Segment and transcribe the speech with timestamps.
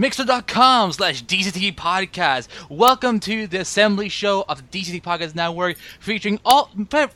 [0.00, 2.48] mixer.com slash DCT podcast.
[2.70, 6.70] Welcome to the assembly show of the DCT Podcast Network featuring all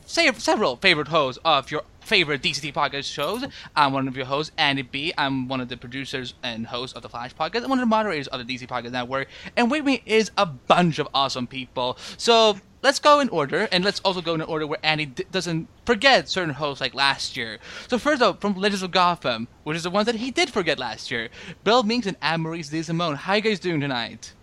[0.05, 3.43] several favorite hosts of your favorite DCT podcast shows.
[3.75, 5.11] I'm one of your hosts, Andy B.
[5.17, 7.87] I'm one of the producers and hosts of the Flash podcast I'm one of the
[7.87, 9.29] moderators of the DC Podcast Network.
[9.57, 11.97] And with me is a bunch of awesome people.
[12.17, 15.25] So let's go in order, and let's also go in an order where Andy d-
[15.31, 17.57] doesn't forget certain hosts like last year.
[17.87, 20.77] So first up, from Legends of Gotham, which is the ones that he did forget
[20.77, 21.29] last year,
[21.63, 23.15] Bill Meeks and Anne-Marie DeSimone.
[23.17, 24.33] How you guys doing tonight?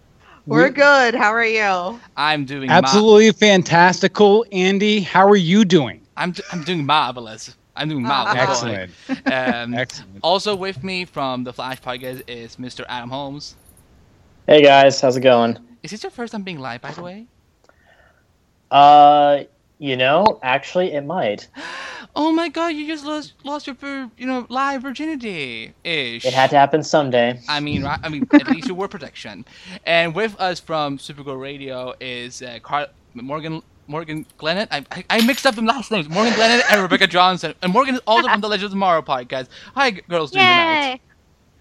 [0.45, 1.15] We're good.
[1.15, 2.01] How are you?
[2.17, 4.45] I'm doing absolutely ma- fantastical.
[4.51, 6.01] Andy, how are you doing?
[6.17, 7.57] I'm d- I'm doing marvelous.
[7.77, 8.65] I'm doing marvelous.
[8.65, 8.91] Excellent.
[9.33, 10.19] Um, Excellent.
[10.23, 12.85] Also with me from the Flash podcast is Mr.
[12.89, 13.55] Adam Holmes.
[14.49, 15.59] Hey guys, how's it going?
[15.85, 17.29] Is this your first time being live, by the way?
[18.73, 19.45] Uh,
[19.79, 21.49] you know, actually, it might.
[22.15, 23.77] Oh my god, you just lost lost your
[24.19, 26.25] you know live virginity ish.
[26.25, 27.41] It had to happen someday.
[27.49, 29.45] I mean, I mean, at least you were protection.
[29.85, 34.69] And with us from Supergirl Radio is uh, Carl Morgan Morgan Glennon.
[34.71, 36.09] I, I, I mixed up the last names.
[36.09, 37.55] Morgan Glennon and Rebecca Johnson.
[37.63, 39.49] And Morgan is also from the Legends of Tomorrow podcast.
[39.75, 40.31] Hi, girls.
[40.31, 41.01] Doing tonight?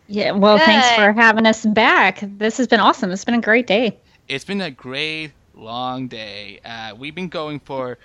[0.08, 0.32] Yeah.
[0.32, 0.66] Well, Good.
[0.66, 2.20] thanks for having us back.
[2.22, 3.12] This has been awesome.
[3.12, 3.98] It's been a great day.
[4.28, 5.32] It's been a great
[5.62, 6.60] long day.
[6.66, 7.98] Uh, we've been going for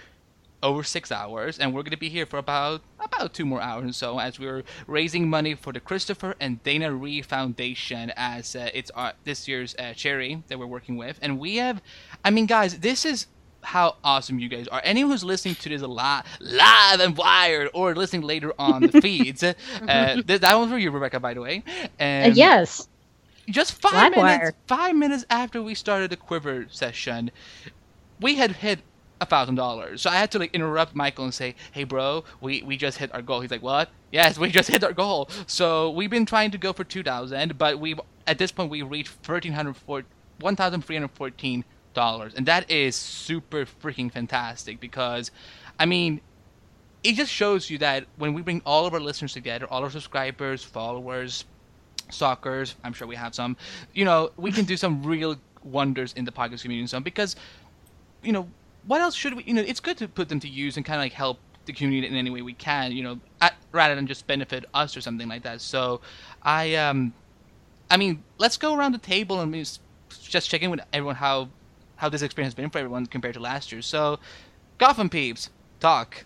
[0.63, 3.91] over six hours, and we're going to be here for about about two more hours
[3.91, 8.71] or so as we're raising money for the Christopher and Dana Reeve Foundation as uh,
[8.75, 11.19] it's our, this year's uh, charity that we're working with.
[11.23, 11.81] And we have,
[12.25, 13.27] I mean, guys, this is
[13.63, 14.81] how awesome you guys are.
[14.85, 19.01] Anyone who's listening to this a lot live and wired or listening later on the
[19.01, 19.55] feeds, uh,
[20.23, 21.63] th- that one's for you, Rebecca, by the way.
[21.99, 22.89] And uh, yes
[23.49, 27.31] just five minutes five minutes after we started the quiver session
[28.21, 28.81] we had hit
[29.21, 30.03] a thousand dollars.
[30.03, 33.13] So i had to like interrupt michael and say hey bro we we just hit
[33.15, 33.41] our goal.
[33.41, 33.91] He's like what?
[34.13, 35.29] Yes we just hit our goal.
[35.47, 37.97] So we've been trying to go for 2000 but we
[38.27, 41.65] at this point we reached 1314
[41.95, 42.35] dollars.
[42.35, 45.31] And that is super freaking fantastic because
[45.79, 46.21] i mean
[47.05, 49.91] it just shows you that when we bring all of our listeners together all our
[49.91, 51.45] subscribers followers
[52.11, 52.77] stalkers.
[52.85, 53.57] I'm sure we have some.
[53.95, 56.87] You know, we can do some real wonders in the podcast community.
[56.87, 57.37] Some because,
[58.23, 58.49] you know,
[58.87, 59.45] what else should we?
[59.45, 61.73] You know, it's good to put them to use and kind of like help the
[61.73, 62.93] community in any way we can.
[62.93, 65.61] You know, at, rather than just benefit us or something like that.
[65.61, 66.01] So,
[66.43, 67.13] I um,
[67.91, 69.55] I mean, let's go around the table and
[70.23, 71.49] just check in with everyone how
[71.97, 73.83] how this experience has been for everyone compared to last year.
[73.83, 74.19] So,
[74.79, 75.51] Gotham peeps,
[75.81, 76.25] talk.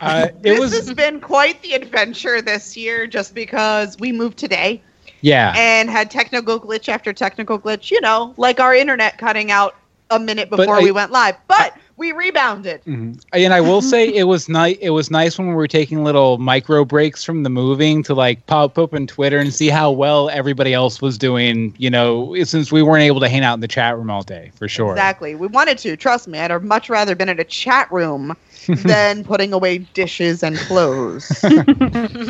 [0.00, 0.72] Uh, it this was...
[0.72, 4.80] has been quite the adventure this year, just because we moved today.
[5.20, 5.52] Yeah.
[5.56, 7.90] And had technical glitch after technical glitch.
[7.90, 9.74] You know, like our internet cutting out
[10.10, 11.36] a minute before I, we went live.
[11.48, 12.80] But we rebounded.
[12.82, 13.18] Mm-hmm.
[13.32, 14.76] And I will say it was nice.
[14.80, 18.46] It was nice when we were taking little micro breaks from the moving to like
[18.46, 21.74] pop up on Twitter and see how well everybody else was doing.
[21.76, 24.52] You know, since we weren't able to hang out in the chat room all day,
[24.54, 24.92] for sure.
[24.92, 25.34] Exactly.
[25.34, 25.96] We wanted to.
[25.96, 28.36] Trust me, I'd have much rather been in a chat room
[28.68, 31.28] than putting away dishes and clothes.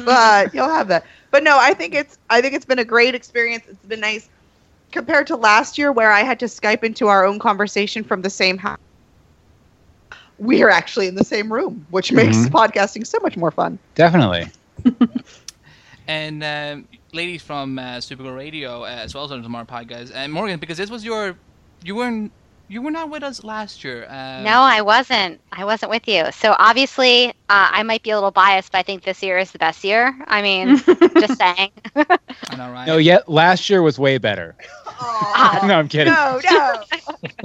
[0.04, 1.04] but you'll have that.
[1.30, 2.18] But no, I think it's.
[2.30, 3.64] I think it's been a great experience.
[3.68, 4.28] It's been nice
[4.92, 8.30] compared to last year where I had to Skype into our own conversation from the
[8.30, 8.78] same house
[10.38, 12.54] we are actually in the same room, which makes mm-hmm.
[12.54, 13.78] podcasting so much more fun.
[13.94, 14.46] Definitely.
[16.08, 16.76] and uh,
[17.12, 20.78] ladies from uh, Supergirl Radio, uh, as well as on Tomorrow Podcast, and Morgan, because
[20.78, 21.36] this was your,
[21.82, 22.32] you weren't,
[22.68, 24.04] you were not with us last year.
[24.04, 25.40] Uh, no, I wasn't.
[25.50, 26.30] I wasn't with you.
[26.32, 29.50] So obviously, uh, I might be a little biased, but I think this year is
[29.50, 30.16] the best year.
[30.26, 30.76] I mean,
[31.18, 31.70] just saying.
[31.96, 32.86] I know, right?
[32.86, 34.54] No, yet last year was way better.
[35.66, 36.12] no, I'm kidding.
[36.12, 36.82] No, no.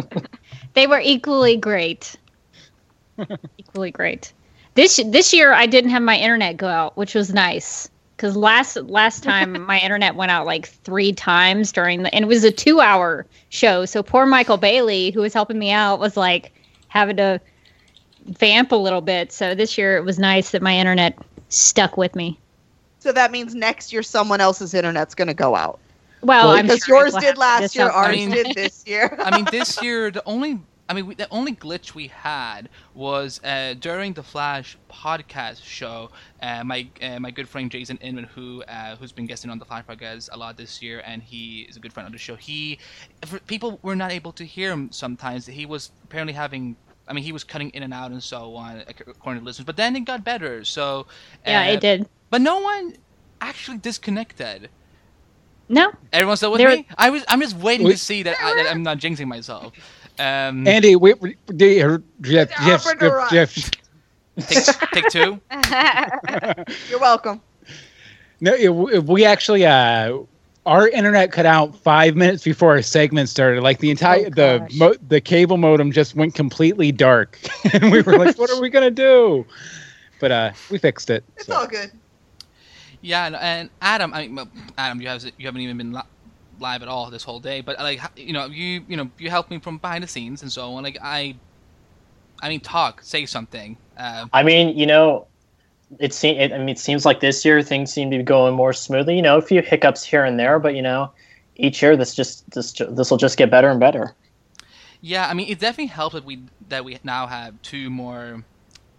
[0.74, 2.16] they were equally great.
[3.58, 4.34] Equally great.
[4.76, 7.90] This this year I didn't have my internet go out, which was nice
[8.24, 12.28] because last last time my internet went out like three times during the and it
[12.28, 13.84] was a two hour show.
[13.84, 16.54] So poor Michael Bailey, who was helping me out, was like
[16.88, 17.42] having to
[18.26, 19.34] vamp a little bit.
[19.34, 21.18] So this year it was nice that my internet
[21.50, 22.40] stuck with me.
[23.00, 25.80] So that means next year someone else's internet's going to go out.
[26.22, 29.18] Well, well because sure yours did last year, ours did this year.
[29.20, 30.62] I mean, this year the only
[30.94, 36.12] I mean, we, the only glitch we had was uh, during the Flash podcast show.
[36.40, 39.66] Uh, my uh, my good friend Jason Inman, who uh, who's been guesting on the
[39.66, 42.36] Flash podcast a lot this year, and he is a good friend of the show.
[42.36, 42.78] He
[43.48, 45.48] people were not able to hear him sometimes.
[45.48, 46.76] He was apparently having.
[47.08, 49.66] I mean, he was cutting in and out and so on, according to listeners.
[49.66, 50.64] But then it got better.
[50.64, 51.08] So
[51.44, 52.10] yeah, it uh, did.
[52.30, 52.98] But no one
[53.42, 54.70] actually disconnected.
[55.70, 55.92] No.
[56.12, 56.70] Everyone's still with They're...
[56.70, 56.88] me.
[56.98, 57.26] I was.
[57.28, 59.74] I'm just waiting to see that, I, that I'm not jinxing myself.
[60.20, 62.50] Um, Andy, we, we, Jeff, Jeff,
[63.00, 63.72] Jeff, Jeff.
[64.48, 65.40] Take, take two.
[66.90, 67.42] You're welcome.
[68.42, 68.70] No, it,
[69.06, 70.18] we actually uh,
[70.66, 73.62] our internet cut out five minutes before our segment started.
[73.64, 77.40] Like the entire Oh, the mo- the cable modem just went completely dark,
[77.74, 79.46] and we were like, "What are we gonna do?"
[80.20, 81.24] But uh, we fixed it.
[81.38, 81.56] It's so.
[81.56, 81.92] all good.
[83.02, 86.02] Yeah, and, and Adam, I mean, Adam, you have you haven't even been li-
[86.64, 89.52] live at all this whole day, but like you know, you you know, you help
[89.52, 90.84] me from behind the scenes and so on.
[90.84, 91.36] Like I,
[92.42, 93.78] I mean, talk, say something.
[93.98, 95.28] Uh, I mean, you know,
[96.00, 96.52] it seems.
[96.52, 99.16] I mean, it seems like this year things seem to be going more smoothly.
[99.16, 101.12] You know, a few hiccups here and there, but you know,
[101.58, 104.16] each year this just this this will just get better and better.
[105.02, 108.44] yeah, I mean, it definitely helps that we that we now have two more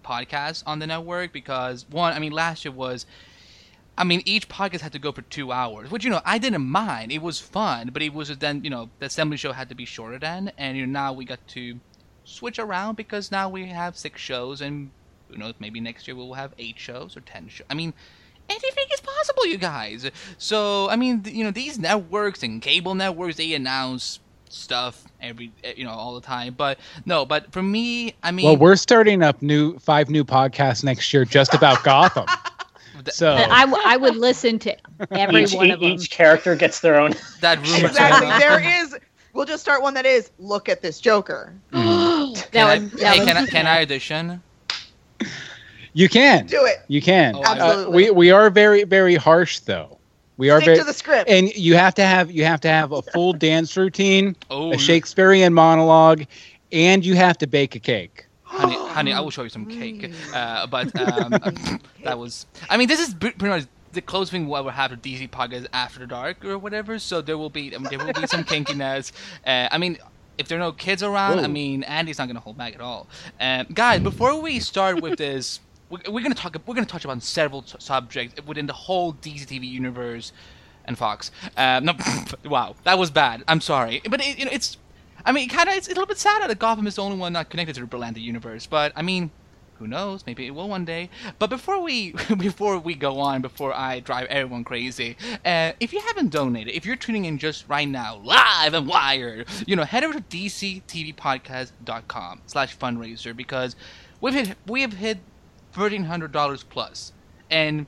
[0.05, 3.07] podcasts on the network because one, I mean, last year was.
[3.97, 6.65] I mean, each podcast had to go for two hours, which you know I didn't
[6.67, 7.13] mind.
[7.13, 9.85] It was fun, but it was then you know the assembly show had to be
[9.85, 11.79] shorter then, and you know now we got to
[12.25, 14.91] switch around because now we have six shows, and
[15.29, 17.67] who knows, maybe next year we'll have eight shows or ten shows.
[17.71, 17.95] I mean,
[18.49, 20.11] anything is possible, you guys.
[20.39, 24.19] So I mean, th- you know, these networks and cable networks they announce
[24.49, 28.47] stuff every eh, you know all the time, but no, but for me, I mean,
[28.47, 32.27] Well, we're starting up new five new podcasts next year just about Gotham.
[33.05, 34.77] th- So I would listen to
[35.13, 35.91] every Each, one of them.
[35.91, 37.15] each character gets their own.
[37.41, 37.87] that rumor.
[37.89, 38.29] Exactly.
[38.39, 38.97] there is.
[39.33, 40.31] We'll just start one that is.
[40.39, 41.53] Look at this Joker.
[41.73, 44.43] that Can I, would, that hey, would- can I, can I audition?
[45.93, 46.79] you can, Do it.
[46.89, 47.37] you can.
[47.37, 47.95] Oh, I- Uh, Absolutely.
[47.95, 49.99] we we are very very harsh though.
[50.37, 51.31] We are Stick very, to the script.
[51.31, 54.79] and you have to have you have to have a full dance routine, Oh, a
[54.79, 56.25] Shakespearean monologue,
[56.73, 58.24] and you have to bake a cake.
[58.55, 60.13] Honey, honey, I will show you some cake.
[60.33, 61.31] Uh, but um,
[62.05, 62.47] that was.
[62.69, 65.67] I mean, this is pretty much the closest thing we'll ever have to DC podcast
[65.73, 66.99] after dark or whatever.
[66.99, 69.13] So there will be I mean, there will be some kinkiness.
[69.47, 69.99] Uh, I mean.
[70.37, 73.07] If there are no kids around, I mean, Andy's not gonna hold back at all.
[73.41, 75.61] Um, guys, before we start with this,
[75.91, 76.57] we're, we're gonna talk.
[76.67, 80.33] We're gonna touch upon several t- subjects within the whole DC TV universe
[80.87, 81.31] and Fox.
[81.57, 81.95] Um, no,
[82.47, 83.45] wow, that was bad.
[83.47, 84.77] I'm sorry, but it, you know, it's.
[85.25, 87.33] I mean, kind of, it's a little bit sad that Gotham is the only one
[87.33, 88.67] not connected to the Berlanti universe.
[88.67, 89.31] But I mean,
[89.79, 90.25] who knows?
[90.27, 91.09] Maybe it will one day.
[91.39, 96.01] But before we before we go on, before I drive everyone crazy, uh, if you
[96.01, 100.05] haven't donated, if you're tuning in just right now, live and wired, you know, head
[100.05, 103.75] over to dctvpodcast.com slash fundraiser because
[104.21, 105.19] we've hit we have hit
[105.73, 107.13] thirteen hundred dollars plus,
[107.51, 107.87] and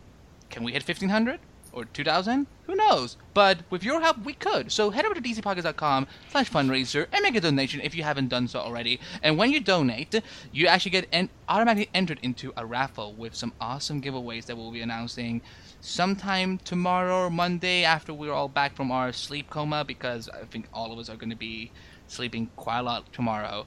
[0.51, 1.39] can we hit fifteen hundred?
[1.77, 3.17] Or 2000 who knows?
[3.33, 4.73] But with your help we could.
[4.73, 8.49] So head over to dcpockets.com slash fundraiser and make a donation if you haven't done
[8.49, 8.99] so already.
[9.23, 10.21] And when you donate
[10.53, 14.73] you actually get en- automatically entered into a raffle with some awesome giveaways that we'll
[14.73, 15.43] be announcing
[15.81, 20.67] sometime tomorrow or monday after we're all back from our sleep coma because i think
[20.73, 21.71] all of us are going to be
[22.09, 23.67] sleeping quite a lot tomorrow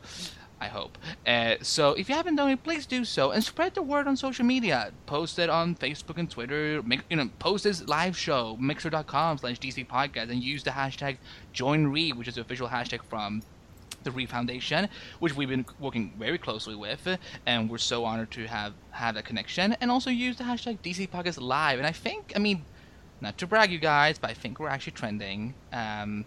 [0.62, 0.98] I hope.
[1.26, 4.18] Uh, so if you haven't done it, please do so and spread the word on
[4.18, 4.92] social media.
[5.06, 6.82] Post it on Facebook and Twitter.
[6.84, 11.18] Make you know, post this live show mixer.com slash DC podcast and use the hashtag
[11.54, 13.42] JoinReeve, which is the official hashtag from
[14.04, 14.88] the Reeve Foundation,
[15.20, 19.26] which we've been working very closely with, and we're so honored to have have that
[19.26, 19.74] connection.
[19.82, 21.80] And also use the hashtag DC Podcast Live.
[21.80, 22.64] And I think, I mean,
[23.22, 25.54] not to brag, you guys, but I think we're actually trending.
[25.74, 26.26] Um,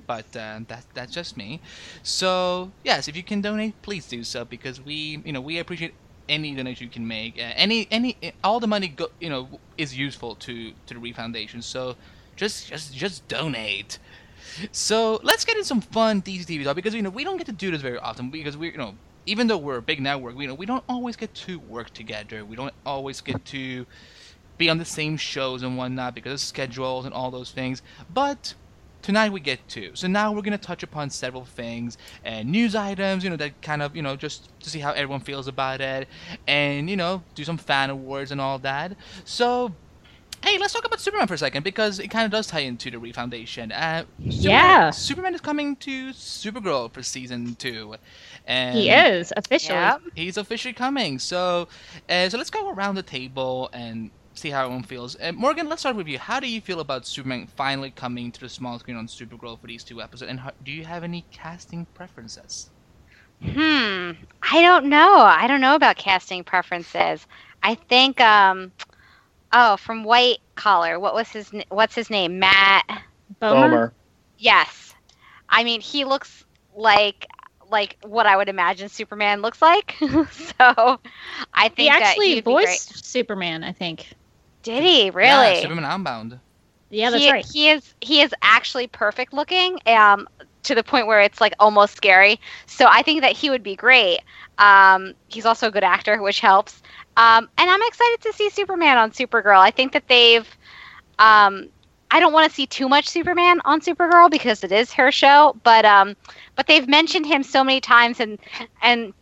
[0.06, 1.60] but uh, that's that's just me.
[2.02, 5.94] So yes, if you can donate, please do so because we, you know, we appreciate
[6.28, 7.38] any donation you can make.
[7.38, 11.16] Uh, any any all the money go, you know is useful to to the Reeve
[11.16, 11.62] Foundation.
[11.62, 11.96] So
[12.36, 13.98] just just just donate.
[14.72, 17.46] So let's get in some fun DC TV talk because you know we don't get
[17.46, 18.94] to do this very often because we you know
[19.26, 21.90] even though we're a big network, we you know we don't always get to work
[21.90, 22.44] together.
[22.44, 23.86] We don't always get to
[24.58, 27.82] be on the same shows and whatnot because of schedules and all those things.
[28.12, 28.54] But
[29.02, 29.90] tonight we get to.
[29.94, 33.82] So now we're gonna touch upon several things and news items, you know, that kind
[33.82, 36.08] of you know just to see how everyone feels about it,
[36.46, 38.96] and you know do some fan awards and all that.
[39.24, 39.72] So.
[40.42, 42.90] Hey, let's talk about Superman for a second because it kind of does tie into
[42.90, 43.72] the Reeve Foundation.
[43.72, 44.90] Uh, Superman, Yeah.
[44.90, 47.94] Superman is coming to Supergirl for season two,
[48.46, 49.78] and he is officially.
[49.78, 50.02] Yep.
[50.14, 51.18] he's officially coming.
[51.18, 51.68] So,
[52.10, 55.16] uh, so let's go around the table and see how everyone feels.
[55.20, 56.18] Uh, Morgan, let's start with you.
[56.18, 59.66] How do you feel about Superman finally coming to the small screen on Supergirl for
[59.66, 60.30] these two episodes?
[60.30, 62.70] And how, do you have any casting preferences?
[63.42, 64.12] Hmm.
[64.42, 65.18] I don't know.
[65.20, 67.26] I don't know about casting preferences.
[67.62, 68.72] I think um
[69.52, 70.98] oh, from White Collar.
[70.98, 72.38] What was his what's his name?
[72.38, 72.84] Matt.
[73.40, 73.70] Bomer.
[73.70, 73.92] Bomer.
[74.38, 74.94] Yes.
[75.48, 77.26] I mean, he looks like
[77.70, 79.94] like what I would imagine Superman looks like.
[80.00, 81.00] so,
[81.54, 82.80] I think He that actually he'd be great.
[82.80, 84.06] voiced Superman, I think.
[84.64, 85.28] Did he really?
[85.28, 85.62] Yeah, really?
[85.62, 86.40] Superman Unbound.
[86.90, 87.46] Yeah, that's he, right.
[87.52, 90.26] He is he is actually perfect looking, um,
[90.64, 92.40] to the point where it's like almost scary.
[92.66, 94.20] So I think that he would be great.
[94.58, 96.82] Um, he's also a good actor, which helps.
[97.16, 99.58] Um, and I'm excited to see Superman on Supergirl.
[99.58, 100.48] I think that they've
[101.18, 101.68] um,
[102.10, 105.56] I don't want to see too much Superman on Supergirl because it is her show,
[105.62, 106.16] but um,
[106.54, 108.38] but they've mentioned him so many times, and
[108.82, 109.12] and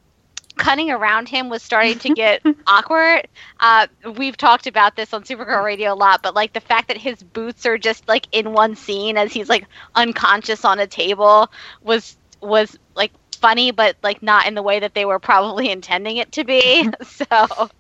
[0.57, 3.29] cutting around him was starting to get awkward.
[3.61, 6.97] Uh, we've talked about this on Supergirl Radio a lot, but like the fact that
[6.97, 11.51] his boots are just like in one scene as he's like unconscious on a table
[11.83, 16.17] was was like funny, but like not in the way that they were probably intending
[16.17, 16.89] it to be.
[17.03, 17.71] so,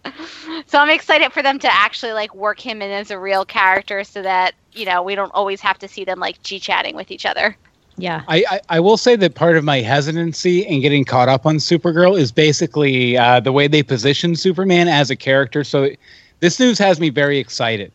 [0.67, 4.05] so I'm excited for them to actually like work him in as a real character,
[4.05, 7.11] so that you know we don't always have to see them like g chatting with
[7.11, 7.57] each other.
[7.99, 8.23] Yeah.
[8.27, 11.57] I, I, I will say that part of my hesitancy in getting caught up on
[11.57, 15.63] Supergirl is basically uh, the way they position Superman as a character.
[15.63, 15.91] So
[16.41, 17.93] this news has me very excited.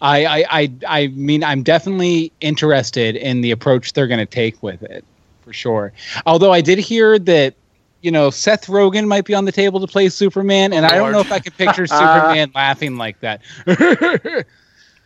[0.00, 4.62] I, I, I, I mean, I'm definitely interested in the approach they're going to take
[4.62, 5.04] with it,
[5.42, 5.92] for sure.
[6.26, 7.54] Although I did hear that,
[8.02, 11.10] you know, Seth Rogen might be on the table to play Superman, and I don't
[11.10, 13.40] know if I can picture Superman laughing like that.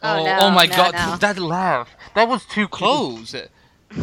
[0.01, 1.17] Oh, Oh, no, oh my no, god, no.
[1.17, 1.89] that laugh.
[2.15, 3.35] That was too close.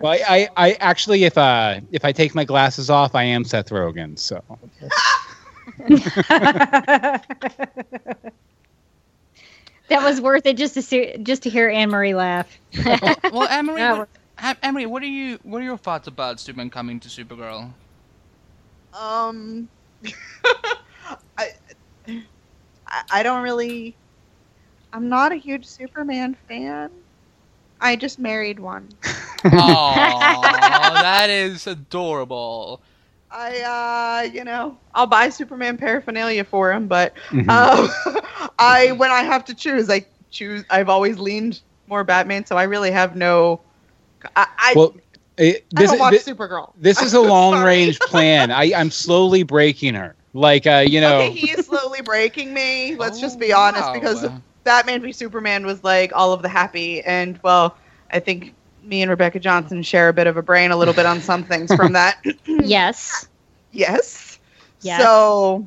[0.00, 3.44] well, I, I, I actually, if uh, if I take my glasses off, I am
[3.44, 4.18] Seth Rogen.
[4.18, 4.42] So
[9.88, 12.60] that was worth it just to see, just to hear Anne Marie laugh.
[13.30, 14.08] well, Emery, Yeah, what,
[14.38, 15.38] Em- Emery, what are you?
[15.42, 17.74] What are your thoughts about Superman coming to Supergirl?
[18.92, 19.68] Um,
[21.38, 21.48] I,
[22.86, 23.98] I I don't really.
[24.92, 26.90] I'm not a huge Superman fan.
[27.80, 28.88] I just married one.
[29.52, 30.48] Oh,
[30.98, 32.82] that is adorable.
[33.30, 37.48] I, uh, you know, I'll buy Superman paraphernalia for him, but Mhm.
[37.48, 37.88] um,
[38.58, 40.64] I, when I have to choose, I choose.
[40.70, 43.62] I've always leaned more Batman, so I really have no.
[44.36, 44.94] I, I, well,
[45.36, 46.72] it, I this, don't watch this, Supergirl.
[46.74, 48.50] this is a long range plan.
[48.50, 50.16] I, I'm slowly breaking her.
[50.32, 52.96] Like, uh, you know, Okay, he is slowly breaking me.
[52.96, 53.92] Let's just be Oh, honest, wow.
[53.92, 54.28] because
[54.64, 57.76] Batman v Superman was like all of the happy, and well,
[58.12, 61.06] I think me and Rebecca Johnson share a bit of a brain, a little bit
[61.06, 62.24] on some things from that.
[62.46, 63.28] yes.
[63.72, 64.38] yes.
[64.80, 65.02] Yes.
[65.02, 65.66] So,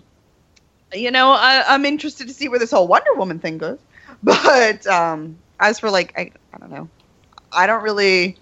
[0.93, 3.79] you know, I, I'm interested to see where this whole Wonder Woman thing goes.
[4.23, 6.87] But um, as for like, I, I don't know.
[7.51, 8.37] I don't really.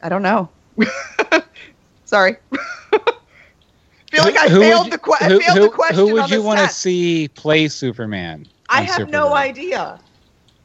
[0.00, 0.48] I don't know.
[2.04, 2.36] Sorry.
[4.10, 5.96] feel like I who failed you- the, que- who, failed who- the question.
[5.96, 8.46] who would you want to see play Superman?
[8.68, 9.32] I on have no Supergirl?
[9.32, 10.00] idea.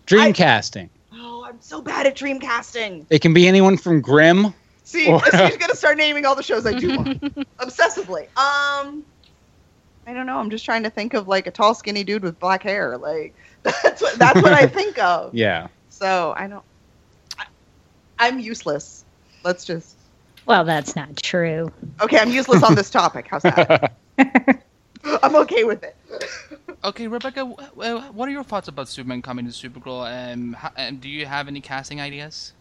[0.05, 0.89] Dream casting.
[1.13, 3.05] Oh, I'm so bad at dream casting.
[3.09, 4.53] It can be anyone from Grimm.
[4.83, 7.21] See, Or- she's gonna start naming all the shows I do want
[7.59, 8.23] obsessively.
[8.37, 9.03] Um,
[10.07, 10.37] I don't know.
[10.37, 12.97] I'm just trying to think of like a tall, skinny dude with black hair.
[12.97, 15.33] Like that's what that's what I think of.
[15.35, 15.67] Yeah.
[15.89, 16.63] So I don't.
[17.37, 17.45] I,
[18.19, 19.05] I'm useless.
[19.43, 19.95] Let's just.
[20.47, 21.71] Well, that's not true.
[22.01, 23.27] Okay, I'm useless on this topic.
[23.29, 23.93] How's that?
[25.23, 25.95] I'm okay with it.
[26.83, 30.33] Okay, Rebecca, wh- wh- what are your thoughts about Superman coming to Supergirl?
[30.33, 32.53] Um, ho- um, do you have any casting ideas?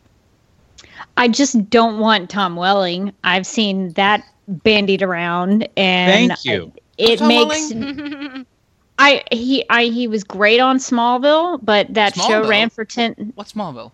[1.17, 3.13] I just don't want Tom Welling.
[3.25, 6.73] I've seen that bandied around, and Thank you.
[6.99, 7.73] it Tom makes
[8.99, 13.33] I he I he was great on Smallville, but that show ran for ten.
[13.35, 13.93] What Smallville?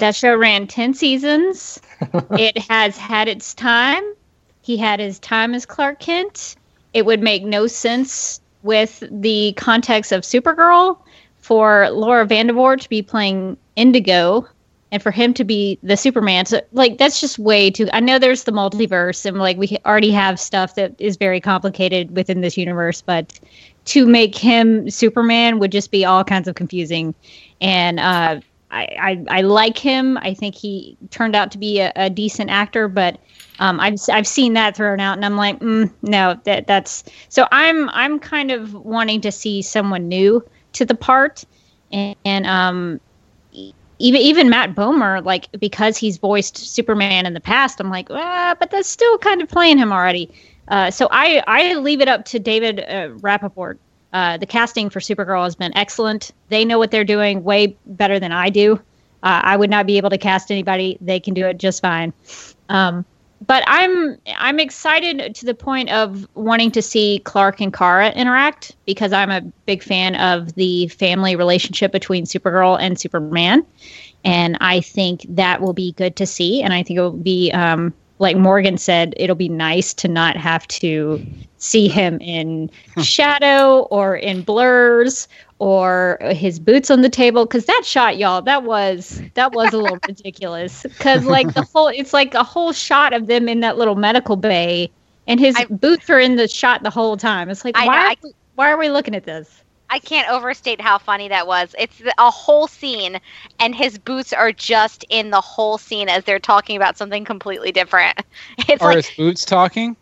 [0.00, 1.80] That show ran ten seasons.
[2.32, 4.02] it has had its time.
[4.60, 6.56] He had his time as Clark Kent.
[6.92, 10.98] It would make no sense with the context of Supergirl
[11.38, 14.46] for Laura Vandervoort to be playing Indigo
[14.92, 16.44] and for him to be the Superman.
[16.44, 17.88] So, like, that's just way too.
[17.94, 22.14] I know there's the multiverse, and like we already have stuff that is very complicated
[22.14, 23.40] within this universe, but
[23.86, 27.14] to make him Superman would just be all kinds of confusing.
[27.62, 30.18] And uh, I, I, I like him.
[30.18, 33.18] I think he turned out to be a, a decent actor, but
[33.60, 37.48] um, I've I've seen that thrown out, and I'm like, mm, no, that that's so.
[37.50, 40.44] I'm I'm kind of wanting to see someone new
[40.74, 41.44] to the part,
[41.90, 43.00] and, and um,
[43.98, 48.54] even even Matt Bomer, like because he's voiced Superman in the past, I'm like, ah,
[48.58, 50.30] but that's still kind of playing him already.
[50.68, 53.78] Uh, so I I leave it up to David uh, Rapaport.
[54.12, 56.32] Uh, the casting for Supergirl has been excellent.
[56.48, 58.80] They know what they're doing way better than I do.
[59.22, 60.96] Uh, I would not be able to cast anybody.
[61.00, 62.12] They can do it just fine.
[62.68, 63.04] Um,
[63.46, 68.74] but I'm I'm excited to the point of wanting to see Clark and Kara interact
[68.84, 73.64] because I'm a big fan of the family relationship between Supergirl and Superman,
[74.24, 76.62] and I think that will be good to see.
[76.62, 80.36] And I think it will be um, like Morgan said, it'll be nice to not
[80.36, 81.24] have to
[81.58, 82.70] see him in
[83.02, 85.28] shadow or in blurs
[85.60, 87.44] or his boots on the table.
[87.44, 90.82] Because that shot y'all that was that was a little ridiculous.
[90.82, 94.36] Because like the whole it's like a whole shot of them in that little medical
[94.36, 94.90] bay
[95.26, 97.48] and his I- boots are in the shot the whole time.
[97.50, 100.28] It's like I why I- are, we- why are we looking at this I can't
[100.30, 101.74] overstate how funny that was.
[101.78, 103.18] It's a whole scene,
[103.58, 107.72] and his boots are just in the whole scene as they're talking about something completely
[107.72, 108.18] different.
[108.68, 109.96] It's Are like his boots talking?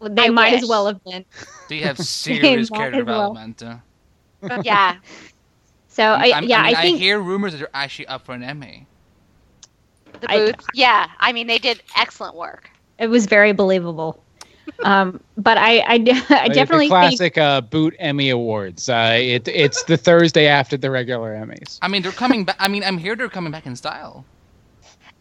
[0.00, 0.62] They I might wish.
[0.62, 1.24] as well have been.
[1.68, 3.34] They have serious might character as well.
[3.34, 3.62] development.
[3.62, 4.62] uh.
[4.64, 4.96] yeah,
[5.88, 8.32] So I, I'm- yeah, I, mean, I think hear rumors that they're actually up for
[8.34, 8.86] an Emmy.
[10.20, 10.66] the I- boots.
[10.74, 12.70] yeah, I mean they did excellent work.
[12.98, 14.22] it was very believable.
[14.84, 15.92] Um, but I, I,
[16.30, 18.88] I definitely the think classic uh, boot Emmy Awards.
[18.88, 21.78] Uh, it, it's the Thursday after the regular Emmys.
[21.82, 22.56] I mean, they're coming back.
[22.58, 23.16] I mean, I'm here.
[23.16, 24.24] They're coming back in style.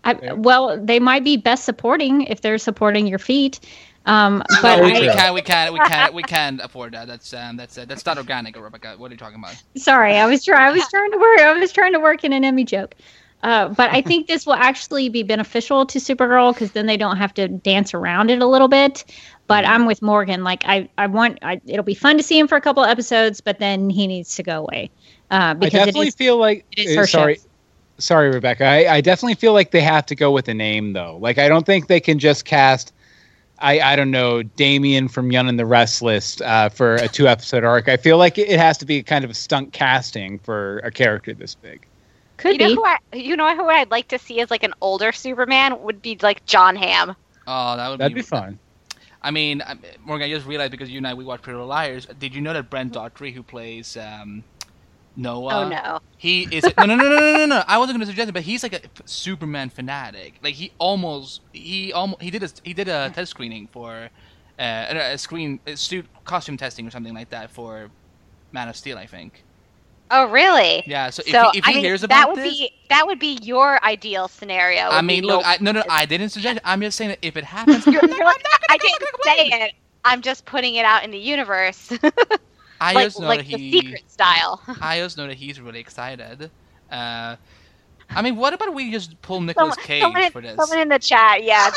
[0.04, 3.60] I, well, they might be best supporting if they're supporting your feet.
[4.08, 5.34] Um, but no, we, we I, can't.
[5.36, 5.74] We can't.
[5.74, 6.14] We can't.
[6.14, 7.08] We can't afford that.
[7.08, 7.56] That's um.
[7.56, 8.96] That's uh, that's not organic, Rebecca.
[8.98, 9.62] What are you talking about?
[9.76, 10.62] sorry, I was trying.
[10.62, 11.40] I was trying to work.
[11.40, 12.96] I was trying to work in an Emmy joke.
[13.44, 17.18] Uh, but I think this will actually be beneficial to Supergirl because then they don't
[17.18, 19.04] have to dance around it a little bit.
[19.48, 20.44] But I'm with Morgan.
[20.44, 21.40] Like I, I want.
[21.42, 24.36] I, it'll be fun to see him for a couple episodes, but then he needs
[24.36, 24.90] to go away
[25.32, 26.16] uh, I because it definitely is.
[26.16, 26.66] feel like.
[26.78, 27.42] uh, sorry, show.
[27.98, 28.66] sorry, Rebecca.
[28.66, 31.18] I, I definitely feel like they have to go with a name though.
[31.18, 32.94] Like I don't think they can just cast.
[33.60, 37.64] I, I don't know Damien from Young and the Restless uh, for a two episode
[37.64, 37.90] arc.
[37.90, 41.34] I feel like it has to be kind of a stunt casting for a character
[41.34, 41.86] this big.
[42.42, 42.76] Could you know be.
[42.76, 46.02] who I, you know who I'd like to see as like an older Superman would
[46.02, 47.16] be like Jon Hamm.
[47.48, 48.58] Oh, that would That'd be fun.
[49.22, 51.68] I mean, I- Morgan, I just realized because you and I we watch Pretty Little
[51.68, 52.08] Liars.
[52.18, 54.44] Did you know that Brant Daugherty, who plays um,
[55.16, 56.00] Noah, oh no.
[56.18, 57.64] he is no, no, no, no, no, no, no.
[57.68, 60.36] I wasn't going to suggest it, but he's like a f- Superman fanatic.
[60.42, 64.10] Like he almost, he almost, he did a he did a test screening for
[64.58, 67.90] uh, a screen a suit costume testing or something like that for
[68.52, 69.44] Man of Steel, I think.
[70.12, 70.84] Oh really?
[70.86, 71.10] Yeah.
[71.10, 73.40] So if so he, if I mean, hears that would this, be that would be
[73.42, 74.82] your ideal scenario.
[74.90, 76.58] I mean, look, no- I, no, no, I didn't suggest.
[76.58, 76.64] it.
[76.66, 79.74] I'm just saying that if it happens, You're- you're like, I didn't say it.
[80.04, 81.92] I'm just putting it out in the universe,
[82.82, 83.72] I like just know like that the he.
[83.82, 84.62] secret style.
[84.82, 86.50] I just know that he's really excited.
[86.92, 87.36] Uh,
[88.10, 90.56] I mean, what about we just pull Nicolas Cage someone for this?
[90.58, 91.70] someone in the chat, yeah,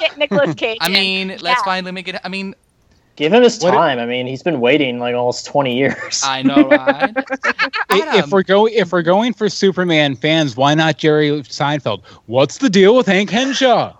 [0.00, 0.78] get Nicolas Cage.
[0.80, 0.92] I in.
[0.92, 1.64] mean, let's Yeah.
[1.64, 2.16] finally make it.
[2.24, 2.54] I mean,
[3.16, 3.98] Give him his What if- time.
[4.00, 6.22] I mean, he's been waiting like almost 20 years.
[6.24, 7.12] I know, right?
[7.90, 12.04] If we're going if we're going for Superman fans, why not Jerry Seinfeld?
[12.26, 13.96] What's the deal with Hank Henshaw?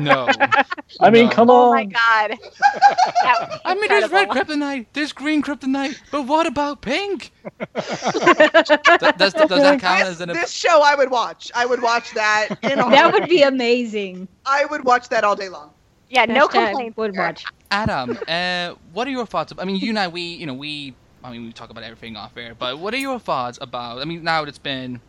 [0.00, 0.28] no.
[1.00, 1.30] I mean, No.
[1.30, 1.68] come on.
[1.68, 2.38] oh my god.
[3.22, 7.32] That would be I mean, there's red kryptonite, there's green kryptonite, but what about pink?
[7.74, 10.28] Th- does, does that count This, as an?
[10.30, 11.50] this show I would watch.
[11.54, 12.48] I would watch that.
[12.62, 14.26] In a That would be amazing.
[14.46, 15.70] I would watch that all day long.
[16.08, 16.96] Yeah, no Hashtag complaints.
[16.96, 17.22] Would here.
[17.22, 17.44] watch.
[17.70, 19.52] Adam, uh, what are your thoughts?
[19.52, 21.84] About, I mean, you and I, we, you know, we, I mean, we talk about
[21.84, 24.00] everything off air, but what are your thoughts about?
[24.00, 25.00] I mean, now it's been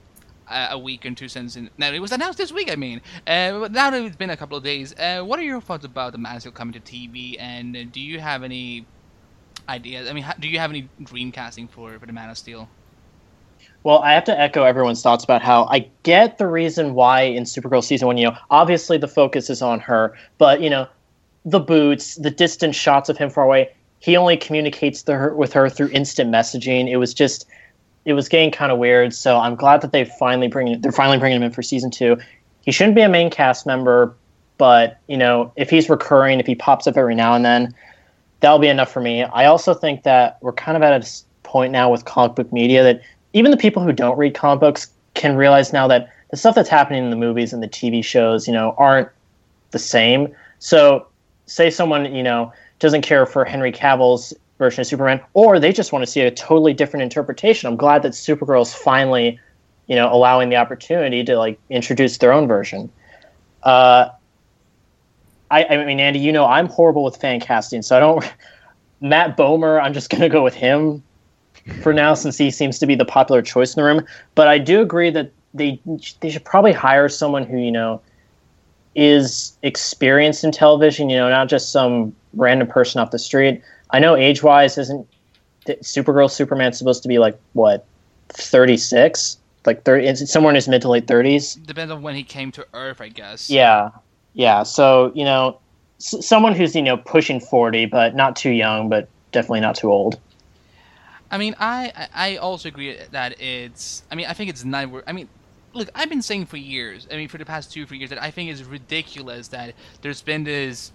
[0.49, 2.71] a, week and two since, in, now it was announced this week.
[2.71, 5.61] I mean, uh, now that it's been a couple of days, uh, what are your
[5.61, 7.35] thoughts about the Man of Steel coming to TV?
[7.39, 8.85] And uh, do you have any
[9.69, 10.09] ideas?
[10.09, 12.69] I mean, do you have any dream casting for for the Man of Steel?
[13.83, 17.43] Well, I have to echo everyone's thoughts about how I get the reason why in
[17.43, 20.87] Supergirl season one, you know, obviously the focus is on her, but you know,
[21.47, 25.89] the boots, the distant shots of him far away, he only communicates with her through
[25.89, 26.89] instant messaging.
[26.89, 27.47] It was just,
[28.03, 29.13] it was getting kind of weird.
[29.13, 32.17] So I'm glad that they finally bring they're finally bringing him in for season two.
[32.61, 34.13] He shouldn't be a main cast member,
[34.57, 37.73] but you know, if he's recurring, if he pops up every now and then,
[38.41, 39.23] that'll be enough for me.
[39.23, 41.07] I also think that we're kind of at a
[41.43, 44.91] point now with comic book media that even the people who don't read comic books
[45.13, 48.47] can realize now that the stuff that's happening in the movies and the TV shows,
[48.47, 49.07] you know, aren't
[49.71, 50.35] the same.
[50.59, 51.07] So,
[51.47, 55.91] say someone, you know, doesn't care for Henry Cavill's version of Superman, or they just
[55.91, 57.67] want to see a totally different interpretation.
[57.67, 59.39] I'm glad that Supergirl's finally,
[59.87, 62.91] you know, allowing the opportunity to like introduce their own version.
[63.63, 64.09] Uh,
[65.49, 68.33] I, I mean, Andy, you know, I'm horrible with fan casting, so I don't.
[69.01, 71.03] Matt Bomer, I'm just gonna go with him
[71.83, 74.05] for now since he seems to be the popular choice in the room.
[74.33, 75.79] But I do agree that they
[76.19, 78.01] they should probably hire someone who you know
[78.97, 81.09] is experienced in television.
[81.09, 83.61] You know, not just some random person off the street.
[83.91, 85.07] I know age wise, isn't
[85.65, 87.85] Supergirl Superman supposed to be like what
[88.29, 89.37] thirty six?
[89.65, 90.07] Like thirty?
[90.07, 91.55] It's somewhere in his mid to late thirties.
[91.55, 93.49] Depends on when he came to Earth, I guess.
[93.49, 93.91] Yeah,
[94.33, 94.63] yeah.
[94.63, 95.59] So you know,
[95.99, 99.91] s- someone who's you know pushing forty, but not too young, but definitely not too
[99.91, 100.19] old.
[101.29, 104.03] I mean, I I I also agree that it's.
[104.11, 104.89] I mean, I think it's not.
[105.05, 105.27] I mean,
[105.77, 107.07] look, I've been saying for years.
[107.11, 110.21] I mean, for the past two, three years, that I think it's ridiculous that there's
[110.21, 110.91] been this,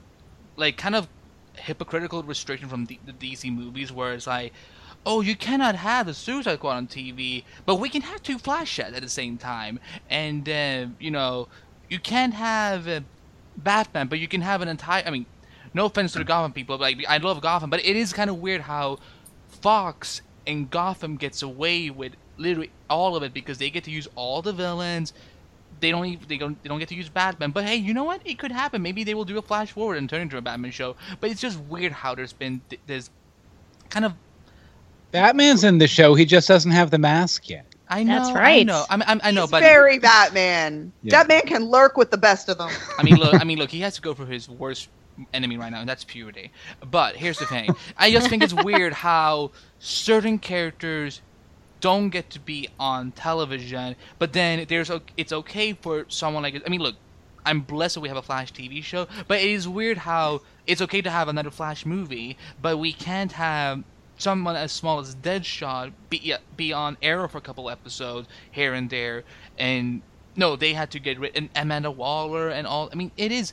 [0.57, 1.09] like, kind of
[1.55, 4.53] hypocritical restriction from the, the DC movies, where it's like,
[5.05, 8.79] oh, you cannot have a Suicide Squad on TV, but we can have two Flash
[8.79, 11.49] at the same time, and uh, you know,
[11.89, 13.01] you can't have uh,
[13.57, 15.03] Batman, but you can have an entire.
[15.07, 15.27] I mean,
[15.75, 18.31] no offense to the Gotham people, but like, I love Gotham, but it is kind
[18.31, 18.99] of weird how
[19.49, 24.09] Fox and Gotham gets away with literally all of it because they get to use
[24.15, 25.13] all the villains.
[25.81, 27.51] They don't even, they don't they don't get to use Batman.
[27.51, 28.21] But hey, you know what?
[28.25, 28.83] It could happen.
[28.83, 30.97] Maybe they will do a flash forward and turn into a Batman show.
[31.21, 33.11] But it's just weird how there's been th- there's
[33.91, 34.15] kind of
[35.11, 36.15] Batman's in the show.
[36.15, 37.67] He just doesn't have the mask yet.
[37.89, 38.67] I know That's I right.
[38.67, 40.93] know I, mean, I, I know He's but very Batman.
[41.03, 41.19] Yeah.
[41.19, 42.71] That man can lurk with the best of them.
[42.99, 43.35] I mean, look.
[43.35, 43.71] I mean, look.
[43.71, 44.89] He has to go for his worst
[45.35, 46.53] enemy right now, and that's puberty.
[46.91, 51.21] But here's the thing: I just think it's weird how certain characters
[51.83, 56.71] don't get to be on television, but then there's it's okay for someone like I
[56.71, 56.97] mean, look.
[57.45, 60.81] I'm blessed that we have a Flash TV show, but it is weird how it's
[60.83, 63.85] okay to have another Flash movie, but we can't have
[64.17, 68.91] someone as small as Deadshot be be on Arrow for a couple episodes here and
[68.91, 69.25] there,
[69.59, 70.03] and
[70.37, 72.89] no, they had to get rid and Amanda Waller and all.
[72.93, 73.53] I mean, it is,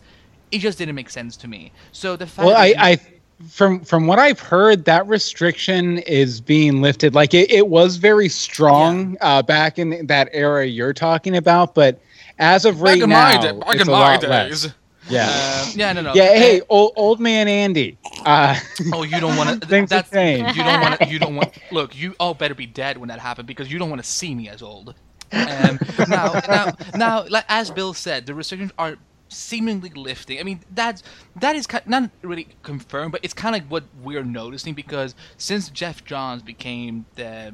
[0.52, 1.72] it just didn't make sense to me.
[1.92, 2.98] So the fact Well, that I, I
[3.48, 7.14] from from what I've heard, that restriction is being lifted.
[7.16, 12.02] Like it, it was very strong uh, back in that era you're talking about, but
[12.38, 14.30] as of right now, day, back it's in a my lot days.
[14.30, 14.74] less.
[15.10, 15.28] Yeah.
[15.32, 16.14] Uh, yeah, no, no.
[16.14, 16.28] yeah.
[16.28, 17.98] Hey, old, old man Andy.
[18.26, 18.56] Uh,
[18.94, 19.68] oh, you don't want to.
[19.68, 20.56] Things That's changed.
[20.56, 21.02] you don't want.
[21.10, 21.58] You don't want.
[21.72, 24.36] Look, you all better be dead when that happened because you don't want to see
[24.36, 24.94] me as old.
[25.32, 28.98] Um, now, now, now, like as Bill said, the restrictions are
[29.30, 30.40] seemingly lifting.
[30.40, 31.04] I mean, that's
[31.38, 35.70] that is ki- not really confirmed, but it's kind of what we're noticing because since
[35.70, 37.54] Geoff Johns became the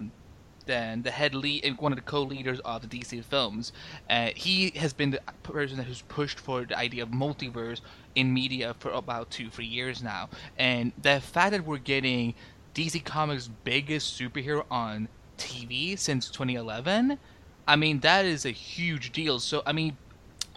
[0.65, 3.71] the, the head lead and one of the co-leaders of the DC films,
[4.09, 7.81] uh, he has been the person who's pushed for the idea of multiverse
[8.15, 10.29] in media for about two, three years now.
[10.57, 12.33] And the fact that we're getting
[12.73, 15.07] DC Comics' biggest superhero on
[15.38, 17.19] TV since 2011,
[17.67, 19.39] I mean, that is a huge deal.
[19.39, 19.97] So, I mean,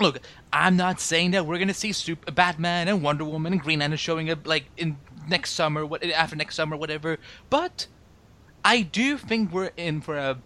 [0.00, 0.20] look,
[0.52, 3.98] I'm not saying that we're gonna see Super Batman and Wonder Woman and Green Lantern
[3.98, 7.18] showing up like in next summer, what after next summer, whatever.
[7.50, 7.86] But
[8.64, 10.38] I do think we're in for a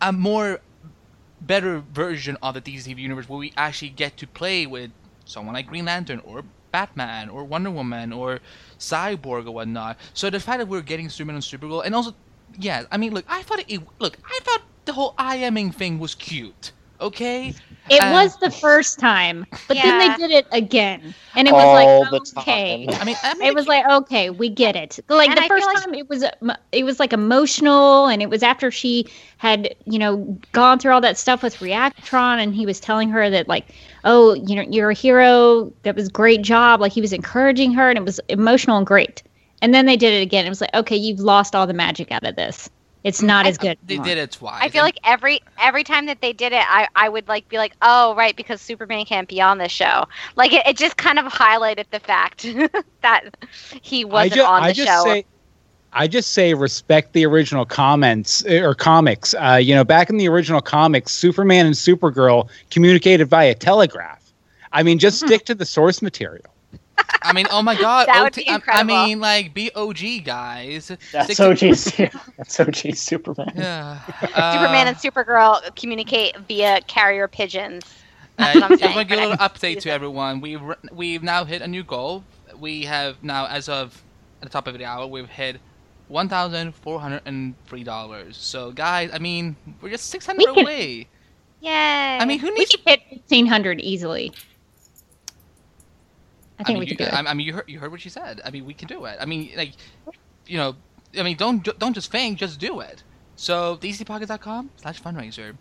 [0.00, 0.60] a more
[1.40, 4.90] better version of the DC universe where we actually get to play with
[5.24, 8.40] someone like Green Lantern or Batman or Wonder Woman or
[8.78, 9.98] Cyborg or whatnot.
[10.14, 12.14] So the fact that we're getting Superman and Supergirl, and also,
[12.58, 13.82] yeah, I mean, look, I thought it.
[13.98, 16.72] Look, I thought the whole IMing thing was cute.
[17.00, 17.54] Okay.
[17.90, 21.64] It Uh, was the first time, but then they did it again, and it was
[21.64, 22.86] All like okay.
[22.90, 24.98] I mean, I mean, It was like okay, we get it.
[25.08, 28.20] Like the I feel first like- time, it was um, it was like emotional, and
[28.20, 29.06] it was after she
[29.38, 33.30] had you know gone through all that stuff with Reactron, and he was telling her
[33.30, 33.68] that like,
[34.04, 35.72] oh, you know, you're a hero.
[35.84, 36.82] That was great job.
[36.82, 39.22] Like he was encouraging her, and it was emotional and great.
[39.62, 40.44] And then they did it again.
[40.44, 42.68] It was like, okay, you've lost all the magic out of this.
[43.04, 43.78] It's not as good.
[43.84, 44.06] they anymore.
[44.06, 44.60] did it twice.
[44.60, 47.56] I feel like every every time that they did it, I, I would like be
[47.56, 50.04] like, oh right, because Superman can't be on this show.
[50.36, 52.42] Like it, it just kind of highlighted the fact
[53.02, 53.36] that
[53.82, 55.04] he wasn't just, on the I just show.
[55.04, 55.24] say,
[55.92, 59.32] I just say respect the original comments uh, or comics.
[59.34, 64.32] Uh, you know, back in the original comics, Superman and Supergirl communicated via telegraph.
[64.72, 66.44] I mean, just stick to the source material.
[67.22, 70.24] I mean, oh my god, That would OT be I- I mean, like, be OG
[70.24, 70.88] guys.
[71.12, 72.10] That's Stick to- OG.
[72.36, 73.52] That's OG Superman.
[73.56, 74.00] Yeah.
[74.20, 77.84] Superman Uh, and Supergirl communicate via carrier pigeons.
[78.36, 78.94] That's Uh, what I'm just saying.
[78.94, 79.90] want to give a little next update to season.
[79.92, 80.40] everyone.
[80.40, 82.24] We've we've now hit a new goal.
[82.58, 84.00] We have now, as of
[84.40, 85.56] at the top of the hour, we've hit
[86.06, 88.36] one thousand four hundred and three dollars.
[88.36, 91.08] So, guys, I mean, we're just six hundred We can- away.
[91.60, 92.18] Yay!
[92.20, 92.54] I mean, who needs?
[92.56, 92.70] We needs?
[92.76, 94.32] could hit fifteen hundred easily.
[96.58, 97.12] I I think mean, we you, do it.
[97.12, 98.40] I I mean, you heard you heard what she said.
[98.44, 99.16] I mean, we can do it.
[99.20, 99.72] I mean, like,
[100.46, 100.76] you know,
[101.18, 103.02] I mean, don't don't just think, just do it.
[103.36, 105.56] So dcpocket.com slash fundraiser.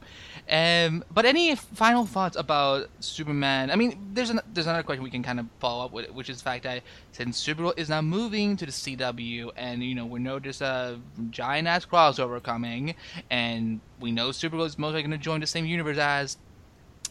[0.49, 3.69] Um, but any final thoughts about Superman?
[3.69, 6.27] I mean, there's an, there's another question we can kind of follow up with, which
[6.27, 6.81] is the fact that
[7.11, 10.99] since Supergirl is now moving to the CW, and you know we know there's a
[11.29, 12.95] giant ass crossover coming,
[13.29, 16.37] and we know Supergirl is most likely going to join the same universe as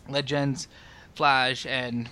[0.08, 0.66] Legends,
[1.14, 2.08] Flash, and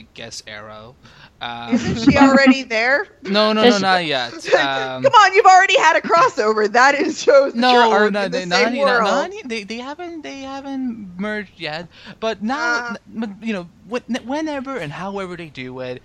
[0.00, 0.96] I guess Arrow.
[1.42, 3.06] Um, Isn't she already there?
[3.22, 4.32] no, no, no, not yet.
[4.54, 6.70] Um, Come on, you've already had a crossover.
[6.72, 9.04] That is shows that you no, no, in the they, same not, not, world.
[9.04, 11.88] not, they, they haven't they haven't merged yet.
[12.18, 12.96] But now, Uh.
[13.08, 16.02] but, you know, wh- whenever and however they do it,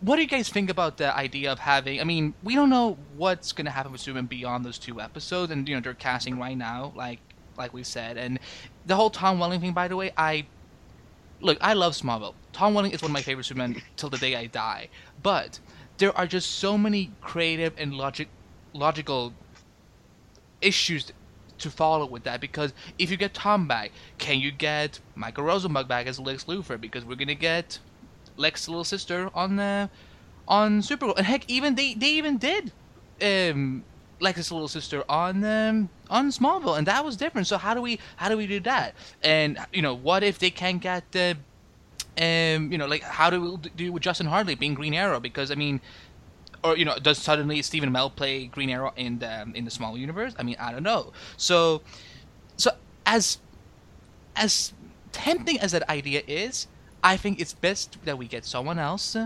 [0.00, 2.00] what do you guys think about the idea of having?
[2.00, 5.68] I mean, we don't know what's gonna happen with Superman beyond those two episodes, and
[5.68, 7.20] you know they're casting right now, like
[7.56, 8.38] like we said, and
[8.86, 9.72] the whole Tom Welling thing.
[9.72, 10.46] By the way, I
[11.40, 12.34] look, I love Smallville.
[12.52, 14.88] Tom Welling is one of my favorite Supermen till the day I die.
[15.22, 15.60] But
[15.98, 18.28] there are just so many creative and logic
[18.72, 19.32] logical
[20.60, 21.12] issues
[21.58, 25.86] to follow with that because if you get Tom back, can you get Michael Rosenbaum
[25.86, 26.80] back as Lex Luthor?
[26.80, 27.78] Because we're gonna get
[28.36, 29.90] Lex's little sister on the
[30.48, 32.72] on Supergirl, and heck, even they they even did
[33.22, 33.84] um
[34.20, 37.46] Lex's little sister on um, on Smallville, and that was different.
[37.46, 38.94] So how do we how do we do that?
[39.22, 41.36] And you know, what if they can't get the
[42.18, 45.20] um, you know, like how do we do with Justin Hartley being Green Arrow?
[45.20, 45.80] Because I mean,
[46.64, 49.70] or you know, does suddenly Stephen Amell play Green Arrow in the um, in the
[49.70, 50.34] small universe?
[50.38, 51.12] I mean, I don't know.
[51.36, 51.82] So,
[52.56, 52.70] so
[53.04, 53.38] as
[54.34, 54.72] as
[55.12, 56.66] tempting as that idea is,
[57.02, 59.16] I think it's best that we get someone else,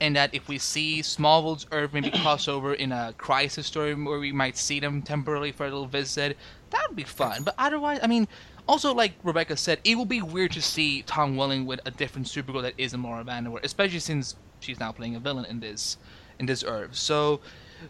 [0.00, 4.32] and that if we see Smallville's Earth maybe crossover in a crisis story where we
[4.32, 6.36] might see them temporarily for a little visit,
[6.70, 7.42] that would be fun.
[7.42, 8.28] But otherwise, I mean,
[8.66, 12.26] also like Rebecca said, it will be weird to see Tom Welling with a different
[12.26, 15.96] Supergirl that isn't Laura Vandervoort, especially since she's now playing a villain in this
[16.38, 16.94] in this Earth.
[16.94, 17.40] So.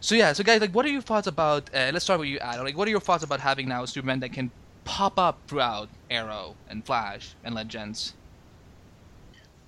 [0.01, 1.67] So yeah, so guys, like, what are your thoughts about?
[1.73, 2.63] Uh, let's start with you, Adam.
[2.63, 4.51] Like, what are your thoughts about having now a Superman that can
[4.83, 8.13] pop up throughout Arrow and Flash and Legends?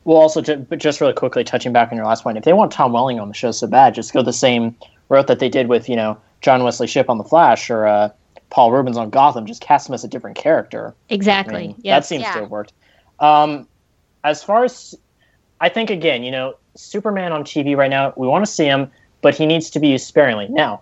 [0.03, 2.53] Well, also, to, but just really quickly, touching back on your last point, if they
[2.53, 4.75] want Tom Welling on the show so bad, just go the same
[5.09, 8.09] route that they did with, you know, John Wesley Shipp on The Flash or uh,
[8.49, 9.45] Paul Reubens on Gotham.
[9.45, 10.95] Just cast him as a different character.
[11.09, 11.55] Exactly.
[11.55, 12.03] I mean, yes.
[12.03, 12.33] That seems Yeah.
[12.33, 12.73] to have worked.
[13.19, 13.67] Um,
[14.23, 14.95] as far as,
[15.59, 18.89] I think, again, you know, Superman on TV right now, we want to see him,
[19.21, 20.47] but he needs to be used sparingly.
[20.49, 20.81] Now,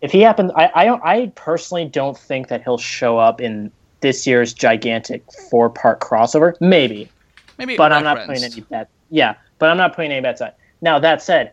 [0.00, 3.70] if he happens, I, I, don't, I personally don't think that he'll show up in
[4.00, 6.54] this year's gigantic four part crossover.
[6.60, 7.10] Maybe
[7.58, 8.90] Maybe, but I'm not putting any bets.
[9.10, 10.52] Yeah, but I'm not putting any bets on.
[10.80, 11.52] Now that said,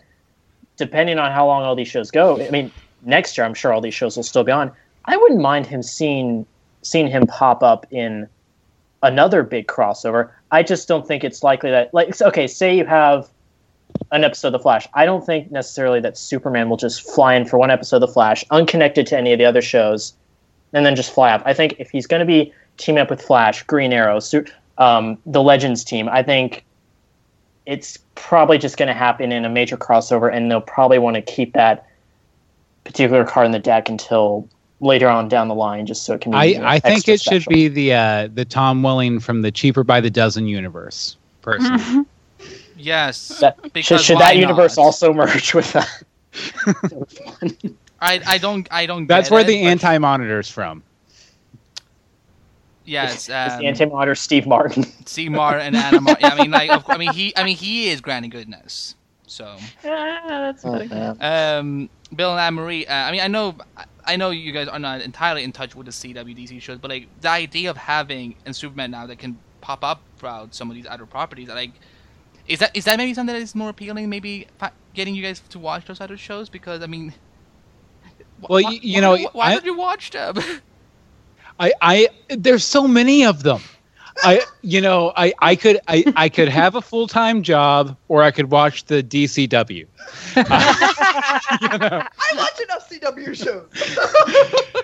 [0.77, 2.71] depending on how long all these shows go, I mean,
[3.03, 4.71] next year I'm sure all these shows will still be on.
[5.05, 6.45] I wouldn't mind him seeing
[6.81, 8.27] seeing him pop up in
[9.01, 10.29] another big crossover.
[10.51, 13.29] I just don't think it's likely that like okay, say you have
[14.11, 14.87] an episode of The Flash.
[14.93, 18.07] I don't think necessarily that Superman will just fly in for one episode of The
[18.09, 20.13] Flash, unconnected to any of the other shows,
[20.73, 21.41] and then just fly up.
[21.45, 24.19] I think if he's going to be teaming up with Flash, Green Arrow,
[24.77, 26.65] um, the Legends team, I think
[27.65, 31.21] it's probably just going to happen in a major crossover, and they'll probably want to
[31.21, 31.87] keep that
[32.83, 34.47] particular card in the deck until
[34.81, 36.37] later on down the line, just so it can be.
[36.37, 39.41] I, you know, I think extra it should be the uh, the Tom Welling from
[39.41, 41.17] the Cheaper by the Dozen universe.
[41.41, 42.05] Personally,
[42.77, 46.03] Yes, That- because Should, should why that universe also merge with that?
[48.01, 49.07] I, I don't I don't.
[49.07, 50.83] that's get where it, the anti monitor's from.
[52.85, 54.83] Yes, Is um, the anti-monitor Steve Martin?
[55.05, 56.07] Seymour and Adam.
[56.07, 58.95] Are, I mean, like, of, I mean, he I mean he is Granny Goodness.
[59.27, 60.87] So, Ah, that's funny.
[60.91, 62.85] um, Bill and Anne Marie.
[62.85, 63.55] Uh, I mean, I know
[64.05, 67.07] I know you guys are not entirely in touch with the CWDC shows, but like
[67.21, 70.85] the idea of having a Superman now that can pop up throughout some of these
[70.87, 71.71] other properties, like.
[72.47, 74.07] Is that is that maybe something that is more appealing?
[74.07, 74.45] Maybe
[74.93, 77.11] getting you guys to watch those other shows because I mean,
[78.47, 80.35] Well, why- you- you why- know, why, why I- don't you watch them?
[81.59, 83.61] I, I there's so many of them.
[84.23, 88.23] I you know I, I could I, I could have a full time job or
[88.23, 89.85] I could watch the DCW.
[90.37, 93.67] I watch enough CW shows.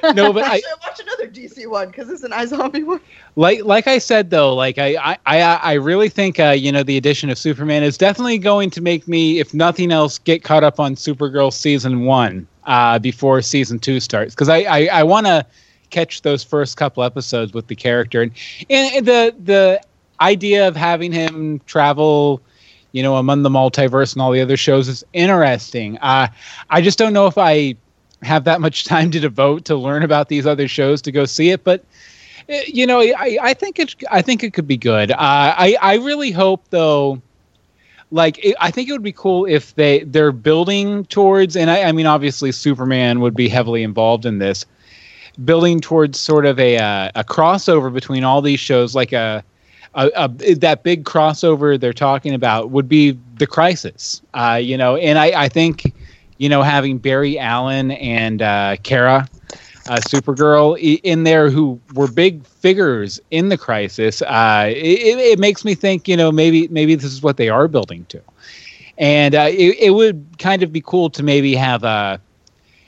[0.15, 2.99] No, but I- Actually, I watch another DC one because it's an iZombie one.
[3.35, 6.81] like like I said though, like I I I, I really think uh, you know
[6.81, 10.63] the addition of Superman is definitely going to make me, if nothing else, get caught
[10.63, 15.27] up on Supergirl season one uh, before season two starts because I I, I want
[15.27, 15.45] to
[15.91, 18.31] catch those first couple episodes with the character and,
[18.69, 19.81] and the the
[20.19, 22.41] idea of having him travel.
[22.93, 25.97] You know, among the multiverse and all the other shows is interesting.
[25.99, 26.27] Uh,
[26.69, 27.75] I just don't know if I
[28.21, 31.51] have that much time to devote to learn about these other shows to go see
[31.51, 31.85] it, but
[32.49, 35.11] uh, you know, I, I think it I think it could be good.
[35.11, 37.21] Uh, I I really hope though,
[38.11, 41.91] like I think it would be cool if they they're building towards, and I, I
[41.91, 44.65] mean obviously Superman would be heavily involved in this,
[45.43, 49.43] building towards sort of a uh, a crossover between all these shows, like a.
[49.93, 54.95] A, a, that big crossover they're talking about would be the crisis, uh, you know,
[54.95, 55.93] and I, I think,
[56.37, 59.27] you know, having Barry Allen and uh, Kara,
[59.89, 64.21] uh, Supergirl in there who were big figures in the crisis.
[64.21, 67.67] Uh, it, it makes me think, you know, maybe maybe this is what they are
[67.67, 68.21] building to,
[68.97, 72.17] and uh, it, it would kind of be cool to maybe have uh,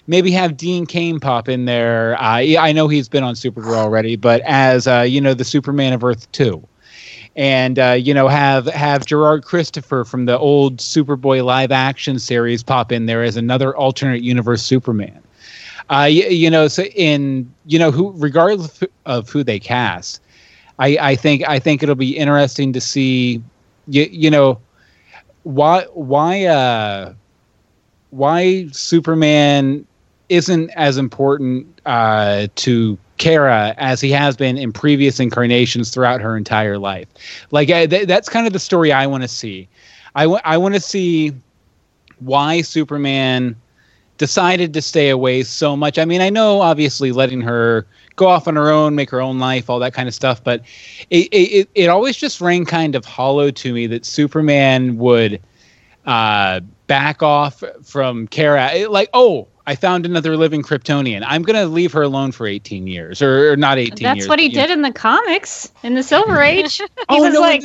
[0.08, 2.16] maybe have Dean Cain pop in there.
[2.16, 5.94] Uh, I know he's been on Supergirl already, but as uh, you know, the Superman
[5.94, 6.66] of Earth two.
[7.36, 12.62] And uh, you know, have have Gerard Christopher from the old Superboy live action series
[12.62, 15.24] pop in there as another alternate universe Superman
[15.90, 20.22] uh, you, you know, so in you know who, regardless of who they cast,
[20.80, 23.44] I, I think I think it'll be interesting to see,
[23.88, 24.60] you, you know,
[25.44, 27.14] why why uh,
[28.12, 29.86] why Superman
[30.30, 36.36] isn't as important uh, to Kara as he has been in previous incarnations throughout her
[36.36, 37.08] entire life.
[37.52, 39.68] Like I, th- that's kind of the story I want to see.
[40.16, 41.34] I want I want to see
[42.20, 43.56] why Superman
[44.18, 45.98] decided to stay away so much.
[45.98, 49.40] I mean, I know obviously letting her go off on her own, make her own
[49.40, 50.62] life, all that kind of stuff, but
[51.10, 55.42] it it, it always just rang kind of hollow to me that Superman would
[56.06, 58.72] uh, back off from Kara.
[58.74, 61.24] It, like, oh, I found another living Kryptonian.
[61.26, 64.28] I'm going to leave her alone for 18 years, or, or not 18 That's years.
[64.28, 64.62] what he you know.
[64.62, 66.82] did in the comics in the Silver Age.
[67.10, 67.64] He Oh, was no, like,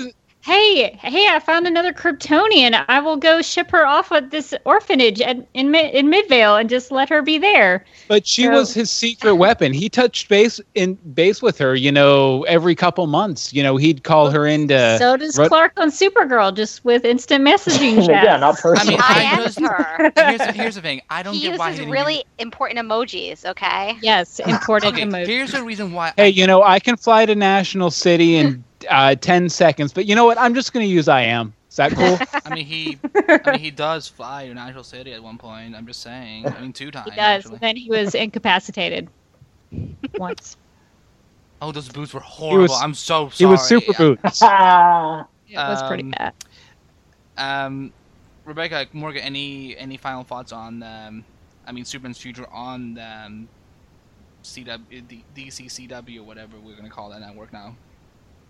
[0.49, 2.85] "Hey, hey, I found another Kryptonian.
[2.89, 6.91] I will go ship her off at this orphanage at, in in Midvale and just
[6.91, 9.73] let her be there." But she So- was his secret weapon.
[9.75, 13.53] He touched base in base with her, you know, every couple months.
[13.53, 14.97] You know, he'd call her into.
[14.99, 18.25] so does Ru- Clark on Supergirl, just with instant messaging chat.
[18.25, 20.13] yeah, not I mean, I I am just her.
[20.17, 21.03] here's, here's the thing.
[21.11, 23.45] I don't He get why uses he didn't really important emojis.
[23.45, 23.97] Okay.
[24.01, 25.27] Yes, important Okay, emoji.
[25.27, 26.13] here's the reason why.
[26.17, 30.15] hey, you know, I can fly to National City in uh, 10 seconds, but you
[30.15, 30.39] know what?
[30.39, 31.53] I'm just going to use I am.
[31.71, 32.19] Is that cool?
[32.45, 35.75] I mean, he, I mean, he does fly to National City at one point.
[35.75, 36.47] I'm just saying.
[36.47, 37.11] I mean, two times.
[37.11, 37.45] He does.
[37.45, 37.59] Actually.
[37.59, 39.09] Then he was incapacitated
[40.19, 40.57] once.
[41.61, 42.63] Oh, those boots were horrible.
[42.63, 43.37] was- I'm so sorry.
[43.37, 44.41] he was super boots.
[44.43, 45.27] Ah.
[45.51, 46.35] It was pretty Um, bad.
[47.37, 47.93] Um,
[48.45, 51.25] Rebecca Morgan, any any final thoughts on um,
[51.67, 53.49] I mean, Superman's future on um,
[54.43, 57.77] CW, D- DC CW, or whatever we're gonna call that network now.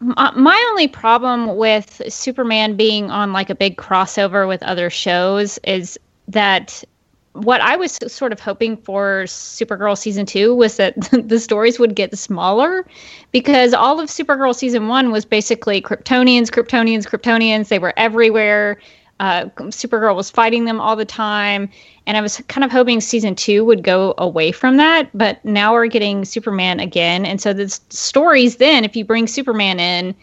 [0.00, 5.98] My, only problem with Superman being on like a big crossover with other shows is
[6.28, 6.84] that
[7.32, 10.94] what I was sort of hoping for Supergirl season two was that
[11.28, 12.86] the stories would get smaller
[13.32, 17.68] because all of Supergirl season one was basically Kryptonians, Kryptonians, Kryptonians.
[17.68, 18.80] They were everywhere.
[19.20, 21.68] Uh, Supergirl was fighting them all the time.
[22.06, 25.10] And I was kind of hoping season two would go away from that.
[25.12, 27.26] But now we're getting Superman again.
[27.26, 30.14] And so the stories then, if you bring Superman in,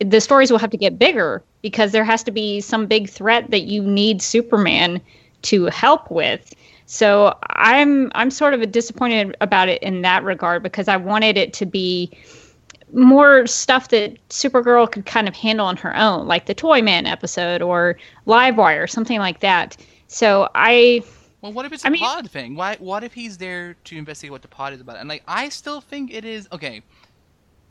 [0.00, 3.50] the stories will have to get bigger because there has to be some big threat
[3.50, 5.00] that you need Superman
[5.42, 6.54] to help with.
[6.86, 11.52] So I'm I'm sort of disappointed about it in that regard because I wanted it
[11.54, 12.10] to be
[12.92, 17.62] more stuff that Supergirl could kind of handle on her own, like the Toyman episode
[17.62, 19.76] or Livewire, something like that.
[20.08, 21.02] So I
[21.40, 22.54] Well, what if it's a I mean- pod thing?
[22.56, 22.76] Why?
[22.78, 24.96] What if he's there to investigate what the pod is about?
[24.96, 26.82] And like, I still think it is okay.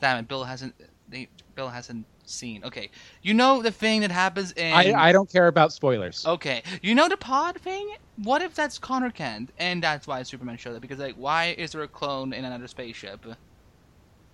[0.00, 0.74] Damn it, Bill hasn't.
[1.08, 2.64] They, Bill hasn't seen.
[2.64, 2.90] Okay,
[3.22, 4.72] you know the thing that happens in.
[4.72, 6.24] I, I don't care about spoilers.
[6.26, 7.96] Okay, you know the pod thing?
[8.16, 10.80] What if that's Connor Kent, and that's why Superman showed up?
[10.82, 13.26] Because like, why is there a clone in another spaceship?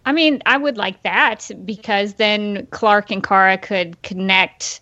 [0.06, 4.80] I mean, I would like that because then Clark and Kara could connect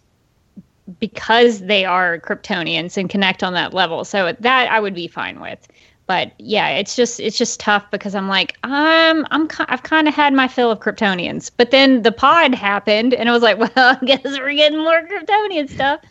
[1.00, 4.04] because they are Kryptonians and connect on that level.
[4.04, 5.66] So that I would be fine with.
[6.06, 10.14] But yeah, it's just it's just tough because I'm like I'm I'm I've kind of
[10.14, 11.50] had my fill of Kryptonians.
[11.56, 15.02] But then the pod happened and I was like, well, I guess we're getting more
[15.02, 16.00] Kryptonian stuff.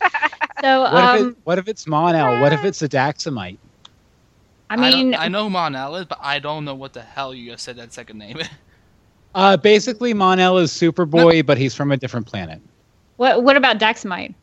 [0.60, 2.40] So What, if um it, what if it's Mon-El?
[2.40, 3.58] What if it's a Daxamite?
[4.70, 7.50] I mean, I, know who Mon-El is, but I don't know what the hell you
[7.50, 8.38] just said that second name.
[9.34, 12.60] Uh, basically, Mon-El is Superboy, but he's from a different planet.
[13.16, 14.34] what what about Daxamite?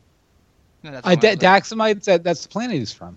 [0.82, 1.60] No, that's Uh, da- Mon-El.
[1.60, 3.16] Daxamite, that, that's the planet he's from.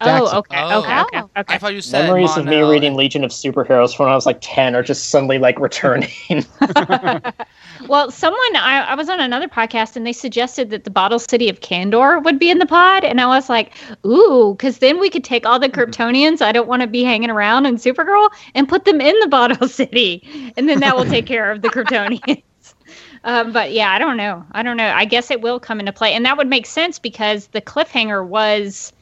[0.00, 0.78] Oh, okay, Oh.
[0.80, 1.30] okay, okay, Oh.
[1.40, 1.54] okay.
[1.54, 2.70] I thought you said Memories of me Mon-El.
[2.70, 6.10] reading Legion of Superheroes from when I was like 10 are just suddenly like returning.
[7.86, 11.48] Well, someone I, I was on another podcast and they suggested that the bottle city
[11.48, 13.72] of Kandor would be in the pod, and I was like,
[14.04, 17.30] ooh, because then we could take all the Kryptonians I don't want to be hanging
[17.30, 21.24] around in Supergirl and put them in the bottle city, and then that will take
[21.26, 22.42] care of the Kryptonians.
[23.24, 24.44] Um, but yeah, I don't know.
[24.52, 24.90] I don't know.
[24.90, 28.24] I guess it will come into play, and that would make sense because the cliffhanger
[28.24, 28.92] was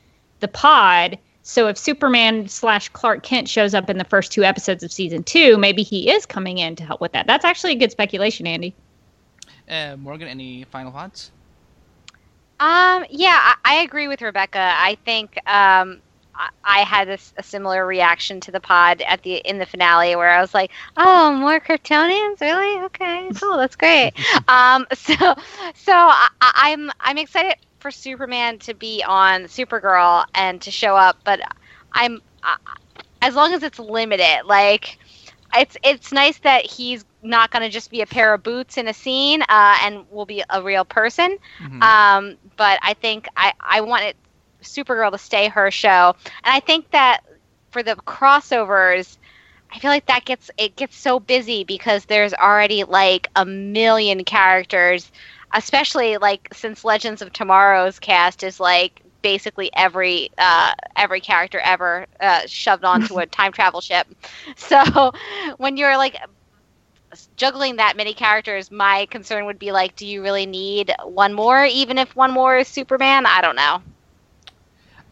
[0.41, 1.19] the pod.
[1.43, 5.23] So if Superman slash Clark Kent shows up in the first two episodes of season
[5.23, 7.27] two, maybe he is coming in to help with that.
[7.27, 8.75] That's actually a good speculation, Andy.
[9.69, 11.31] Uh, Morgan, any final thoughts?
[12.59, 14.73] Um, yeah, I, I agree with Rebecca.
[14.75, 16.01] I think um,
[16.35, 20.17] I, I had this, a similar reaction to the pod at the in the finale
[20.17, 22.83] where I was like, "Oh, more Kryptonians, really?
[22.87, 24.13] Okay, cool, that's great."
[24.49, 27.57] um, so, so I, I- I'm I'm excited
[27.87, 31.41] for Superman to be on Supergirl and to show up, but
[31.93, 32.57] I'm I,
[33.23, 34.99] as long as it's limited, like.
[35.55, 38.89] It's it's nice that he's not going to just be a pair of boots in
[38.89, 41.39] a scene, uh, and will be a real person.
[41.61, 41.83] Mhm.
[41.83, 44.17] Um, but I think I, I wanted
[44.63, 46.15] Supergirl to stay her show.
[46.45, 47.21] And I think that
[47.71, 49.17] for the crossovers,
[49.73, 54.25] I feel like that gets it gets so busy because there's already like a million
[54.25, 55.11] characters,
[55.53, 62.07] especially like since Legends of Tomorrow's cast is like basically every uh, every character ever
[62.21, 64.07] uh, shoved onto a time travel ship.
[64.57, 65.13] So
[65.59, 66.17] when you're like
[67.37, 71.65] juggling that many characters, my concern would be like, do you really need one more,
[71.65, 73.27] even if one more is Superman?
[73.27, 73.83] I don't know.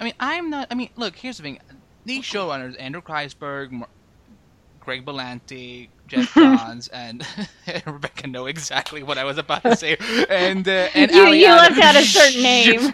[0.00, 0.68] I mean, I'm not.
[0.70, 1.16] I mean, look.
[1.16, 1.58] Here's the thing.
[2.04, 3.84] these showrunners, Andrew Kreisberg,
[4.84, 7.26] Greg Berlanti, Geoff Johns, and
[7.86, 9.96] Rebecca know exactly what I was about to say.
[10.28, 12.92] And uh, and You- you left out a certain name.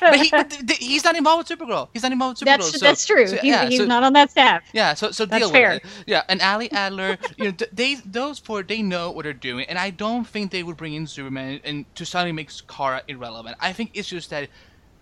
[0.00, 1.88] but, he, but th- th- he's not involved with Supergirl.
[1.92, 2.56] He's not involved with Supergirl.
[2.58, 3.26] That's so- that's true.
[3.26, 4.62] so, he's yeah, he's so- not on that staff.
[4.72, 5.70] yeah, so so That's deal fair.
[5.74, 5.90] with it.
[6.06, 9.66] Yeah, and Ali Adler, you know, th- they those four they know what they're doing,
[9.68, 13.56] and I don't think they would bring in Superman and to suddenly make Kara irrelevant.
[13.60, 14.48] I think it's just that,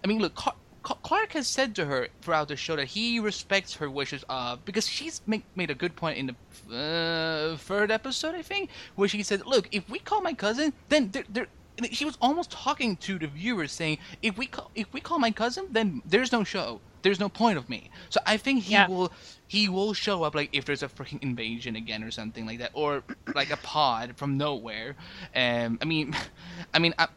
[0.05, 3.77] I mean, look, Car- Clark has said to her throughout the show that he respects
[3.77, 6.27] her wishes of because she's make, made a good point in
[6.69, 10.73] the uh, third episode, I think, where she said, "Look, if we call my cousin,
[10.89, 11.47] then there." there
[11.91, 15.31] she was almost talking to the viewers, saying, "If we call, if we call my
[15.31, 16.83] cousin, then there's no show.
[17.03, 18.87] There's no point of me." So I think he Yeah.
[18.87, 19.13] will
[19.47, 22.71] he will show up like if there's a freaking invasion again or something like that,
[22.75, 23.05] or
[23.35, 24.97] like a pod from nowhere.
[25.35, 26.15] Um, I mean,
[26.75, 27.09] I mean, I,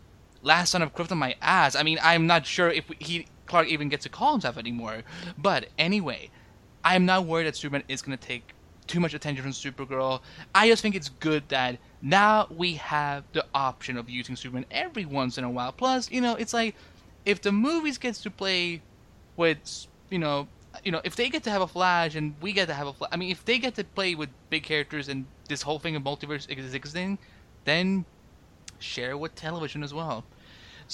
[0.41, 1.75] last son of Krypton, my ass.
[1.75, 5.03] I mean, I'm not sure if he Clark even gets to call himself anymore.
[5.37, 6.29] But anyway,
[6.83, 8.53] I'm not worried that Superman is gonna take
[8.87, 10.21] too much attention from Supergirl.
[10.53, 15.05] I just think it's good that now we have the option of using Superman every
[15.05, 15.71] once in a while.
[15.71, 16.75] Plus, you know, it's like
[17.25, 18.81] if the movies gets to play
[19.37, 20.47] with, you know,
[20.83, 22.93] you know, if they get to have a Flash and we get to have a
[22.93, 25.95] Flash, I mean, if they get to play with big characters and this whole thing
[25.95, 27.17] of multiverse existing,
[27.63, 28.05] then
[28.79, 30.23] share with television as well.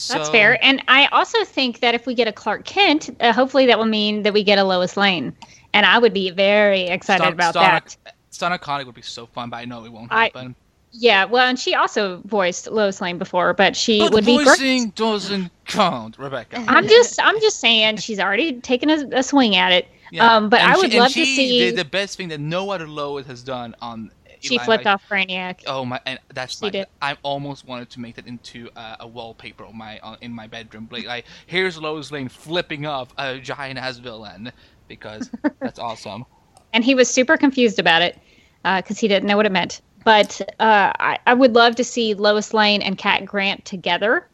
[0.09, 0.63] That's fair.
[0.63, 3.85] And I also think that if we get a Clark Kent, uh, hopefully that will
[3.85, 5.35] mean that we get a Lois Lane.
[5.73, 7.97] And I would be very excited Star- about Star- that.
[8.31, 10.55] Stana Katic would be so fun, but I know it won't I- happen.
[10.93, 14.47] Yeah, well, and she also voiced Lois Lane before, but she but would be great.
[14.47, 16.65] voicing doesn't count, Rebecca.
[16.67, 19.87] I'm just, I'm just saying she's already taken a, a swing at it.
[20.11, 20.27] Yeah.
[20.35, 21.59] Um, but And I she- would and love to see.
[21.59, 24.11] did the best thing that no other Lois has done on.
[24.41, 24.91] She Eli flipped Knight.
[24.91, 25.63] off Brainiac.
[25.67, 25.99] Oh my!
[26.05, 26.69] And that's She my.
[26.71, 26.87] did.
[27.01, 30.89] I almost wanted to make that into uh, a wallpaper on my in my bedroom.
[30.91, 34.51] Like, like here's Lois Lane flipping off a giant ass villain
[34.87, 35.31] because
[35.61, 36.25] that's awesome.
[36.73, 38.19] and he was super confused about it
[38.63, 39.81] because he didn't know what it meant.
[40.03, 44.27] But uh, I, I would love to see Lois Lane and Cat Grant together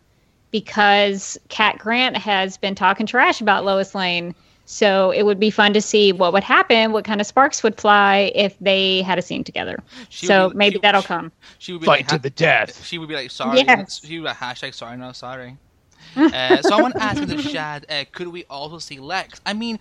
[0.52, 4.34] because Cat Grant has been talking trash about Lois Lane.
[4.70, 7.80] So it would be fun to see what would happen, what kind of sparks would
[7.80, 9.78] fly if they had a scene together.
[10.10, 11.32] She so be- maybe she- that'll she- come.
[11.58, 12.84] She would be Fight like, to ha- the death.
[12.86, 13.60] She would be like, sorry.
[13.62, 14.02] Yes.
[14.04, 15.58] She would be like, hashtag sorry, no sorry.
[16.18, 19.40] uh, so I want to ask the chat, uh, could we also see Lex?
[19.46, 19.80] I mean,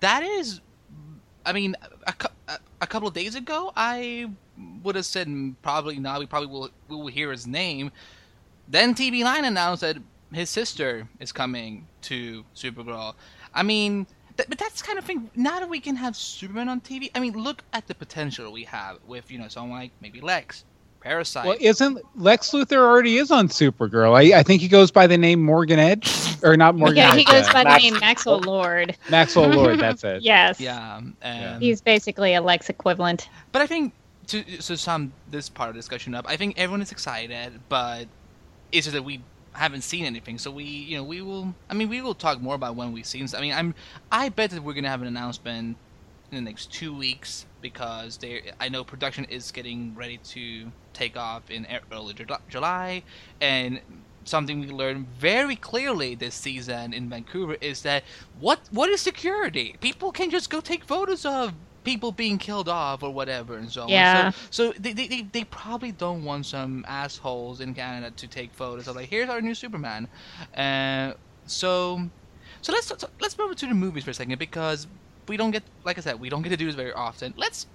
[0.00, 0.62] that is,
[1.44, 2.14] I mean, a,
[2.48, 4.30] a, a couple of days ago, I
[4.82, 6.18] would have said mm, probably not.
[6.20, 7.92] We probably will we will hear his name.
[8.68, 9.98] Then TVLine announced that
[10.32, 13.14] his sister is coming to Supergirl.
[13.54, 14.06] I mean,
[14.36, 15.30] th- but that's kind of thing.
[15.34, 18.64] Now that we can have Superman on TV, I mean, look at the potential we
[18.64, 20.64] have with you know someone like maybe Lex,
[21.00, 21.46] Parasite.
[21.46, 24.14] Well, isn't Lex Luthor already is on Supergirl?
[24.16, 26.10] I, I think he goes by the name Morgan Edge,
[26.42, 26.96] or not Morgan.
[26.96, 28.50] yeah, Edge, he goes by Max- the name Maxwell oh.
[28.50, 28.96] Lord.
[29.10, 29.78] Maxwell Lord.
[29.78, 30.22] That's it.
[30.22, 30.58] Yes.
[30.60, 33.28] Yeah, and, He's basically a Lex equivalent.
[33.52, 33.92] but I think
[34.28, 38.08] to to sum this part of the discussion up, I think everyone is excited, but
[38.72, 39.22] it's just that we
[39.54, 40.38] haven't seen anything.
[40.38, 41.54] So we, you know, we will.
[41.70, 43.26] I mean, we will talk more about when we've seen.
[43.36, 43.74] I mean, I'm.
[44.10, 45.76] I bet that we're gonna have an announcement
[46.30, 48.52] in the next two weeks because they.
[48.60, 53.02] I know production is getting ready to take off in early Ju- July,
[53.40, 53.80] and
[54.24, 58.04] something we learned very clearly this season in Vancouver is that
[58.40, 59.76] what what is security?
[59.80, 61.52] People can just go take photos of
[61.84, 63.88] people being killed off or whatever and so on.
[63.90, 64.30] Yeah.
[64.50, 68.52] So, so they, they, they, they probably don't want some assholes in Canada to take
[68.52, 70.08] photos of like here's our new Superman.
[70.56, 71.12] Uh,
[71.46, 72.00] so
[72.62, 74.86] so let's so let's move to the movies for a second because
[75.28, 77.34] we don't get like I said we don't get to do this very often.
[77.36, 77.66] Let's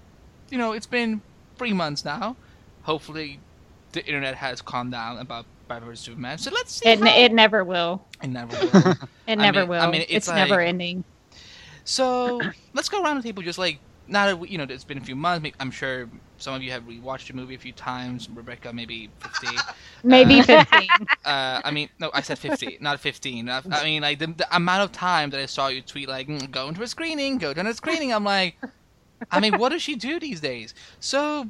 [0.50, 1.22] you know it's been
[1.58, 2.36] three months now.
[2.84, 3.40] Hopefully
[3.92, 6.38] the internet has calmed down about Batman vs Superman.
[6.40, 6.90] So let's see.
[6.90, 8.04] It, how- it never will.
[8.24, 8.92] it never will.
[8.92, 8.98] It
[9.28, 9.82] I never mean- will.
[9.82, 11.04] I mean, it's it's like- never ending.
[11.84, 12.40] So
[12.74, 13.42] let's go around the table.
[13.44, 13.80] Just like
[14.10, 15.44] now that you know, it's been a few months.
[15.44, 18.30] may- I'm sure some of you have rewatched the movie a few times.
[18.30, 19.66] Rebecca, maybe 50.
[20.04, 21.08] Maybe Uh, 15.
[21.26, 23.50] uh, I mean, no, I said 50, not 15.
[23.50, 26.28] I, I mean, like the, the amount of time that I saw you tweet like,
[26.28, 28.58] mm, "Go into a screening, go to a screening." I'm like,
[29.32, 30.74] I mean, what does she do these days?
[31.00, 31.48] So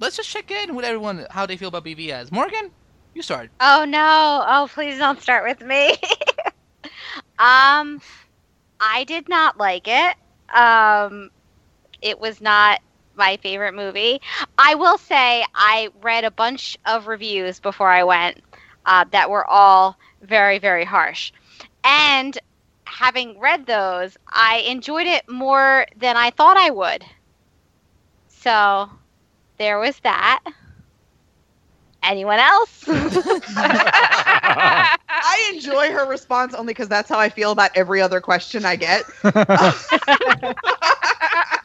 [0.00, 2.30] let's just check in with everyone how they feel about BVS.
[2.32, 2.70] Morgan,
[3.14, 3.50] you start.
[3.60, 4.44] Oh no!
[4.46, 5.90] Oh, please don't start with me.
[7.38, 8.00] um,
[8.80, 10.16] I did not like it.
[10.54, 11.30] Um,
[12.02, 12.80] it was not
[13.14, 14.20] my favorite movie.
[14.58, 18.40] I will say I read a bunch of reviews before I went
[18.86, 21.32] uh, that were all very, very harsh,
[21.84, 22.36] and
[22.86, 27.04] having read those, I enjoyed it more than I thought I would.
[28.28, 28.90] So
[29.58, 30.40] there was that.
[32.02, 32.84] Anyone else?
[32.88, 33.88] I
[35.52, 39.04] enjoy her response only because that's how I feel about every other question I get.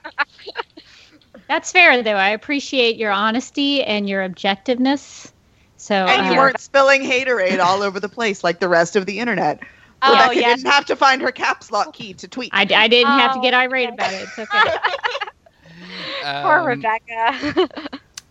[1.47, 2.15] That's fair, though.
[2.15, 5.31] I appreciate your honesty and your objectiveness.
[5.77, 9.05] So, and you uh, weren't spilling haterade all over the place like the rest of
[9.05, 9.59] the internet.
[10.01, 10.57] Oh, Rebecca yes.
[10.57, 12.49] didn't have to find her caps lock key to tweet.
[12.53, 14.23] I, I didn't have to Oh, get irate about it.
[14.23, 14.61] It's okay.
[16.41, 17.69] Poor Um, Rebecca.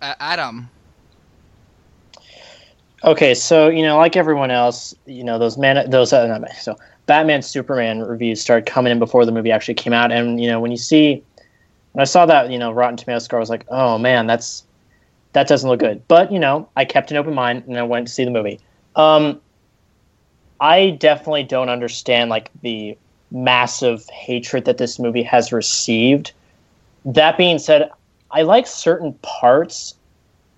[0.00, 0.70] uh, Adam.
[3.04, 6.54] Okay, so you know, like everyone else, you know, those man, those uh, not man,
[6.60, 10.48] so Batman Superman reviews started coming in before the movie actually came out, and you
[10.48, 11.22] know, when you see,
[11.94, 14.64] when I saw that, you know, Rotten Tomatoes score, I was like, oh man, that's
[15.32, 16.06] that doesn't look good.
[16.08, 18.58] But you know, I kept an open mind and I went to see the movie.
[18.96, 19.40] Um,
[20.60, 22.98] I definitely don't understand like the
[23.30, 26.32] massive hatred that this movie has received.
[27.04, 27.90] That being said,
[28.32, 29.94] I like certain parts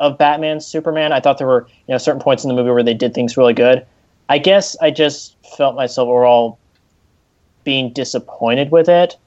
[0.01, 1.13] of Batman Superman.
[1.13, 3.37] I thought there were you know certain points in the movie where they did things
[3.37, 3.85] really good.
[4.31, 6.59] I guess I just felt myself overall
[7.63, 9.19] being disappointed with it,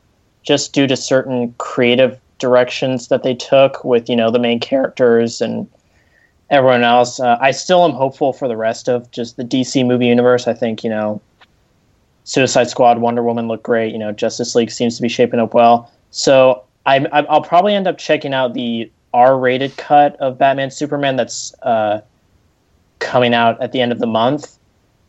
[0.43, 5.41] just due to certain creative directions that they took with you know the main characters
[5.41, 5.69] and
[6.49, 7.19] everyone else.
[7.19, 10.47] Uh, I still am hopeful for the rest of just the DC movie universe.
[10.47, 11.21] I think you know
[12.23, 13.91] Suicide Squad, Wonder Woman look great.
[13.91, 15.91] You know Justice League seems to be shaping up well.
[16.11, 21.15] So I, I I'll probably end up checking out the R-rated cut of Batman Superman
[21.15, 22.01] that's uh,
[22.99, 24.57] coming out at the end of the month,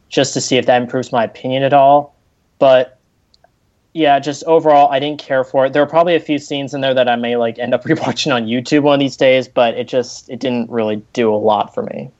[0.08, 2.14] just to see if that improves my opinion at all.
[2.58, 2.99] But
[3.92, 5.72] yeah, just overall, I didn't care for it.
[5.72, 8.34] There are probably a few scenes in there that I may like end up rewatching
[8.34, 11.74] on YouTube one of these days, but it just it didn't really do a lot
[11.74, 12.10] for me.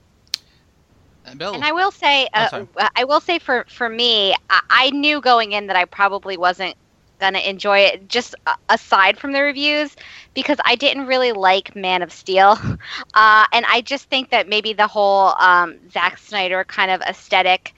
[1.37, 1.53] Bill.
[1.53, 2.67] And I will say, Oh, uh, sorry.
[2.95, 6.75] I will say for for me, I, I knew going in that I probably wasn't
[7.19, 8.09] gonna enjoy it.
[8.09, 9.95] Just uh, aside from the reviews,
[10.33, 12.57] because I didn't really like Man of Steel,
[13.13, 17.73] uh, and I just think that maybe the whole um, Zack Snyder kind of aesthetic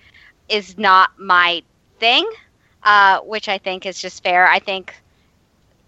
[0.50, 1.62] is not my
[2.00, 2.28] thing,
[2.84, 4.48] uh, which I think is just fair.
[4.48, 4.94] I think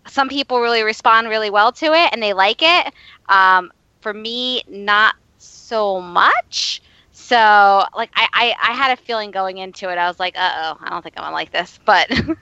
[0.08, 2.93] some people really respond really well to it and they like it.
[3.30, 3.72] Um,
[4.02, 6.82] for me, not so much.
[7.12, 7.36] So,
[7.96, 9.98] like, I, I, I had a feeling going into it.
[9.98, 11.80] I was like, uh oh, I don't think I'm gonna like this.
[11.86, 12.12] But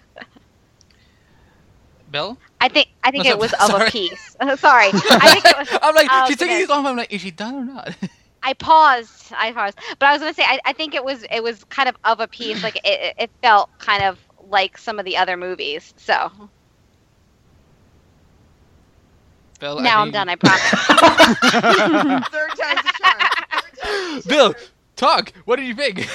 [2.12, 2.38] Bill.
[2.62, 4.36] I think I think No, it was so- of a piece.
[4.58, 5.80] Sorry, I think it was.
[5.82, 6.86] I'm like, she's taking these off.
[6.86, 7.95] I'm like, is she done or not?
[8.43, 9.32] I paused.
[9.38, 9.78] I paused.
[9.99, 12.20] But I was gonna say, I, I think it was it was kind of of
[12.20, 12.62] a piece.
[12.62, 14.20] Like it- it felt kind of
[14.54, 15.93] like some of the other movies.
[15.97, 16.32] So
[19.60, 20.30] Bill, now I'm done.
[20.30, 20.62] I promise.
[22.30, 23.20] Third time's a charm.
[23.51, 24.56] Third time's a Bill,
[24.95, 25.34] talk.
[25.45, 26.08] What did you think?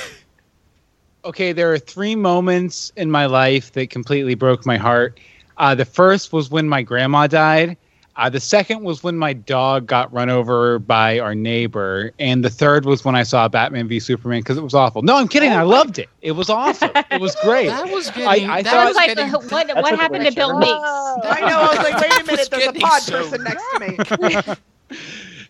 [1.24, 5.20] okay, there are three moments in my life that completely broke my heart.
[5.58, 7.76] Uh, the first was when my grandma died.
[8.18, 12.50] Uh, the second was when my dog got run over by our neighbor, and the
[12.50, 15.02] third was when I saw Batman v Superman because it was awful.
[15.02, 15.50] No, I'm kidding.
[15.52, 16.08] I loved it.
[16.20, 16.90] It was awesome.
[17.10, 17.68] It was great.
[17.68, 18.50] That was getting.
[18.50, 20.48] I that thought- I was was like, getting, what, what, what what happened to Bill
[20.48, 20.60] doing.
[20.60, 20.72] Meeks?
[20.72, 21.60] I know.
[21.60, 22.48] I was like, wait a minute.
[22.50, 23.64] There's a pod so person next
[24.08, 24.56] to
[24.90, 24.96] me.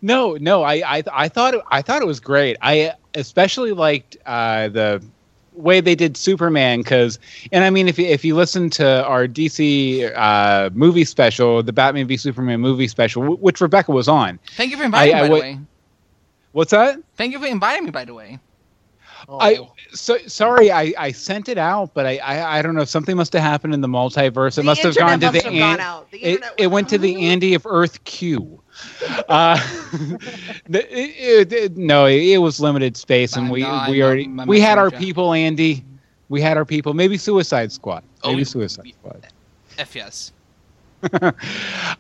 [0.01, 2.57] No, no, I, I, I thought, it, I thought it was great.
[2.63, 5.03] I especially liked uh, the
[5.59, 7.19] way they did Superman because,
[7.53, 11.73] and I mean, if you, if you listen to our DC uh, movie special, the
[11.73, 14.39] Batman v Superman movie special, w- which Rebecca was on.
[14.57, 15.59] Thank you for inviting I- me, I by would- the way.
[16.53, 16.99] What's that?
[17.17, 18.39] Thank you for inviting me, by the way.
[19.29, 19.59] I
[19.91, 22.85] so sorry, I, I sent it out, but I, I I don't know.
[22.85, 24.53] Something must have happened in the multiverse.
[24.53, 26.11] It The must have gone internet to must the have gone out.
[26.11, 28.63] The it, internet it went to the Andy of Earth Q.
[29.29, 29.59] Uh,
[30.69, 34.87] it, it- no, it, was limited space, and we I we already we had our
[34.87, 35.05] messenger.
[35.07, 35.85] people, Andy.
[36.29, 36.95] We had our people.
[36.95, 38.03] Maybe Suicide Squad.
[38.23, 39.27] Oh, Maybe we- Suicide Squad.
[39.79, 40.33] F yes.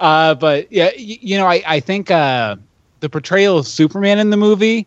[0.00, 2.56] uh, but yeah, y- you know, I I think uh,
[3.00, 4.86] the portrayal of Superman in the movie.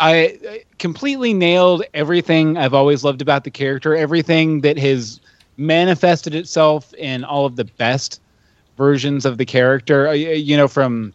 [0.00, 5.20] I I completely nailed everything I've always loved about the character, everything that has
[5.56, 8.20] manifested itself in all of the best
[8.76, 10.08] versions of the character.
[10.08, 11.12] Uh, You know, from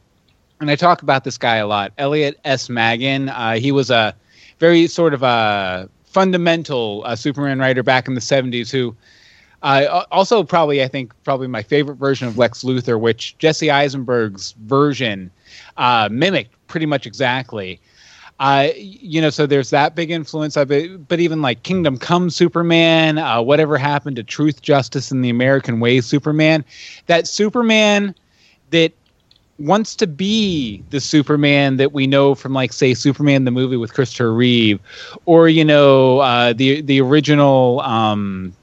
[0.59, 2.69] and I talk about this guy a lot, Elliot S.
[2.69, 3.29] Maggin.
[3.29, 4.15] Uh, he was a
[4.59, 8.95] very sort of a fundamental uh, Superman writer back in the '70s who.
[9.63, 14.51] Uh, also, probably I think probably my favorite version of Lex Luthor, which Jesse Eisenberg's
[14.65, 15.31] version
[15.77, 17.79] uh, mimicked pretty much exactly.
[18.39, 22.29] Uh, you know, so there's that big influence of it, but even like Kingdom Come
[22.29, 26.63] Superman, uh, whatever happened to Truth, Justice, and the American Way Superman,
[27.07, 28.13] that Superman
[28.69, 28.93] that
[29.59, 33.93] wants to be the Superman that we know from, like, say, Superman the movie with
[33.93, 34.79] Christopher Reeve,
[35.25, 37.81] or you know, uh, the the original.
[37.81, 38.53] Um,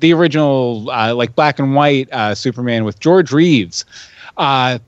[0.00, 3.84] the original uh, like black and white uh, Superman with George Reeves,
[4.36, 4.78] uh,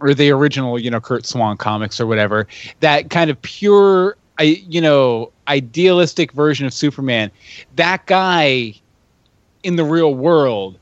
[0.00, 2.46] or the original you know Curt Swan comics or whatever.
[2.80, 7.30] That kind of pure I you know idealistic version of Superman.
[7.76, 8.74] That guy
[9.62, 10.78] in the real world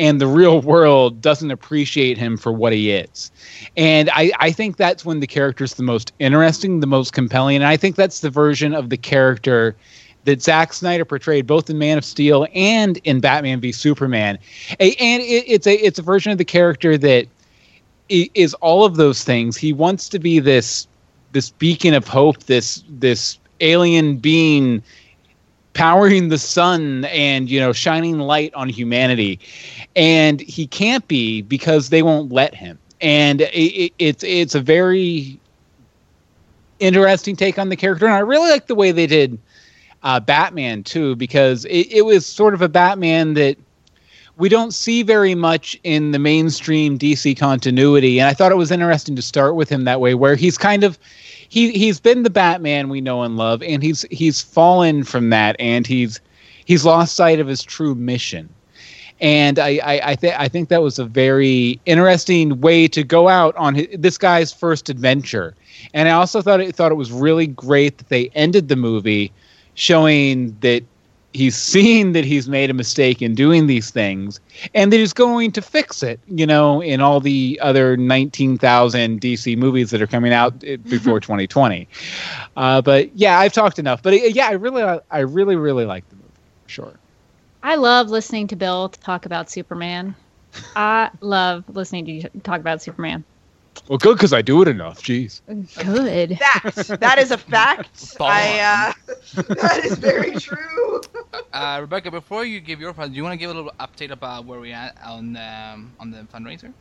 [0.00, 3.30] and the real world doesn't appreciate him for what he is.
[3.76, 7.56] And I, I think that's when the character's the most interesting, the most compelling.
[7.56, 9.76] And I think that's the version of the character
[10.24, 14.38] that Zack Snyder portrayed both in Man of Steel and in Batman v Superman.
[14.80, 17.26] A, and it, it's a it's a version of the character that
[18.08, 19.56] is all of those things.
[19.56, 20.88] He wants to be this
[21.32, 24.82] this beacon of hope, this this alien being
[25.74, 29.38] powering the sun and you know shining light on humanity.
[29.96, 32.78] And he can't be because they won't let him.
[33.00, 35.40] And it, it, it's it's a very
[36.78, 38.06] interesting take on the character.
[38.06, 39.38] And i really like the way they did
[40.02, 43.58] uh, batman too because it, it was sort of a batman that
[44.38, 48.18] we don't see very much in the mainstream dc continuity.
[48.18, 50.84] And i thought it was interesting to start with him that way where he's kind
[50.84, 50.98] of
[51.50, 55.56] he he's been the Batman we know and love, and he's he's fallen from that,
[55.58, 56.20] and he's
[56.64, 58.48] he's lost sight of his true mission.
[59.20, 63.28] And I I, I think I think that was a very interesting way to go
[63.28, 65.56] out on his, this guy's first adventure.
[65.92, 69.32] And I also thought it thought it was really great that they ended the movie
[69.74, 70.84] showing that
[71.32, 74.40] he's seen that he's made a mistake in doing these things
[74.74, 79.56] and that he's going to fix it you know in all the other 19,000 DC
[79.56, 81.88] movies that are coming out eh, before 2020
[82.56, 84.02] uh, but yeah I've talked enough.
[84.02, 86.28] But yeah I really I really really like the movie
[86.66, 86.94] sure.
[87.62, 90.14] I love listening to Bill talk about Superman.
[90.74, 93.24] I love listening to you talk about Superman
[93.88, 95.02] well, good because I do it enough.
[95.02, 95.40] Jeez.
[95.46, 96.38] Good.
[96.38, 98.16] That that is a fact.
[98.20, 101.00] I uh, that is very true.
[101.52, 104.12] Uh, Rebecca, before you give your fund, do you want to give a little update
[104.12, 106.72] about where we're at on um, on the fundraiser?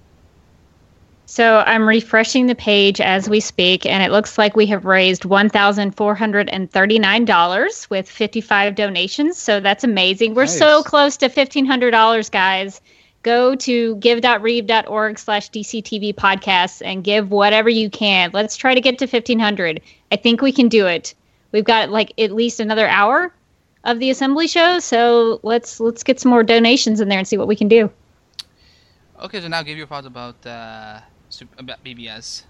[1.26, 5.26] So I'm refreshing the page as we speak, and it looks like we have raised
[5.26, 9.38] one thousand four hundred and thirty-nine dollars with fifty-five donations.
[9.38, 10.36] So that's amazing.
[10.36, 10.60] We're nice.
[10.60, 12.82] so close to fifteen hundred dollars, guys
[13.24, 18.32] go to give.reeve.org slash dctv podcasts and give whatever you can.
[18.34, 21.14] Let's try to get to 1500 i think we can do it.
[21.52, 23.34] We've got like at least another hour
[23.84, 27.38] of the assembly show so let's let's get some more donations in there and see
[27.38, 27.92] what we can do.
[29.22, 31.00] Okay so now give your thoughts about uh
[31.58, 32.44] about BVS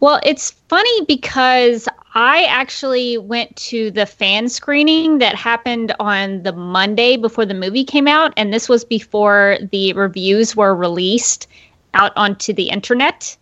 [0.00, 6.52] well, it's funny because I actually went to the fan screening that happened on the
[6.52, 11.48] Monday before the movie came out, and this was before the reviews were released
[11.92, 13.36] out onto the internet.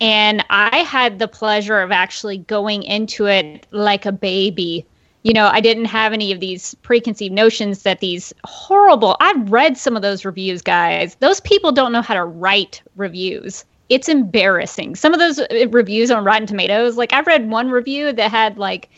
[0.00, 4.84] And I had the pleasure of actually going into it like a baby.
[5.22, 9.78] You know, I didn't have any of these preconceived notions that these horrible, I've read
[9.78, 11.14] some of those reviews, guys.
[11.20, 14.96] Those people don't know how to write reviews it's embarrassing.
[14.96, 18.58] Some of those uh, reviews on Rotten Tomatoes, like I read one review that had
[18.58, 18.88] like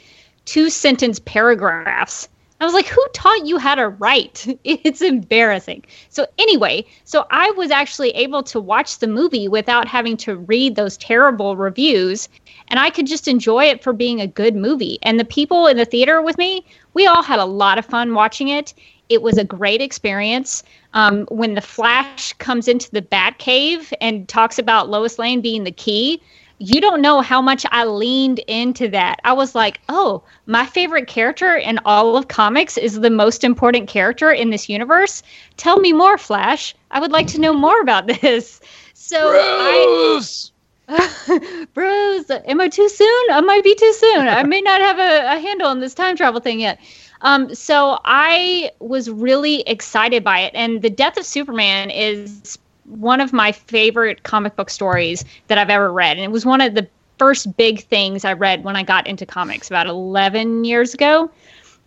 [0.45, 2.28] two sentence paragraphs.
[2.59, 4.47] I was like, who taught you how to write?
[4.64, 5.84] It's embarrassing.
[6.09, 10.74] So, anyway, so I was actually able to watch the movie without having to read
[10.74, 12.28] those terrible reviews.
[12.68, 14.99] And I could just enjoy it for being a good movie.
[15.03, 16.64] And the people in the theater with me,
[16.95, 18.72] we all had a lot of fun watching it.
[19.09, 20.62] It was a great experience.
[20.94, 25.72] Um, when the Flash comes into the Batcave and talks about Lois Lane being the
[25.72, 26.20] key,
[26.59, 29.20] you don't know how much I leaned into that.
[29.24, 33.88] I was like, oh, my favorite character in all of comics is the most important
[33.88, 35.22] character in this universe.
[35.57, 36.74] Tell me more, Flash.
[36.90, 38.61] I would like to know more about this.
[38.94, 40.50] So Bruce!
[40.50, 40.57] I.
[41.74, 43.24] Bruce, am I too soon?
[43.32, 44.28] I might be too soon.
[44.28, 46.80] I may not have a, a handle on this time travel thing yet.
[47.23, 50.53] Um, so I was really excited by it.
[50.55, 55.71] And The Death of Superman is one of my favorite comic book stories that I've
[55.71, 56.17] ever read.
[56.17, 56.89] And it was one of the
[57.19, 61.31] first big things I read when I got into comics about 11 years ago.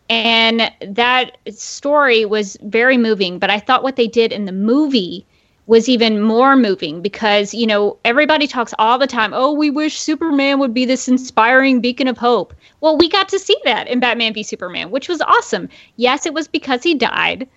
[0.09, 5.25] And that story was very moving, but I thought what they did in the movie
[5.69, 9.99] was even more moving because, you know, everybody talks all the time, oh, we wish
[9.99, 12.55] Superman would be this inspiring beacon of hope.
[12.81, 15.69] Well, we got to see that in Batman v Superman, which was awesome.
[15.95, 17.47] Yes, it was because he died,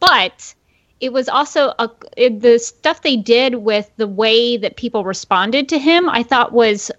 [0.00, 0.52] but
[0.98, 5.68] it was also a, it, the stuff they did with the way that people responded
[5.68, 6.90] to him, I thought was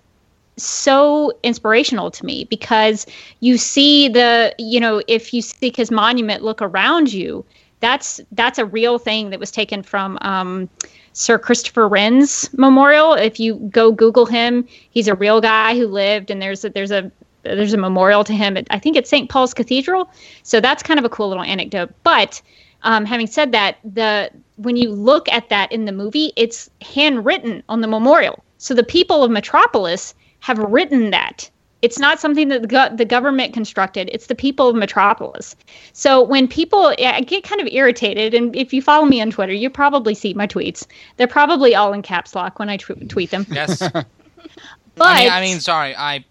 [0.55, 3.05] so inspirational to me because
[3.41, 7.43] you see the, you know, if you seek his monument, look around you
[7.81, 10.69] that's that's a real thing that was taken from um,
[11.13, 13.13] Sir Christopher Wren's memorial.
[13.13, 16.91] If you go Google him, he's a real guy who lived, and there's a, there's
[16.91, 17.11] a
[17.43, 18.55] there's a memorial to him.
[18.55, 19.29] At, I think it's St.
[19.29, 20.09] Paul's Cathedral.
[20.43, 21.91] So that's kind of a cool little anecdote.
[22.03, 22.41] But
[22.83, 27.63] um, having said that, the when you look at that in the movie, it's handwritten
[27.67, 28.43] on the memorial.
[28.57, 31.49] So the people of Metropolis have written that
[31.81, 34.09] It's not something that the, go- the government constructed.
[34.13, 35.55] It's the people of Metropolis.
[35.93, 39.53] So when people I get kind of irritated, and if you follow me on Twitter,
[39.53, 40.85] you probably see my tweets.
[41.17, 43.45] They're probably all in caps lock when I tw- tweet them.
[43.49, 43.79] Yes.
[43.79, 44.05] But
[44.99, 46.23] I mean, I mean, sorry, I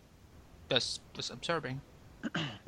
[0.69, 1.81] just was observing.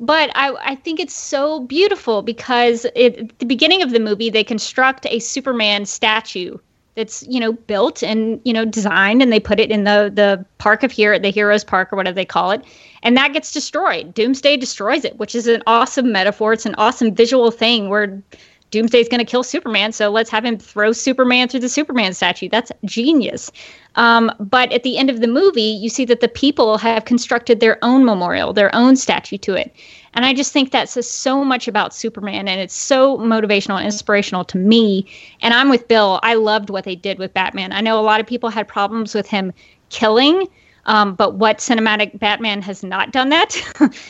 [0.00, 4.30] but I, I think it's so beautiful because it, at the beginning of the movie
[4.30, 6.56] they construct a Superman statue
[6.94, 10.44] that's you know built and you know designed and they put it in the the
[10.58, 12.64] park of here at the heroes park or whatever they call it
[13.02, 14.12] and that gets destroyed.
[14.14, 16.52] Doomsday destroys it which is an awesome metaphor.
[16.52, 18.22] It's an awesome visual thing where
[18.70, 22.48] doomsday's going to kill superman so let's have him throw superman through the superman statue.
[22.48, 23.50] That's genius.
[23.96, 27.60] Um, but at the end of the movie you see that the people have constructed
[27.60, 29.74] their own memorial their own statue to it
[30.14, 33.84] and I just think that says so much about Superman and it's so motivational and
[33.84, 35.06] inspirational to me.
[35.40, 36.18] And I'm with Bill.
[36.22, 37.72] I loved what they did with Batman.
[37.72, 39.52] I know a lot of people had problems with him
[39.88, 40.48] killing.
[40.86, 43.54] Um, but what cinematic Batman has not done that.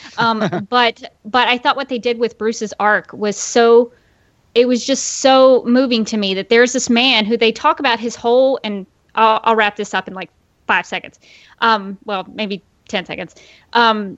[0.18, 3.92] um, but but I thought what they did with Bruce's arc was so
[4.55, 8.01] it was just so moving to me that there's this man who they talk about
[8.01, 8.86] his whole and
[9.16, 10.30] I'll, I'll wrap this up in like
[10.66, 11.18] five seconds.
[11.61, 13.34] Um, well, maybe ten seconds.
[13.72, 14.16] Um,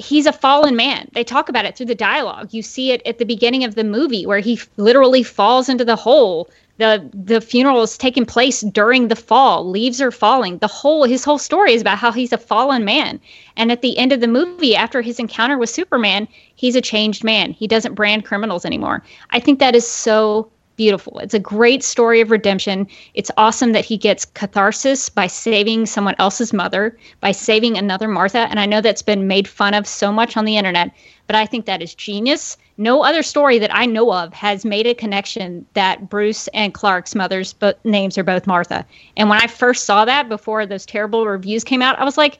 [0.00, 1.08] he's a fallen man.
[1.12, 2.52] They talk about it through the dialogue.
[2.52, 5.96] You see it at the beginning of the movie where he literally falls into the
[5.96, 6.48] hole.
[6.78, 9.68] The the funeral is taking place during the fall.
[9.68, 10.58] Leaves are falling.
[10.58, 13.20] The whole his whole story is about how he's a fallen man.
[13.56, 17.22] And at the end of the movie, after his encounter with Superman, he's a changed
[17.22, 17.52] man.
[17.52, 19.04] He doesn't brand criminals anymore.
[19.30, 20.50] I think that is so
[20.80, 21.18] beautiful.
[21.18, 22.88] It's a great story of redemption.
[23.12, 28.48] It's awesome that he gets catharsis by saving someone else's mother, by saving another Martha.
[28.48, 30.90] And I know that's been made fun of so much on the internet,
[31.26, 32.56] but I think that is genius.
[32.78, 37.14] No other story that I know of has made a connection that Bruce and Clark's
[37.14, 38.86] mother's bo- names are both Martha.
[39.18, 42.38] And when I first saw that before those terrible reviews came out, I was like,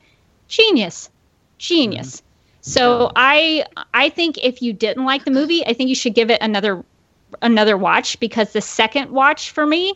[0.49, 1.11] genius,
[1.59, 2.16] genius.
[2.16, 2.26] Mm-hmm.
[2.62, 6.30] So I I think if you didn't like the movie, I think you should give
[6.30, 6.82] it another
[7.42, 9.94] another watch because the second watch for me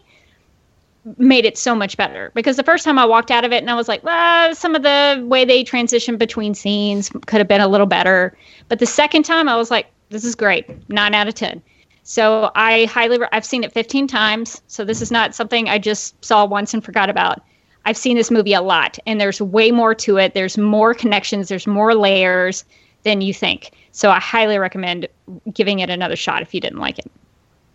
[1.19, 3.71] made it so much better because the first time I walked out of it and
[3.71, 7.61] I was like, well, some of the way they transition between scenes could have been
[7.61, 8.37] a little better.
[8.69, 10.89] But the second time I was like, this is great.
[10.89, 11.63] 9 out of 10.
[12.05, 16.23] So I highly I've seen it 15 times, so this is not something I just
[16.25, 17.43] saw once and forgot about.
[17.87, 20.35] I've seen this movie a lot and there's way more to it.
[20.35, 22.65] There's more connections, there's more layers
[23.03, 23.73] than you think.
[23.93, 25.07] So I highly recommend
[25.53, 27.11] giving it another shot if you didn't like it.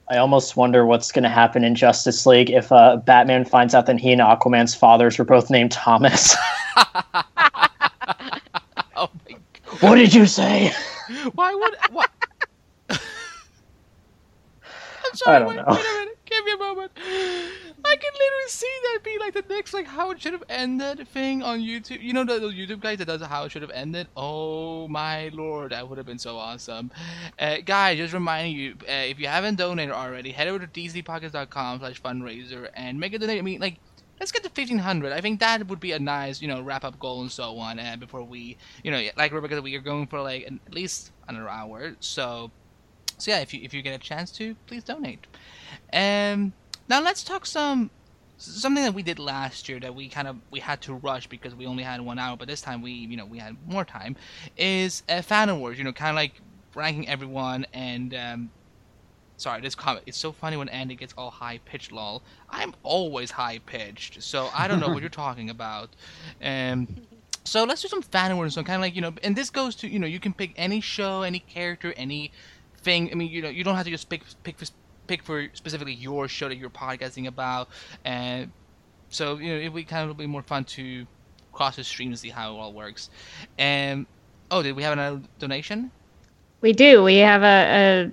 [0.10, 3.86] I almost wonder what's going to happen in Justice League if uh, Batman finds out
[3.86, 6.36] that he and Aquaman's fathers were both named Thomas.
[6.76, 6.84] oh
[8.96, 9.82] my God.
[9.82, 10.74] what did you say?
[11.34, 12.10] Why would what?
[12.90, 13.00] I'm
[15.14, 15.36] sorry.
[15.36, 15.66] I don't wait, know.
[15.68, 16.18] Wait a minute.
[16.26, 16.92] Give me a moment.
[17.86, 21.08] I can literally see that be like the next like how it should have ended
[21.10, 22.02] thing on YouTube.
[22.02, 24.08] You know the, those YouTube guys that does how it should have ended.
[24.18, 26.92] Oh my lord, that would have been so awesome.
[27.38, 31.80] Uh, guys, just reminding you, uh, if you haven't donated already, head over to dcpockets.com
[31.80, 33.40] slash fundraiser and make a donation.
[33.40, 33.80] I mean, like.
[34.20, 35.14] Let's get to 1500.
[35.14, 37.80] I think that would be a nice, you know, wrap up goal and so on.
[37.80, 41.48] Uh, before we, you know, like Rebecca, we are going for like at least another
[41.48, 41.96] hour.
[42.02, 42.52] So,
[43.18, 45.26] so yeah, if you if you get a chance to, please donate.
[45.94, 46.52] Um,
[46.90, 47.92] now let's talk some
[48.38, 51.54] something that we did last year that we kind of we had to rush because
[51.54, 54.16] we only had one hour, but this time we you know we had more time.
[54.58, 56.42] Is uh, fan awards, you know, kind of like
[56.76, 58.14] ranking everyone and.
[58.14, 58.52] Um,
[59.38, 60.04] Sorry, this comment.
[60.06, 61.94] It's so funny when Andy gets all high pitched.
[61.94, 62.22] Lol.
[62.50, 65.92] I'm always high pitched, so I don't know what you're talking about.
[66.44, 66.90] Um,
[67.46, 68.56] so let's do some fan awards.
[68.56, 70.52] So kind of like you know, and this goes to you know, you can pick
[70.58, 72.34] any show, any character, any
[72.82, 73.10] thing.
[73.14, 74.58] I mean, you know, you don't have to just pick pick
[75.10, 77.68] pick for specifically your show that you're podcasting about.
[78.06, 78.52] And
[79.10, 81.06] so you know, it would kind of be more fun to
[81.52, 83.10] cross the stream to see how it all works.
[83.58, 84.06] And
[84.52, 85.92] oh, did we have another donation?
[86.62, 87.04] We do.
[87.04, 88.12] We have a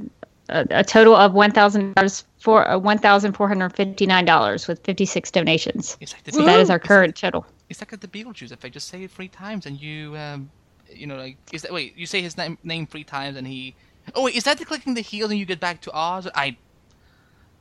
[0.48, 4.24] a, a total of one thousand dollars for uh, one thousand four hundred fifty nine
[4.24, 5.96] dollars with fifty six donations.
[6.00, 7.46] It's like So that is our it's current like- total.
[7.68, 8.74] It's like the Beetlejuice effect.
[8.74, 10.48] Just say it three times, and you, um,
[10.88, 11.96] you know, like is that wait?
[11.96, 13.74] You say his name name three times, and he.
[14.14, 16.28] Oh wait, is that the clicking the heels and you get back to Oz?
[16.34, 16.56] I.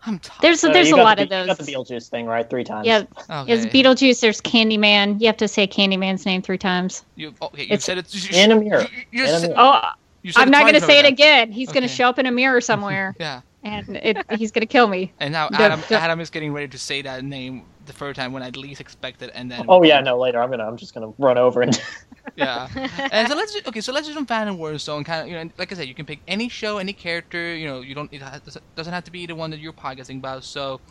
[0.05, 0.41] I'm tired.
[0.41, 1.63] There's Uh, there's a lot the, of You got the.
[1.63, 2.85] Beetlejuice thing right three times.
[2.87, 3.45] Yeah, okay.
[3.55, 4.19] there's Beetlejuice.
[4.21, 5.19] There's Candyman.
[5.19, 7.03] You have to say Candyman's name three times.
[7.15, 8.13] You, okay, you It's- said it.
[8.13, 8.81] You, In a mirror.
[9.11, 9.53] You, you In a mirror.
[9.57, 9.81] Oh,
[10.21, 11.13] you said I'm not going to say it already.
[11.13, 11.51] again.
[11.51, 14.87] He's gonna show up in a mirror somewhere, Yeah, and it, he's going to kill
[14.87, 15.11] me.
[15.19, 18.43] and now Adam, Adam is getting ready to say that name the third time when
[18.43, 19.65] I least expect it, and then.
[19.67, 20.17] Oh yeah, no.
[20.19, 20.67] Later, I'm gonna.
[20.67, 21.79] I'm just gonna run over and.
[22.35, 22.67] Yeah.
[23.11, 23.81] and so let's do, okay.
[23.81, 24.57] So let's do some fan and
[25.05, 27.55] kind of you know, like I said, you can pick any show, any character.
[27.55, 28.11] You know, you don't.
[28.11, 30.43] It has, doesn't have to be the one that you're podcasting about.
[30.43, 30.81] So,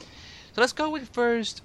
[0.52, 1.62] so let's go with first.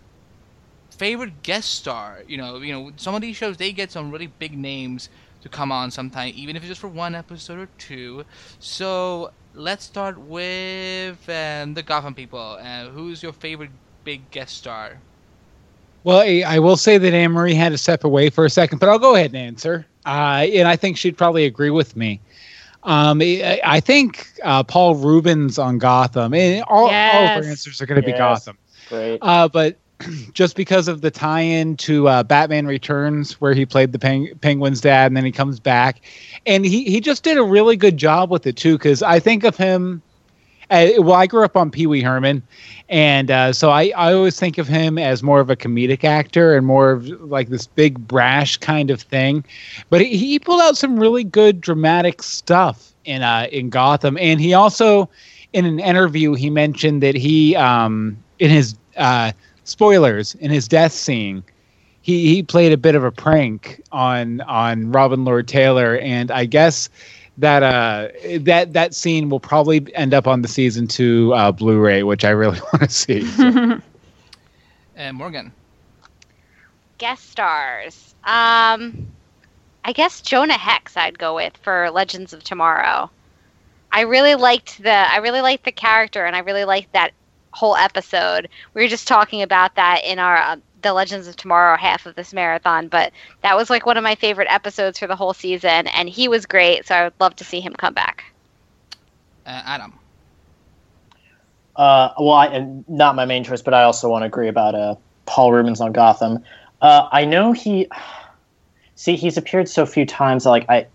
[0.90, 2.24] favorite guest star.
[2.28, 5.10] You know, you know, some of these shows they get some really big names
[5.42, 8.26] to come on sometime, even if it's just for one episode or two.
[8.60, 12.58] So let's start with um, the Gotham people.
[12.62, 13.72] Uh, who's your favorite
[14.04, 15.02] big guest star?
[16.04, 18.80] Well, I I will say that Anne Marie had to step away for a second,
[18.80, 19.86] but I'll go ahead and answer.
[20.06, 22.22] Uh, and I think she'd probably agree with me.
[22.84, 27.44] Um, I, I think uh, Paul Reubens on Gotham, and all, all of Yes.
[27.44, 28.20] our answers are going to be Yes.
[28.20, 28.58] Gotham.
[28.88, 29.20] Great.
[29.22, 29.78] Uh, but
[30.34, 34.80] just because of the tie-in to uh, Batman Returns, where he played the peng- Penguin's
[34.80, 36.00] dad, and then he comes back,
[36.46, 38.78] and he he just did a really good job with it too.
[38.78, 40.02] Because I think of him.
[40.70, 42.44] Uh, well, I grew up on Pee Wee Herman,
[42.90, 46.56] and uh, so I, I always think of him as more of a comedic actor
[46.56, 49.44] and more of like this big brash kind of thing.
[49.90, 54.40] But he, he pulled out some really good dramatic stuff in uh, in Gotham, and
[54.40, 55.10] he also,
[55.54, 59.32] in an interview, he mentioned that he um, in his uh,
[59.64, 61.44] spoilers in his death scene.
[62.02, 66.46] He, he played a bit of a prank on on Robin Lord Taylor, and I
[66.46, 66.90] guess
[67.40, 68.10] that uh
[68.42, 72.30] that that scene will probably end up on the season two uh, Blu-ray, which I
[72.30, 73.26] really want to see.
[73.26, 73.82] So.
[74.98, 75.54] Uh, Morgan.
[76.98, 78.16] Guest stars.
[78.26, 79.08] Um,
[79.86, 83.10] I guess Jonah Hex I'd go with for Legends of Tomorrow.
[83.94, 87.12] I really liked the I really liked the character and I really liked that
[87.52, 88.50] whole episode.
[88.74, 92.16] We were just talking about that in our uh, the Legends of Tomorrow half of
[92.16, 93.12] this marathon, but
[93.42, 96.46] that was like one of my favorite episodes for the whole season and he was
[96.46, 98.24] great, so I would love to see him come back.
[99.46, 99.94] Uh, Adam.
[101.76, 104.76] Uh, well, I, and not my main choice, but I also want to agree about
[104.76, 106.44] uh, Paul Reubens on Gotham.
[106.82, 107.88] Uh, I know he.
[108.96, 110.46] See, he's appeared so few times.
[110.46, 110.88] Like I.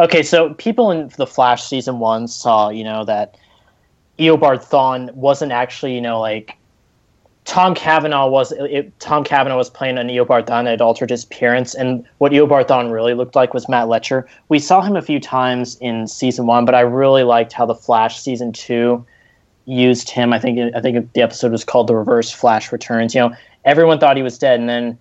[0.00, 3.36] Okay, so people in the Flash season one saw, you know, that
[4.18, 6.56] Eobard Thawne wasn't actually, you know, like
[7.48, 8.52] Tom Cavanagh was.
[8.52, 12.30] It, Tom Cavanagh was playing an Eobard Thawne that had altered his appearance, and what
[12.30, 14.26] Eobard Thawne really looked like was Matt Letscher.
[14.50, 17.74] We saw him a few times in season one, but I really liked how the
[17.74, 19.02] Flash season two
[19.64, 20.34] used him.
[20.34, 23.34] I think I think the episode was called "The Reverse Flash Returns." You know,
[23.64, 24.98] everyone thought he was dead, and then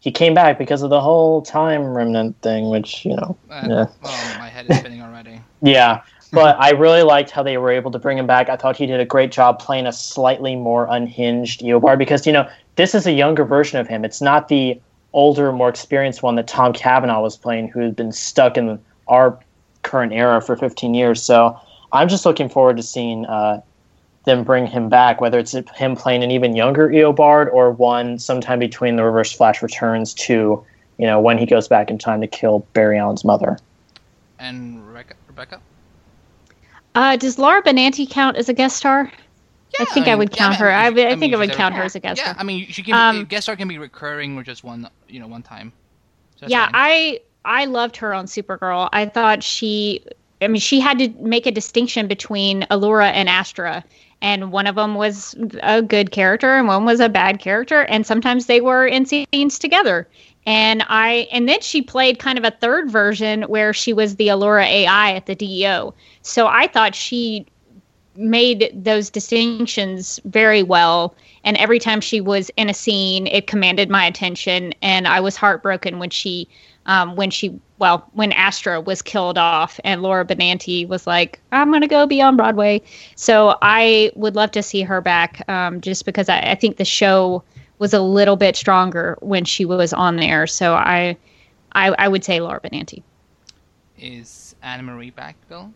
[0.00, 3.86] he came back because of the whole time remnant thing, which you know, Uh, Yeah.
[4.38, 5.40] My head is spinning already.
[5.62, 6.02] yeah.
[6.34, 8.48] But I really liked how they were able to bring him back.
[8.48, 12.32] I thought he did a great job playing a slightly more unhinged Eobard because you
[12.32, 14.04] know this is a younger version of him.
[14.04, 14.80] It's not the
[15.12, 19.38] older, more experienced one that Tom Cavanagh was playing, who had been stuck in our
[19.82, 21.22] current era for 15 years.
[21.22, 21.58] So
[21.92, 23.62] I'm just looking forward to seeing uh,
[24.24, 28.58] them bring him back, whether it's him playing an even younger Eobard or one sometime
[28.58, 30.64] between the Reverse Flash returns to,
[30.98, 33.58] you know, when he goes back in time to kill Barry Allen's mother.
[34.38, 34.86] And
[35.28, 35.60] Rebecca.
[36.94, 39.10] Uh, does Laura Benanti count as a guest star?
[39.78, 40.70] Yeah, I think I would yeah, count her.
[40.70, 42.40] I, mean, I, think I would count her as a guest Yeah, star.
[42.40, 45.18] I mean, she can Um, be, guest star can be recurring or just one, you
[45.18, 45.72] know, one time.
[46.36, 46.72] So yeah, fine.
[46.74, 48.88] I I loved her on Supergirl.
[48.92, 50.04] I thought she,
[50.40, 53.84] I mean, she had to make a distinction between Alura and Astra,
[54.22, 58.06] and one of them was a good character and one was a bad character, and
[58.06, 60.08] sometimes they were in scenes together.
[60.46, 64.28] And I, and then she played kind of a third version where she was the
[64.28, 65.94] Alura AI at the DEO.
[66.22, 67.46] So I thought she
[68.16, 71.14] made those distinctions very well.
[71.42, 74.72] And every time she was in a scene it commanded my attention.
[74.82, 76.48] And i was heartbroken when she
[76.86, 81.72] um, when she well when astra was killed off and laura benanti was like i'm
[81.72, 82.82] gonna go be on broadway.
[83.16, 86.84] So i would love to see her back um, just because I, I think the
[86.84, 87.42] show
[87.78, 91.16] was a little bit stronger when she was on there so i
[91.72, 93.02] i, I would say laura benanti
[93.96, 95.72] Is Anna Marie back, Bill?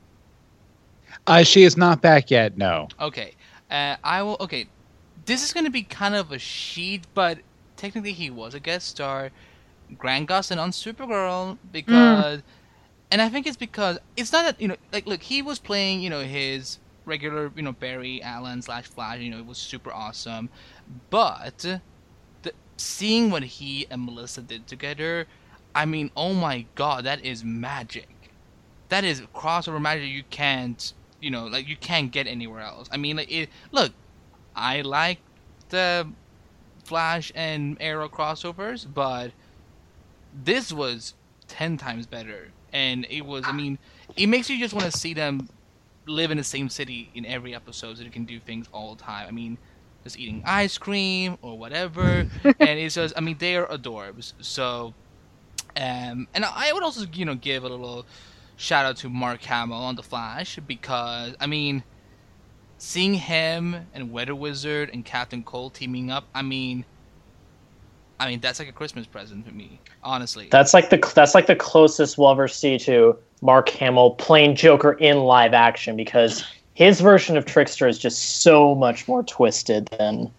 [1.27, 2.57] Uh, she is not back yet.
[2.57, 2.89] No.
[3.01, 3.35] Okay.
[3.71, 4.37] Uh, I will.
[4.41, 4.67] Okay.
[5.25, 7.41] This is going to be kind of a sheet, but
[7.77, 9.31] technically he was a guest star.
[9.97, 12.43] Grant Gustin on Supergirl because,
[13.11, 16.01] and I think it's because it's not that you know, like, look, he was playing,
[16.01, 19.21] you know, his regular, you know, Barry Allen slash Flash.
[19.21, 20.51] You know, it was super awesome,
[21.11, 25.27] but the seeing what he and Melissa did together,
[25.75, 28.09] I mean, oh my god, that is magic.
[28.89, 32.89] That is crossover magic you can't you know, like you can't get anywhere else.
[32.91, 33.49] I mean, like it.
[33.73, 33.93] Look,
[34.55, 35.19] I like
[35.69, 36.09] the
[36.85, 39.33] Flash and Arrow crossovers, but
[40.33, 41.15] this was
[41.47, 43.45] ten times better, and it was.
[43.47, 43.79] I mean,
[44.17, 45.49] it makes you just want to see them
[46.07, 49.03] live in the same city in every episode, so they can do things all the
[49.03, 49.27] time.
[49.29, 49.59] I mean,
[50.09, 53.15] just eating ice cream or whatever, and it's just.
[53.17, 54.33] I mean, they are adorbs.
[54.41, 54.95] So,
[55.77, 58.07] um, and I would also, you know, give a little
[58.57, 61.83] shout out to Mark Hamill on The Flash because I mean,
[62.79, 66.85] seeing him and Weather Wizard and Captain Cold teaming up, I mean,
[68.19, 70.49] I mean, that's like a Christmas present for me, honestly.
[70.51, 74.95] That's like the that's like the closest we'll ever see to Mark Hamill playing Joker
[74.95, 76.45] in live action because
[76.79, 80.33] his version of Trickster is just so much more twisted than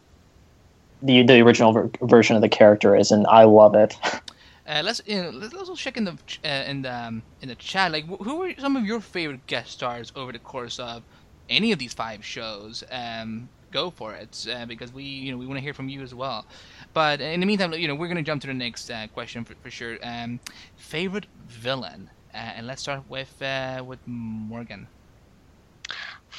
[1.01, 3.95] the the original ver- version of the character is, and I love it.
[4.65, 7.55] Uh, let's you know, let's also check in the uh, in the um, in the
[7.55, 7.91] chat.
[7.91, 11.05] Like, wh- who were some of your favorite guest stars over the course of
[11.49, 12.83] any of these five shows?
[12.91, 16.01] Um, go for it uh, because we you know we want to hear from you
[16.01, 16.45] as well.
[16.93, 19.55] But in the meantime, you know, we're gonna jump to the next uh, question for,
[19.61, 19.97] for sure.
[20.03, 20.41] Um,
[20.75, 24.89] favorite villain, uh, and let's start with uh, with Morgan.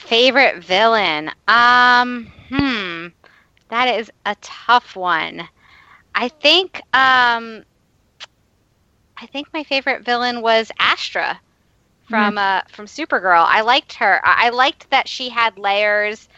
[0.01, 1.30] Favorite villain?
[1.48, 3.07] Um, hmm,
[3.68, 5.48] that is a tough one.
[6.14, 7.64] I think um,
[9.16, 11.40] I think my favorite villain was Astra
[12.03, 13.44] from uh from Supergirl.
[13.46, 14.20] I liked her.
[14.24, 16.28] I I liked that she had layers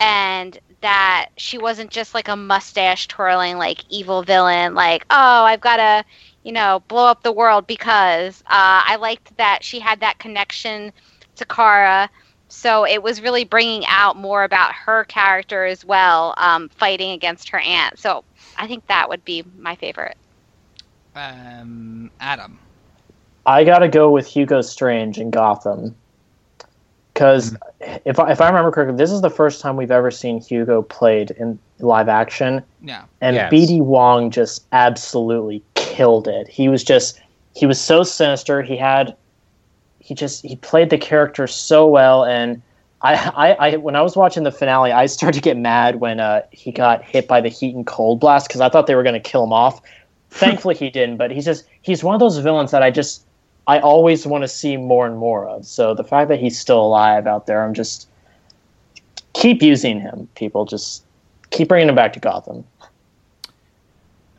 [0.00, 5.60] and that she wasn't just like a mustache twirling like evil villain like, "Oh, I've
[5.60, 6.04] got to,
[6.42, 10.92] you know, blow up the world because uh I liked that she had that connection
[11.36, 12.10] to Kara.
[12.50, 17.48] So it was really bringing out more about her character as well, um, fighting against
[17.50, 17.98] her aunt.
[17.98, 18.24] So
[18.58, 20.16] I think that would be my favorite.
[21.14, 22.58] Um, Adam.
[23.46, 25.94] I gotta go with Hugo Strange in Gotham.
[27.14, 27.56] Because
[28.06, 30.82] if I, if I remember correctly, this is the first time we've ever seen Hugo
[30.82, 33.04] played in live action, Yeah.
[33.20, 33.52] and Yes.
[33.52, 36.48] BD Wong just absolutely killed it.
[36.48, 37.20] He was just
[37.54, 38.62] he was so sinister.
[38.62, 39.16] He had
[40.10, 42.60] he just he played the character so well, and
[43.00, 46.18] I I, I when I was watching the finale, I started to get mad when
[46.18, 49.04] uh, he got hit by the heat and cold blast because I thought they were
[49.04, 49.80] going to kill him off.
[50.30, 51.16] Thankfully, he didn't.
[51.16, 53.24] But he's just he's one of those villains that I just
[53.68, 55.64] I always want to see more and more of.
[55.64, 58.08] So the fact that he's still alive out there, I'm just
[59.32, 60.28] keep using him.
[60.34, 61.04] People just
[61.50, 62.64] keep bringing him back to Gotham.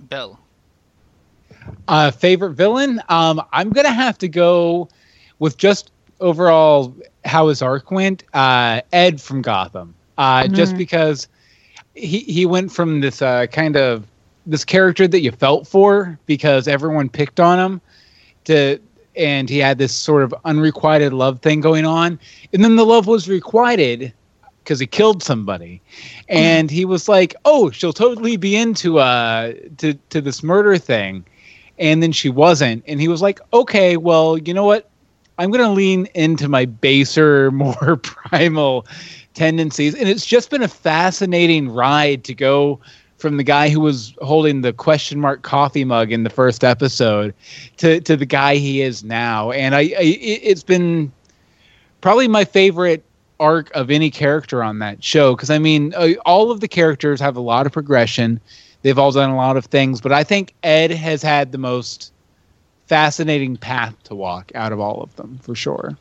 [0.09, 0.37] Bill.
[1.87, 3.01] Uh, favorite villain?
[3.07, 4.89] Um, I'm gonna have to go
[5.41, 8.23] with just overall how his arc went.
[8.33, 9.95] Uh, Ed from Gotham.
[10.19, 10.79] Uh, just Mhm.
[10.79, 11.27] because
[11.95, 14.07] he he went from this uh, kind of
[14.47, 17.81] this character that you felt for because everyone picked on him
[18.45, 18.79] to
[19.17, 22.19] and he had this sort of unrequited love thing going on
[22.53, 24.13] and then the love was requited
[24.63, 25.81] because he killed somebody
[26.29, 31.25] and he was like oh she'll totally be into uh to to this murder thing
[31.79, 34.90] and then she wasn't and he was like okay well you know what
[35.41, 38.85] i'm going to lean into my baser more primal
[39.33, 42.79] tendencies and it's just been a fascinating ride to go
[43.17, 47.33] from the guy who was holding the question mark coffee mug in the first episode
[47.77, 49.51] to to the guy he is now.
[49.51, 51.11] And i, I it- it's been
[52.01, 53.03] probably my favorite
[53.39, 57.19] arc of any character on that show because i mean uh, all of the characters
[57.19, 58.39] have a lot of progression.
[58.83, 62.13] They've all done a lot of things but i think ed has had the most
[62.91, 65.97] fascinating path to walk out of all of them for sure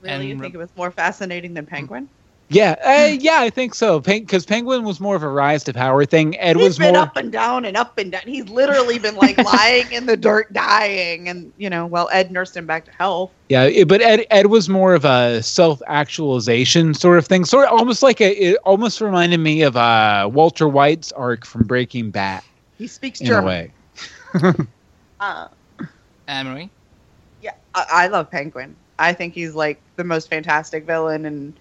[0.00, 2.08] Really, you think it was more fascinating than Penguin?
[2.50, 6.04] yeah uh, yeah i think so because penguin was more of a rise to power
[6.04, 8.22] thing ed He's was been more up and down and up and down.
[8.26, 12.54] He's literally been like lying in the dirt, dying, and you know, well, Ed nursed
[12.56, 13.32] him back to health.
[13.48, 17.66] Yeah, it, but Ed Ed was more of a self actualization sort of thing, sort
[17.66, 18.30] of almost like a.
[18.50, 22.42] It almost reminded me of uh, Walter White's arc from Breaking Bad
[22.76, 23.46] He speaks in a German.
[23.46, 23.72] way.
[25.20, 25.48] Uh,
[26.26, 26.70] Anne-Marie.
[27.42, 28.76] yeah, I, I love Penguin.
[28.98, 31.52] I think he's like the most fantastic villain, and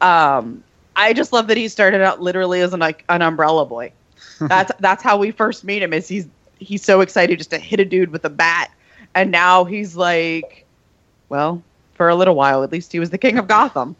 [0.00, 0.64] um,
[0.96, 3.92] I just love that he started out literally as an like an umbrella boy.
[4.40, 5.92] That's that's how we first meet him.
[5.92, 6.26] Is he's
[6.58, 8.70] he's so excited just to hit a dude with a bat,
[9.14, 10.66] and now he's like,
[11.28, 11.62] well,
[11.94, 13.94] for a little while at least he was the king of Gotham,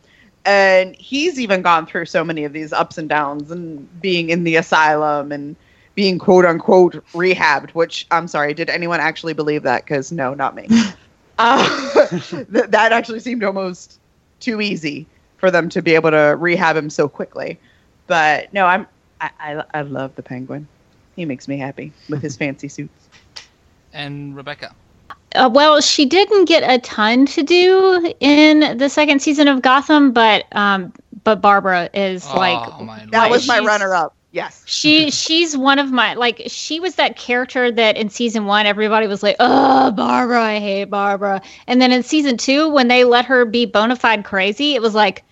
[0.45, 4.45] and he's even gone through so many of these ups and downs and being in
[4.45, 5.57] the asylum and
[5.95, 7.71] being quote unquote rehabbed.
[7.71, 9.85] Which I'm sorry, did anyone actually believe that?
[9.85, 10.69] Because no, not me.
[11.39, 13.99] uh, th- that actually seemed almost
[14.41, 15.07] too easy
[15.39, 17.59] for them to be able to rehab him so quickly.
[18.07, 18.87] But no, I'm
[19.21, 20.67] I, I, I love the penguin.
[21.17, 23.09] He makes me happy with his fancy suits.
[23.93, 24.75] And Rebecca.
[25.35, 30.13] Uh, well, she didn't get a ton to do in the second season of Gotham,
[30.13, 30.93] but um,
[31.25, 34.15] but Barbara is like oh, my That was my runner up.
[34.35, 34.65] Yes.
[34.67, 39.07] she she's one of my like she was that character that in season one everybody
[39.07, 43.27] was like oh barbara i hate barbara and then in season two when they let
[43.27, 45.23] her be bona fide crazy it was like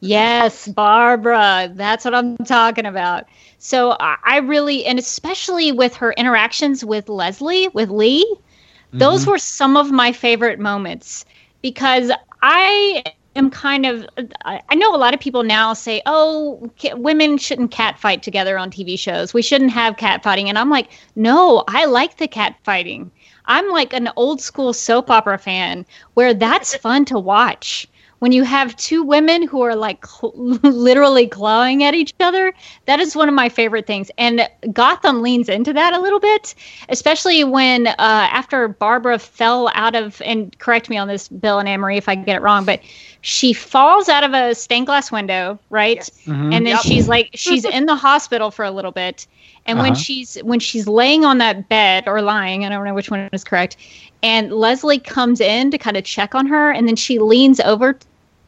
[0.00, 3.24] yes barbara that's what i'm talking about
[3.58, 8.24] so i, I really and especially with her interactions with leslie with lee
[8.92, 9.28] those Mhm.
[9.28, 11.24] were some of my favorite moments
[11.62, 13.02] because I
[13.36, 14.06] am kind of
[14.44, 18.98] I know a lot of people now say, "Oh, women shouldn't catfight together on TV
[18.98, 19.32] shows.
[19.32, 23.10] We shouldn't have catfighting." And I'm like, "No, I like the catfighting.
[23.46, 27.88] I'm like an old school soap opera fan where that's fun to watch."
[28.22, 32.54] When you have two women who are like cl- literally clawing at each other,
[32.86, 34.10] that is one of my favorite things.
[34.18, 36.54] And Gotham leans into that a little bit,
[36.88, 41.68] especially when uh, after Barbara fell out of, and correct me on this, Bill and
[41.68, 42.80] Anne Marie, if I get it wrong, but
[43.22, 45.96] she falls out of a stained glass window, right?
[45.96, 46.10] Yes.
[46.26, 46.52] Mhm.
[46.52, 46.78] And then Yep.
[46.78, 49.26] she's like, she's in the hospital for a little bit.
[49.66, 50.02] And when Uh-huh.
[50.02, 53.44] she's when she's laying on that bed or lying, I don't know which one is
[53.44, 53.66] correct.
[54.22, 57.98] And Leslie comes in to kind of check on her, and then she leans over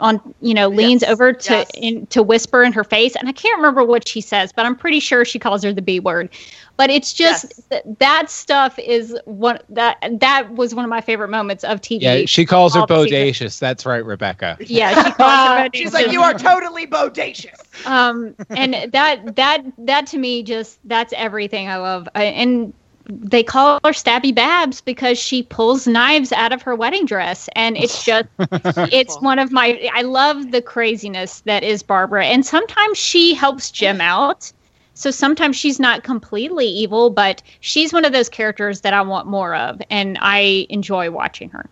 [0.00, 1.70] on you know leans Yes, over to yes.
[1.74, 4.74] in, to whisper in her face and i can't remember what she says but i'm
[4.74, 6.28] pretty sure she calls her the b word
[6.76, 7.62] but it's just Yes.
[7.70, 12.00] th- that stuff is one that that was one of my favorite moments of tv
[12.02, 13.16] Yeah, she calls her all the season.
[13.16, 13.58] bodacious.
[13.60, 14.56] That's right, Rebecca.
[14.66, 15.70] yeah she calls her bodacious.
[15.76, 17.86] She's like, you are totally bodacious.
[17.86, 22.72] um and that that that to me just that's everything i love I, and
[23.06, 27.48] they call her stabby babs because she pulls knives out of her wedding dress.
[27.54, 32.26] And it's just it's one of my i love the craziness that is barbara.
[32.26, 34.52] And sometimes she helps jim out.
[34.94, 39.26] So sometimes she's not completely evil but she's one of those characters that i want
[39.26, 39.80] more of.
[39.90, 41.68] And i enjoy watching her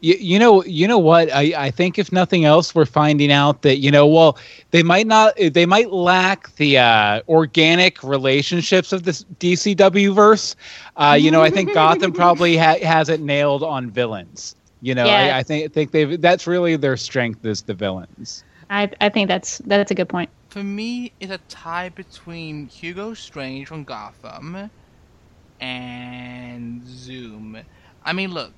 [0.00, 1.32] You, you know, you know what?
[1.32, 4.38] I, I think if nothing else, we're finding out that you know, well,
[4.70, 10.56] they might not, they might lack the uh, organic relationships of this DCW verse.
[10.96, 14.56] Uh, you know, I think Gotham probably ha- has it nailed on villains.
[14.80, 15.32] You know, Yes.
[15.32, 18.44] I, I think think they've that's really their strength is the villains.
[18.70, 23.14] i i think that's that's a good point For me, it's a tie between Hugo
[23.14, 24.70] Strange from Gotham
[25.60, 27.58] and Zoom.
[28.02, 28.54] I mean, look,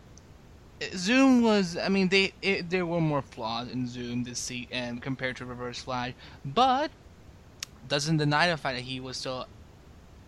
[0.94, 1.76] Zoom was.
[1.76, 5.82] I mean, they it, there were more flaws in Zoom this season compared to Reverse
[5.82, 6.12] Flash,
[6.44, 6.90] but
[7.88, 9.46] doesn't deny the fact that he was still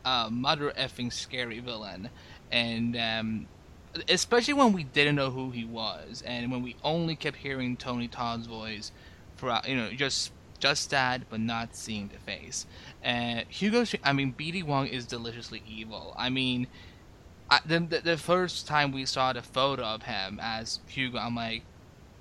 [0.05, 2.11] a mother effing scary villain,
[2.51, 3.47] and um,
[4.09, 8.09] especially when we didn't know who he was, and when we only kept hearing Tony
[8.09, 8.93] Todd's voice
[9.37, 9.69] throughout.
[9.69, 12.67] You know, just just that, but not seeing the face.
[13.05, 16.15] Uh, Hugo, I mean, BD Wong is deliciously evil.
[16.17, 16.67] I mean,
[17.51, 21.35] I, the, the the first time we saw the photo of him as Hugo, I'm
[21.37, 21.63] like,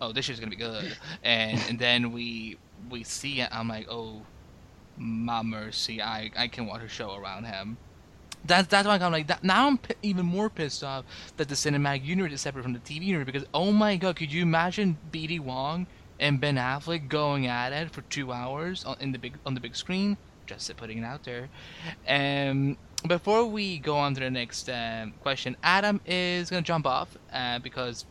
[0.01, 0.97] oh, this shit's gonna be good.
[1.23, 2.57] And and then we
[2.89, 4.23] we see it, I'm like, oh,
[4.97, 7.77] my mercy, I I can watch a show around him.
[8.45, 9.43] That's that's why I'm like that.
[9.43, 11.05] Now I'm p- even more pissed off
[11.37, 14.31] that the cinematic universe is separate from the TV universe because oh my god, could
[14.33, 15.87] you imagine BD Wong
[16.19, 19.61] and Ben Affleck going at it for two hours on in the big on the
[19.61, 20.17] big screen?
[20.45, 21.49] Just putting it out there.
[22.07, 27.15] Um, before we go on to the next um, question, Adam is gonna jump off
[27.31, 28.05] uh, because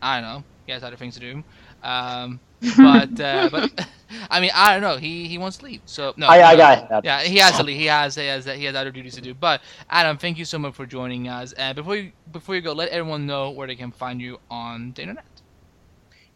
[0.00, 1.44] I don't know he has other things to do.
[1.82, 2.40] Um,
[2.80, 3.86] but uh, but
[4.30, 5.82] I mean I don't know he he wants to leave.
[5.86, 6.56] So no, I, I no.
[6.56, 6.88] got it.
[7.02, 7.78] Yeah, he has to leave.
[7.78, 9.34] He has he has he has other duties to do.
[9.34, 11.52] But Adam, thank you so much for joining us.
[11.52, 14.92] And before you before you go, let everyone know where they can find you on
[14.94, 15.31] the internet.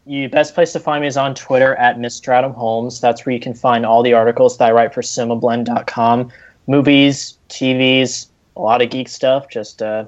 [0.07, 2.53] You best place to find me is on Twitter at Mr.
[2.53, 3.01] Holmes.
[3.01, 6.31] That's where you can find all the articles that I write for CinemaBlend.com.
[6.67, 9.49] Movies, TVs, a lot of geek stuff.
[9.49, 10.05] Just uh,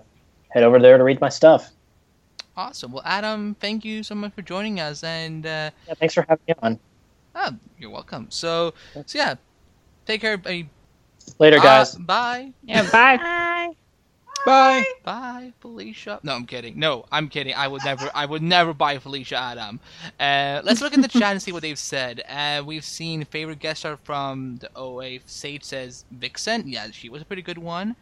[0.49, 1.69] head over there to read my stuff.
[2.55, 2.91] Awesome.
[2.93, 5.03] Well, Adam, thank you so much for joining us.
[5.03, 6.80] And uh, Yeah, thanks for having me on.
[7.35, 8.27] ah, you're welcome.
[8.30, 8.73] So
[9.05, 9.35] so yeah,
[10.05, 10.34] take care.
[10.34, 10.69] everybody.
[11.39, 11.95] Later, Uh, guys.
[11.95, 12.51] bye.
[12.63, 13.71] yeah bye Bye.
[14.45, 14.84] Bye.
[15.03, 16.20] Bye, Felicia.
[16.24, 16.80] No, I'm kidding.
[16.80, 17.53] No, I'm kidding.
[17.53, 18.10] I would never.
[18.14, 19.80] I would never buy Felicia Adam.
[20.20, 22.24] Uh, let's look in the chat and see what they've said.
[22.28, 25.20] Uh, we've seen favorite guest star from the OA.
[25.26, 26.68] Sage says Vixen.
[26.68, 27.95] Yeah, she was a pretty good one.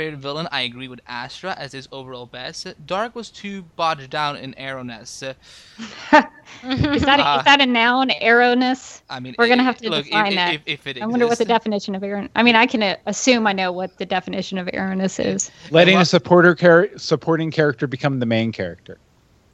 [0.00, 2.66] Favorite villain, I agree with Astra as his overall best.
[2.86, 5.22] Darhk was too bogged down in arrowness.
[5.22, 9.90] Is that a, Uh, is that a noun arrowness I mean, We're gonna have to
[9.90, 10.54] look, define if, that.
[10.54, 12.30] If, if it I wonder what the definition of Aaron.
[12.34, 15.50] I mean, I can uh, assume I know what the definition of arrowness is.
[15.70, 18.96] Letting well- a supporter char- supporting character become the main character.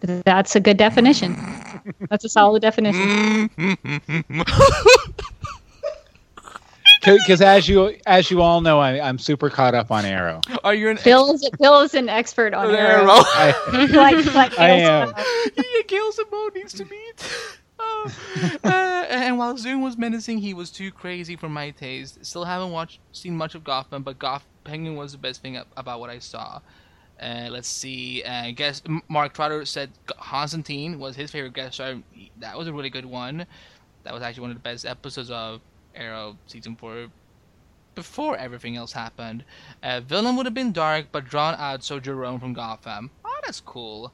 [0.01, 1.35] That's a good definition.
[2.09, 3.51] That's a solid definition.
[7.07, 10.41] Because as you as you all know, I, I'm super caught up on Arrow.
[10.65, 13.03] Are you an Bill is Bill an expert on arrow?
[13.03, 13.09] arrow.
[13.11, 15.13] I, like, like I am.
[15.57, 17.37] yeah, Gales and Bo needs to meet.
[17.79, 18.13] Oh.
[18.65, 22.25] Uh, and while Zoom was menacing, he was too crazy for my taste.
[22.25, 25.67] Still haven't watched, seen much of Gotham, but Goth Penguin was the best thing ab-
[25.77, 26.61] about what I saw.
[27.21, 28.23] Uh, let's see.
[28.25, 31.95] Uh, guess Mark Trotter said G- Constantine was his favorite guest star.
[32.13, 33.47] He- That was a really good one.
[34.05, 35.61] That was actually one of the best episodes of
[35.97, 37.09] Arrow season four.
[37.95, 39.43] Before everything else happened,
[39.83, 43.11] uh, villain would have been Darhk, but drawn out so Jerome from Gotham.
[43.25, 44.13] Oh, that's cool.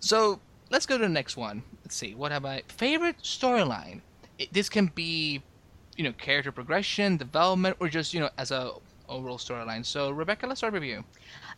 [0.00, 0.40] So
[0.70, 1.62] let's go to the next one.
[1.84, 2.14] Let's see.
[2.14, 4.00] What have I favorite storyline?
[4.50, 5.42] This can be,
[5.96, 8.72] you know, character progression, development, or just you know as a
[9.08, 9.84] overall storyline.
[9.84, 11.04] So Rebecca, let's start with you.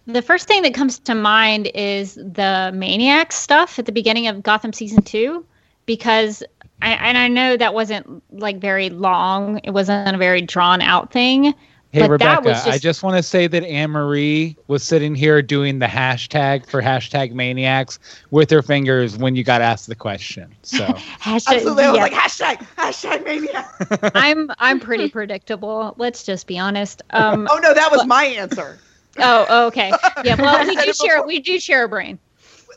[0.06, 4.42] The first thing that comes to mind is the Maniac stuff at the beginning of
[4.42, 5.44] Gotham season two,
[5.86, 6.42] because
[6.82, 9.58] I, and I know that wasn't like very long.
[9.64, 11.54] It wasn't a very drawn out thing.
[11.90, 14.82] Hey But that Rebecca, was I just- just want to say that Anne Marie was
[14.84, 17.98] sitting here doing the hashtag for hashtag maniacs
[18.30, 20.54] with her fingers when you got asked the question.
[20.62, 20.84] So
[21.20, 21.84] Hashtag, Absolutely.
[21.84, 24.12] I was like hashtag hashtag maniac.
[24.14, 25.94] I'm I'm pretty predictable.
[25.96, 27.00] Let's just be honest.
[27.10, 28.78] Um, Oh, no, that was my answer.
[29.18, 29.90] oh, oh, okay.
[30.24, 30.36] Yeah.
[30.40, 32.18] Well, we do share we do share a brain.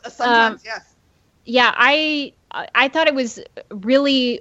[0.08, 0.94] Sometimes, Um, yes.
[1.44, 2.32] yeah i
[2.74, 4.40] i thought it was really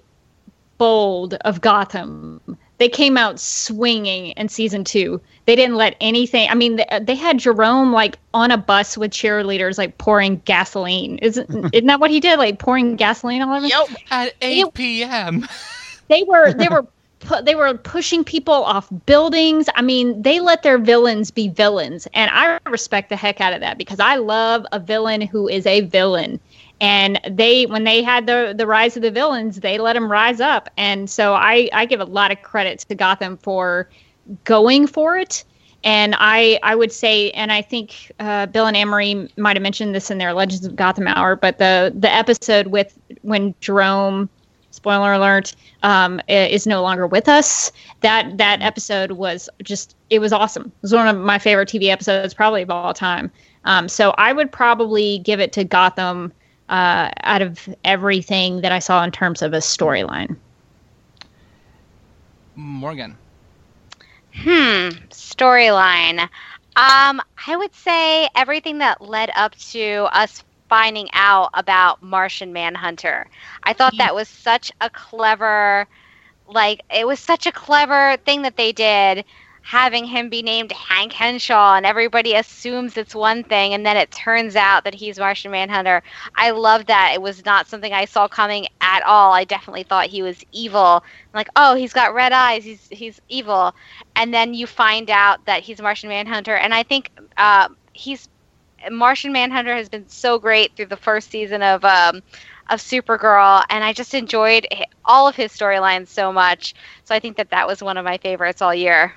[0.77, 2.41] bold of gotham
[2.77, 7.15] they came out swinging in season two they didn't let anything i mean they, they
[7.15, 12.09] had jerome like on a bus with cheerleaders like pouring gasoline isn't isn't that what
[12.09, 13.87] he did like pouring gasoline all over Yep.
[14.09, 15.47] At 8 p.m.
[16.09, 16.85] they were they were
[17.21, 19.69] pu- they were pushing people off buildings.
[19.75, 23.61] I mean, they let their villains be villains, and I respect the heck out of
[23.61, 26.39] that because I love a villain who is a villain.
[26.81, 30.41] And they, when they had the the rise of the villains, they let them rise
[30.41, 33.87] up, and so I I give a lot of credit to Gotham for
[34.43, 35.43] going for it.
[35.83, 39.63] And I, I would say, and I think uh, Bill and Anne Marie might have
[39.63, 44.27] mentioned this in their Legends of Gotham hour, but the the episode with when Jerome
[44.71, 50.33] spoiler alert um, is no longer with us that that episode was just it was
[50.33, 50.65] awesome.
[50.65, 53.31] It was one of my favorite tv episodes probably of all time.
[53.65, 56.33] Um, so i would probably give it to gotham
[56.71, 60.35] uh, out of everything that i saw in terms of a storyline
[62.55, 63.17] Morgan.
[64.33, 66.19] Hmm, storyline.
[66.75, 73.27] Um, I would say everything that led up to us finding out about Martian Manhunter.
[73.63, 75.87] I thought that was such a clever
[76.47, 79.25] like it was such a clever thing that they did
[79.71, 84.11] having him be named Hank Henshaw and everybody assumes it's one thing and then it
[84.11, 86.03] turns out that he's Martian Manhunter.
[86.35, 87.11] I love that.
[87.13, 89.31] It was not something I saw coming at all.
[89.31, 91.05] I definitely thought he was evil.
[91.33, 92.65] Like, oh, he's got red eyes.
[92.65, 93.73] He's he's evil.
[94.17, 98.27] And then you find out that he's Martian Manhunter and I think uh, he's
[98.91, 102.21] Martian Manhunter has been so great through the first season of um,
[102.69, 104.67] of Supergirl, and I just enjoyed
[105.05, 106.75] all of his storylines so much.
[107.05, 109.13] So I think that that was one of my favorites all year.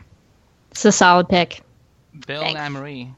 [0.75, 1.63] It's a solid pick
[2.27, 2.57] Bill Thanks.
[2.59, 3.11] and Anne-Marie.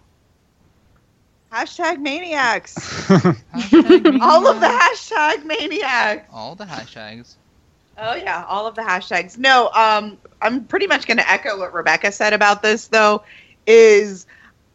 [1.53, 2.75] Hashtag maniacs.
[3.09, 6.29] Hashtag All of the hashtag maniacs.
[6.33, 7.37] All the hashtags.
[7.99, 9.39] Oh yeah, all of the hashtags.
[9.39, 13.23] No, um, I'm pretty much going to echo what Rebecca said about this though.
[13.67, 14.27] Is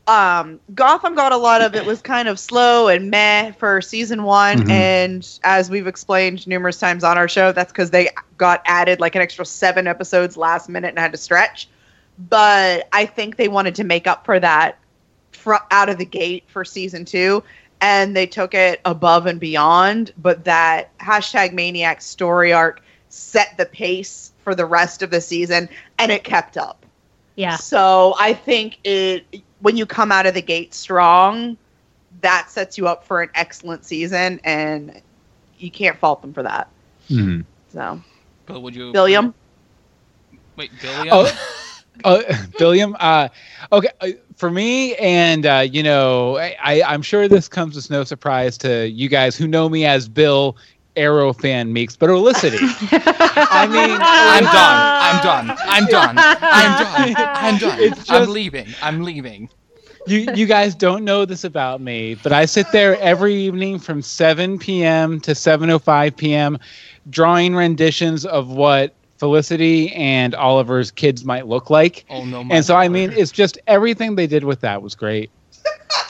[0.07, 4.23] um, Gotham got a lot of it was kind of slow and meh for season
[4.23, 4.69] one, Mhm.
[4.71, 9.13] and as we've explained numerous times on our show, that's because they got added like
[9.15, 11.67] an extra seven episodes last minute and had to stretch.
[12.29, 14.77] But I think they wanted to make up for that
[15.31, 17.43] fr- out of the gate for season two
[17.81, 20.13] and they took it above and beyond.
[20.17, 25.67] But that hashtag maniac story arc set the pace for the rest of the season,
[25.99, 26.85] and it kept up.
[27.35, 29.25] yeah So I think it
[29.59, 31.57] when you come out of the gate strong,
[32.21, 35.01] that sets you up for an excellent season, and
[35.57, 36.69] you can't fault them for that.
[37.09, 37.45] Mhm.
[37.73, 38.01] So,
[38.45, 38.91] Bill, would you?
[38.91, 39.33] William,
[40.55, 41.07] Wait, Billiam.
[41.11, 41.57] Oh.
[42.03, 42.21] Oh,
[42.57, 42.95] Billiam.
[42.99, 43.29] Uh,
[43.71, 47.89] okay, uh, for me, and uh, you know, I, I, I'm sure this comes as
[47.89, 50.57] no surprise to you guys who know me as Bill
[50.95, 52.57] Arrow fan meeks, but Olicity.
[53.51, 54.81] I mean, I'm done.
[54.99, 55.57] I'm done.
[55.65, 56.15] I'm done.
[56.17, 57.15] I'm done.
[57.35, 57.79] I'm done.
[57.79, 58.75] It's I'm leaving.
[58.81, 59.49] I'm leaving.
[60.07, 64.01] you you guys don't know this about me, but I sit there every evening from
[64.01, 65.19] 7 p.m.
[65.21, 66.57] to 7:05 p.m.
[67.09, 72.05] drawing renditions of what Felicity and Oliver's kids might look like.
[72.09, 72.43] Oh no.
[72.43, 75.29] my And so I mean, it's just everything they did with that was great.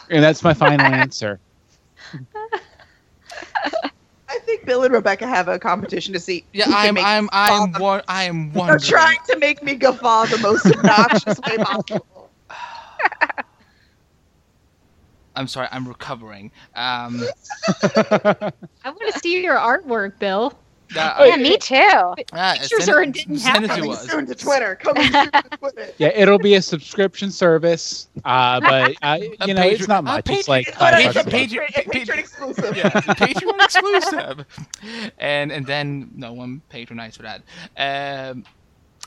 [0.10, 1.40] And that's my final answer.
[4.28, 6.46] I think Bill and Rebecca have a competition to see.
[6.52, 7.30] Yeah, who can I'm.
[7.30, 7.30] I'm.
[7.32, 7.72] I'm.
[7.72, 7.82] fun.
[7.82, 12.30] Wa- I am They're trying to make me guffaw the most obnoxious way possible.
[15.36, 15.70] I'm sorry.
[15.72, 16.52] I'm recovering.
[16.76, 17.24] Um.
[17.84, 18.52] i
[18.84, 20.60] want to see your artwork bill
[20.96, 21.76] Uh, Yeah, me too.
[21.76, 23.70] uh, Pictures send are- it, didn't send it happen.
[23.70, 24.10] to Coming us.
[24.10, 24.76] soon to Twitter.
[24.76, 25.88] Coming soon to Twitter.
[25.98, 30.02] yeah, it'll be a subscription service, uh, but uh, A you know, it's not a
[30.04, 30.30] much.
[30.30, 31.74] It's like it's five what I- bucks a Patreon- month.
[31.76, 32.78] Patreon- Patreon, Patreon exclusive.
[32.78, 34.46] yeah, Patreon exclusive.
[35.18, 37.42] And and then no one patronized for that.
[37.78, 38.46] Um,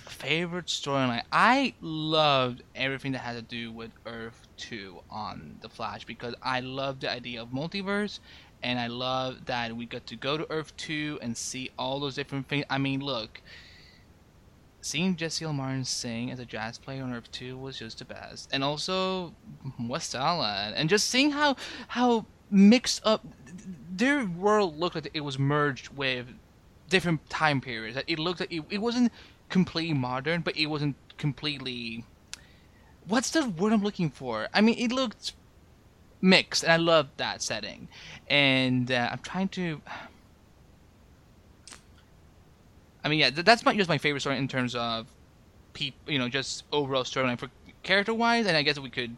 [0.09, 1.23] favorite storyline.
[1.33, 6.61] I loved everything that had to do with Earth Two on the Flash because I
[6.61, 8.21] loved the idea of multiverse,
[8.65, 12.15] and I love that we got to go to Earth Two and see all those
[12.17, 12.65] different things.
[12.71, 13.43] I mean, look,
[14.81, 15.53] seeing Jesse L.
[15.53, 19.35] Martin sing as a jazz player on Earth Two was just the best, and also
[19.79, 21.57] West Island, and just seeing how
[21.89, 23.25] how mixed up
[23.95, 26.27] their world looked like it was merged with
[26.89, 27.99] different time periods.
[28.07, 29.13] It looked like it, it wasn't
[29.51, 32.05] completely modern, but it wasn't completely.
[33.07, 34.49] What's the word I'm looking for?
[34.55, 35.35] I mean, it looked
[36.25, 37.89] mixed, and I love that setting.
[38.29, 39.81] And uh, I'm trying to.
[43.05, 45.07] I mean, yeah, th- that's my just my favorite story in terms of,
[45.75, 47.51] peop, you know, just overall storyline for
[47.83, 49.17] character wise, and I guess we could,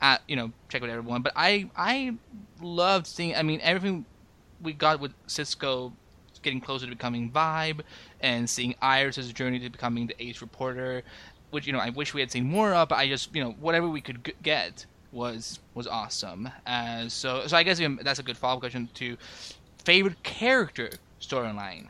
[0.00, 1.22] uh, you know, check with everyone.
[1.22, 2.14] But I I
[2.62, 3.36] loved seeing.
[3.36, 4.06] I mean, everything
[4.60, 5.92] we got with Cisco
[6.42, 7.80] getting closer to becoming Vibe,
[8.20, 11.02] and seeing Iris's journey to becoming the Ace reporter,
[11.50, 12.88] which you know I wish we had seen more of.
[12.88, 16.48] But I just you know whatever we could g- get was was awesome.
[16.66, 19.16] Uh, so so I guess um, that's a good follow up question to
[19.84, 21.88] favorite character storyline.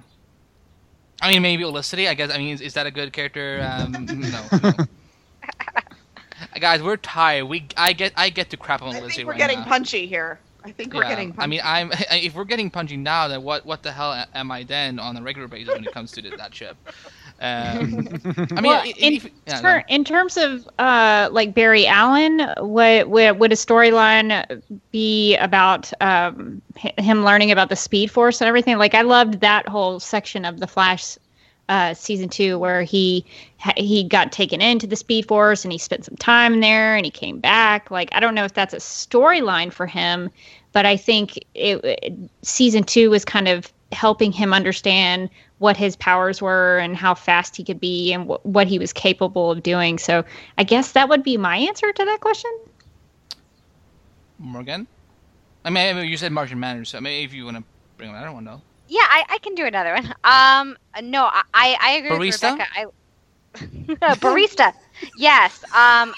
[1.21, 2.09] I mean, maybe Olicity.
[2.09, 2.31] I guess.
[2.31, 3.61] I mean, is, is that a good character?
[3.63, 4.49] Um, no.
[4.63, 4.73] no.
[6.61, 7.47] Guys, we're tired.
[7.47, 9.65] We I get I get to crap on I think we're right getting now.
[9.65, 10.41] punchy here.
[10.65, 11.63] I think we're Yeah, getting punchy.
[11.63, 14.65] I mean, I'm if we're getting punchy now, then what what the hell am I
[14.65, 16.77] then on a regular basis when it comes to that ship?
[17.41, 21.87] Um, I mean, Well, i- in, if- yeah, ter- in terms of uh, like Barry
[21.87, 28.11] Allen, would, would, would a storyline be about um, h- him learning about the Speed
[28.11, 28.79] Force and everything?
[28.79, 31.19] Like, I loved that whole section of the Flash
[31.69, 33.25] uh, season two where he
[33.77, 37.11] he got taken into the Speed Force and he spent some time there and he
[37.11, 37.91] came back.
[37.91, 40.31] Like, I don't know if that's a storyline for him,
[40.73, 45.29] but I think it, it, season two was kind of helping him understand
[45.59, 48.93] what his powers were and how fast he could be and wh- what he was
[48.93, 49.99] capable of doing.
[49.99, 50.25] So
[50.59, 52.51] I guess that would be my answer to that question.
[54.39, 54.87] Morgan.
[55.65, 56.91] I mean, you said Martian Manners.
[56.91, 57.65] So I mean, if you want to
[57.97, 58.63] bring another one, though.
[58.89, 60.07] Yeah, I, I can do another one.
[60.25, 62.19] Um, no, I, I I agree Barista?
[62.19, 62.65] with Rebecca.
[62.75, 62.87] I,
[64.21, 64.73] barista,
[65.17, 65.63] yes.
[65.65, 66.15] Um,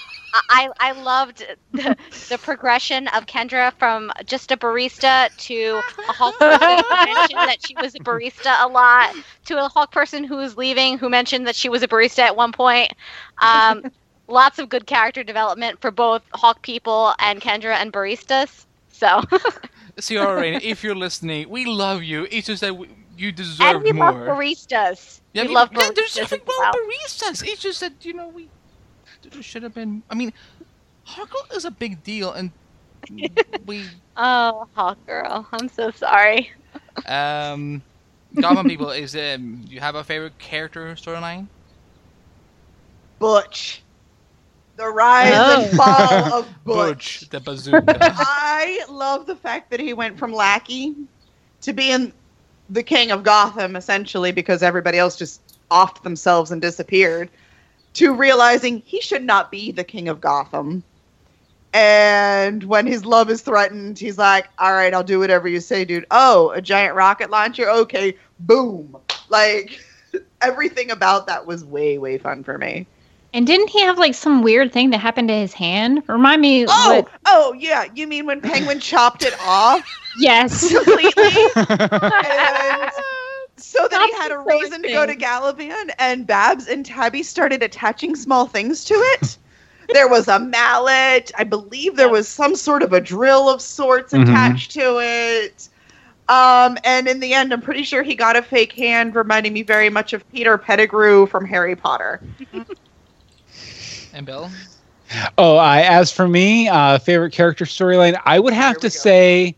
[0.50, 1.96] I I loved the,
[2.28, 7.66] the progression of Kendra from just a barista to a Hulk person who mentioned that
[7.66, 9.14] she was a barista a lot
[9.46, 12.36] to a Hulk person who was leaving who mentioned that she was a barista at
[12.36, 12.92] one point.
[13.40, 13.90] Um,
[14.28, 18.66] lots of good character development for both Hulk people and Kendra and baristas.
[18.92, 19.22] So
[20.00, 22.26] Ciara Renée, if you're listening, we love you.
[22.30, 24.12] It's just that we, you deserve and we more.
[24.12, 25.20] love baristas.
[25.32, 26.72] Yeah, I we mean, love yeah, there's baristas nothing wrong well.
[26.72, 27.46] baristas.
[27.46, 28.48] It's just that you know we there
[29.40, 30.02] should have been.
[30.10, 30.32] I mean,
[31.06, 32.50] Harkle is a big deal, and
[33.66, 33.84] we
[34.16, 35.46] Oh, Hawk Girl.
[35.52, 36.50] I'm so sorry.
[37.06, 37.82] um,
[38.40, 41.46] Gotham people is um, you have a favorite character storyline?
[43.18, 43.82] Butch.
[44.76, 45.62] The rise Oh.
[45.62, 47.20] and fall of Butch.
[47.20, 47.84] Butch the bazooka.
[48.00, 50.94] I love the fact that he went from lackey
[51.62, 52.12] to being
[52.70, 57.28] the king of Gotham, essentially, because everybody else just offed themselves and disappeared,
[57.98, 60.84] to realizing he should not be the king of Gotham.
[61.74, 65.84] And when his love is threatened, he's like, All right, I'll do whatever you say,
[65.84, 66.06] dude.
[66.10, 67.68] Oh, a giant rocket launcher?
[67.68, 68.96] Okay, boom.
[69.28, 69.78] Like,
[70.40, 72.86] everything about that was way, way fun for me.
[73.34, 76.02] And didn't he have like some weird thing that happened to his hand?
[76.08, 77.84] Remind me Oh, what oh, yeah.
[77.94, 79.84] You mean when Penguin chopped it off
[80.20, 80.72] Yes.
[80.72, 81.12] completely?
[81.56, 82.90] and
[83.59, 85.14] so that he had a the silly reason to go to.
[85.14, 89.36] Galavan, and Babs and Tabby started attaching small things to it.
[89.93, 91.30] there was a mallet.
[91.36, 94.22] I believe there was some sort of a drill of sorts Mhm.
[94.22, 95.68] attached to it.
[96.28, 99.62] Um, and in the end, I'm pretty sure he got a fake hand, reminding me
[99.62, 102.20] very much of Peter Pettigrew from Harry Potter.
[104.12, 104.51] and Bill.
[105.39, 109.01] Oh, I as for me, uh, favorite character storyline, I would have There to go.
[109.01, 109.56] say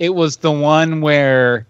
[0.00, 1.67] it was the one where,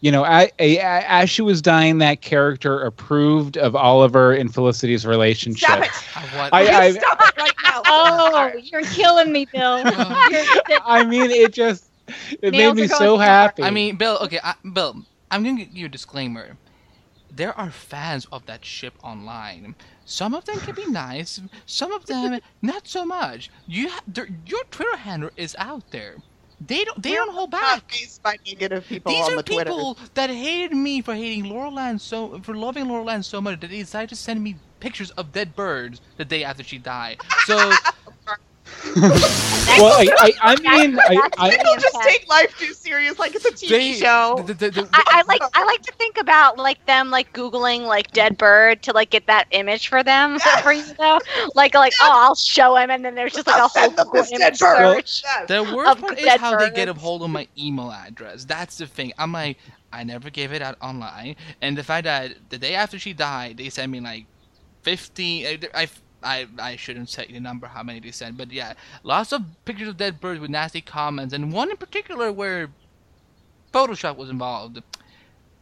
[0.00, 5.04] you know, a, a, as she was dying, that character approved of Oliver and Felicity's
[5.04, 5.68] relationship.
[5.68, 5.90] Stop it!
[6.36, 6.54] What?
[6.54, 7.82] I- I- Stop it right now!
[7.86, 9.82] Oh, you're killing me, Bill.
[9.84, 11.86] I mean, it just
[12.42, 13.62] it Nails made me so happy.
[13.62, 14.18] I mean, Bill.
[14.22, 15.02] Okay, I, Bill.
[15.30, 16.56] I'm gonna give you a disclaimer.
[17.30, 19.74] There are fans of that ship online.
[20.04, 21.40] Some of them can be nice.
[21.66, 23.50] Some of them not so much.
[23.66, 24.02] You, ha-
[24.46, 26.16] your Twitter handle is out there.
[26.60, 27.02] They don't.
[27.02, 27.92] They We're don't hold back.
[27.92, 29.70] faced by negative people These on are the Twitter.
[29.70, 33.60] people that hated me for hating Laurel Lance so for loving Laurel Lance so much
[33.60, 37.20] that they decided to send me pictures of dead birds the day after she died.
[37.46, 37.78] So
[38.96, 43.44] well, I, I, I mean, I, I, People just take life too serious, like it's
[43.44, 44.42] a TV They- show.
[44.46, 47.82] the- the- the- I, I like I like to think about like them like googling
[47.86, 51.20] like dead bird to like get that image for them for you know
[51.54, 54.06] like like oh I'll show him and then there's just like a I'll whole them
[54.06, 55.06] Google image dead bird.
[55.08, 55.22] search.
[55.24, 55.48] Yes.
[55.48, 58.44] The worst of part is dead how they get a hold of my email address.
[58.44, 59.12] That's the thing.
[59.18, 59.58] I'm like,
[59.92, 63.56] I never gave it out online, and the fact that the day after she died,
[63.58, 64.26] they sent me like
[64.82, 65.46] fifteen.
[65.74, 65.88] I, I,
[66.22, 68.72] I, I shouldn't say the number how many they sent, but yeah,
[69.02, 72.70] lots of pictures of dead birds with nasty comments, and one in particular where
[73.72, 74.82] Photoshop was involved.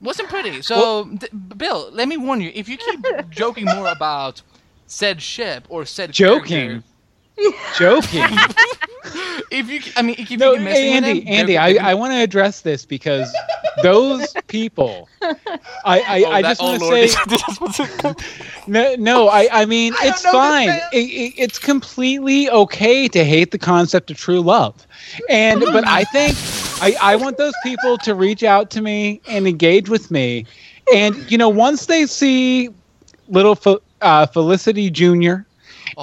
[0.01, 0.63] Wasn't pretty.
[0.63, 4.43] So, th- Bill, let me warn you: if you keep joking more about
[4.87, 6.89] said ship or said joking, character-
[7.77, 8.25] joking.
[9.51, 12.19] if you, I mean, if you No, with Andy, them, Andy, I, I want to
[12.19, 13.33] address this because
[13.83, 15.35] those people, I,
[15.85, 18.23] I, Oh, I just want to say, this is what's it-
[18.67, 20.71] no, no, I, I mean, I it's fine.
[20.93, 24.87] It, it, it's completely okay to hate the concept of true love,
[25.29, 26.37] and but I think
[26.83, 30.47] I, I want those people to reach out to me and engage with me,
[30.93, 32.71] and you know, once they see
[33.29, 35.47] little Fe- uh, Felicity Junior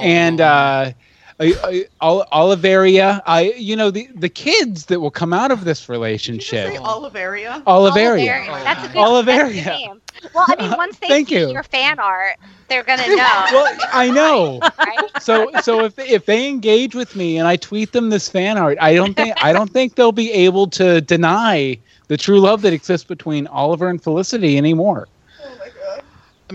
[0.01, 0.45] and Oh.
[0.45, 0.91] uh,
[1.39, 3.21] I, I, Oliveria.
[3.25, 6.73] I, you know, the the kids that will come out of this Did you relationship.
[6.73, 7.63] say Oliveria?
[7.63, 8.45] Oliveria.
[8.47, 9.25] Oh, That's a good, Oliveria.
[9.25, 10.01] That's a good name.
[10.33, 11.51] Well, I mean, once they Thank see you.
[11.51, 12.37] your fan art,
[12.69, 13.45] they're gonna know.
[13.51, 14.59] Well, I know.
[14.79, 15.09] right?
[15.21, 18.77] So, so if if they engage with me and I tweet them this fan art,
[18.79, 21.77] I don't think I don't think they'll be able to deny
[22.07, 25.07] the true love that exists between Oliver and Felicity anymore.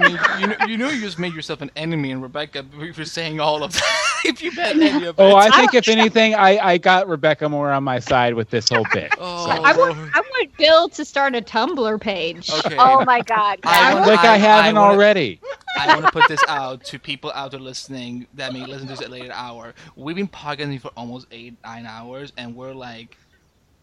[0.00, 0.04] Oh.
[0.04, 2.64] I mean, you know, you know, you just made yourself an enemy, and Rebecca
[2.94, 4.18] for saying all of that.
[4.24, 5.32] if you bet any of oh, it.
[5.32, 8.68] Oh, I think if anything, I, I got Rebecca more on my side with this
[8.68, 9.12] whole bit.
[9.30, 12.50] Oh, I want, I want Bill to start a Tumblr page.
[12.50, 12.76] Okay.
[12.78, 13.58] Oh my God!
[13.64, 13.94] I guys.
[13.94, 15.40] wanna- Like I, I- haven't I wanna- already.
[15.78, 18.92] I want to put this out to people out there listening that may listen to
[18.92, 19.74] this at a later hour.
[19.96, 23.16] We've been podcasting for almost eight, nine hours, and we're like,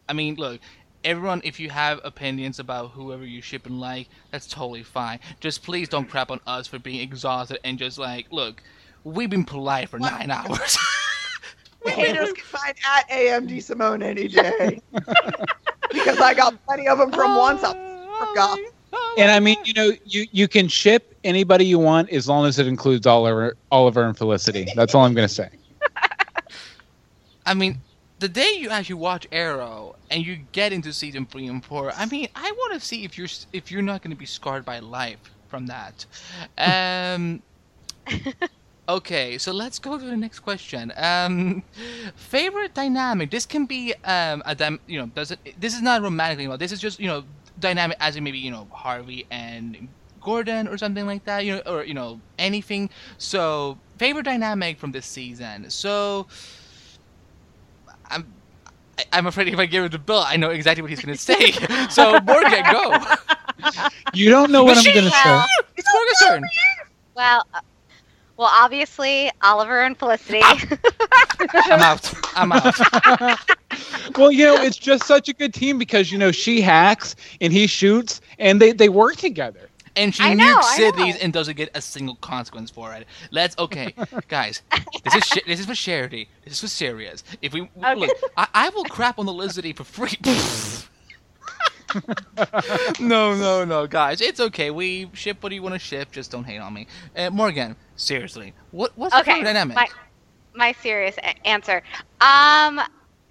[0.09, 0.59] I mean, look,
[1.05, 5.19] everyone, if you have opinions about whoever you ship and like, that's totally fine.
[5.39, 8.61] Just please don't crap on us for being exhausted and just like, look,
[9.03, 10.77] we've been polite for nine hours.
[11.85, 14.81] We haters can find at AMDeSimone any day.
[15.91, 17.61] because I got plenty of them from once.
[17.63, 17.73] I
[18.27, 18.57] forgot.
[19.19, 22.57] And I mean, you know, you you can ship anybody you want as long as
[22.57, 24.67] it includes Oliver, Oliver and Felicity.
[24.75, 25.49] That's all I'm gonna say.
[27.45, 27.77] I mean,
[28.19, 32.05] the day you actually watch Arrow and you get into season three and four, I
[32.05, 34.79] mean, I want to see if you're if you're not going to be scarred by
[34.79, 36.05] life from that.
[36.57, 37.43] Um.
[38.87, 40.93] Okay, so let's go to the next question.
[40.95, 41.63] Um,
[42.15, 43.31] favorite dynamic.
[43.31, 45.39] This can be um a dy- you know does it.
[45.57, 46.61] This is not romantically involved.
[46.61, 47.23] This is just you know
[47.57, 49.89] dynamic as in maybe you know Harvey and
[50.21, 51.45] Gordon or something like that.
[51.45, 52.91] You know or you know anything.
[53.17, 55.71] So favorite dynamic from this season.
[55.71, 56.27] So
[59.11, 61.21] I'm afraid if I give it the Bill, I know exactly what he's going to
[61.21, 61.51] say.
[61.89, 62.93] so Morgan, go.
[64.13, 65.43] You don't know what I'm gonna say.
[65.77, 66.43] It's Morgan's turn.
[67.15, 67.61] well, uh,
[68.37, 70.41] well, obviously Oliver and Felicity.
[70.43, 72.13] I'm out.
[72.35, 73.39] I'm out.
[74.17, 77.51] Well, you know, it's just such a good team because you know she hacks and
[77.51, 79.69] he shoots, and they they work together.
[79.95, 83.07] And she know, nukes cities and doesn't get a single consequence for it.
[83.31, 83.93] Let's okay,
[84.27, 84.61] guys.
[85.03, 86.29] This is sh- this is for charity.
[86.43, 87.23] This is for serious.
[87.41, 90.17] If we look, I, I will crap on the Lizardie for free.
[92.99, 94.71] no, no, no, guys, it's okay.
[94.71, 96.11] We ship what you want to ship.
[96.11, 96.87] Just don't hate on me.
[97.15, 99.75] Uh, Morgan, seriously, what what's the okay, favorite dynamic?
[99.75, 99.87] my
[100.53, 101.15] my serious
[101.45, 101.77] answer.
[102.21, 102.81] Um,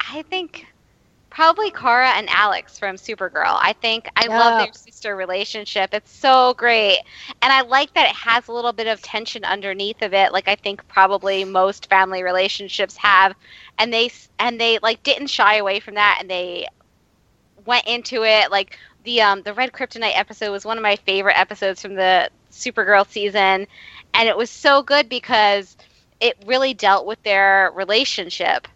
[0.01, 0.67] I think
[1.35, 3.59] probably Kara and Alex from Supergirl.
[3.61, 5.93] I think I love their sister relationship.
[5.93, 7.01] It's so great,
[7.43, 10.33] and I like that it has a little bit of tension underneath of it.
[10.33, 13.35] Like I think probably most family relationships have,
[13.79, 16.69] and they and they like didn't shy away from that, and they
[17.67, 21.39] went into it like the um the red kryptonite episode was one of my favorite
[21.39, 23.67] episodes from the supergirl season
[24.15, 25.77] and it was so good because
[26.21, 28.69] it really dealt with their relationship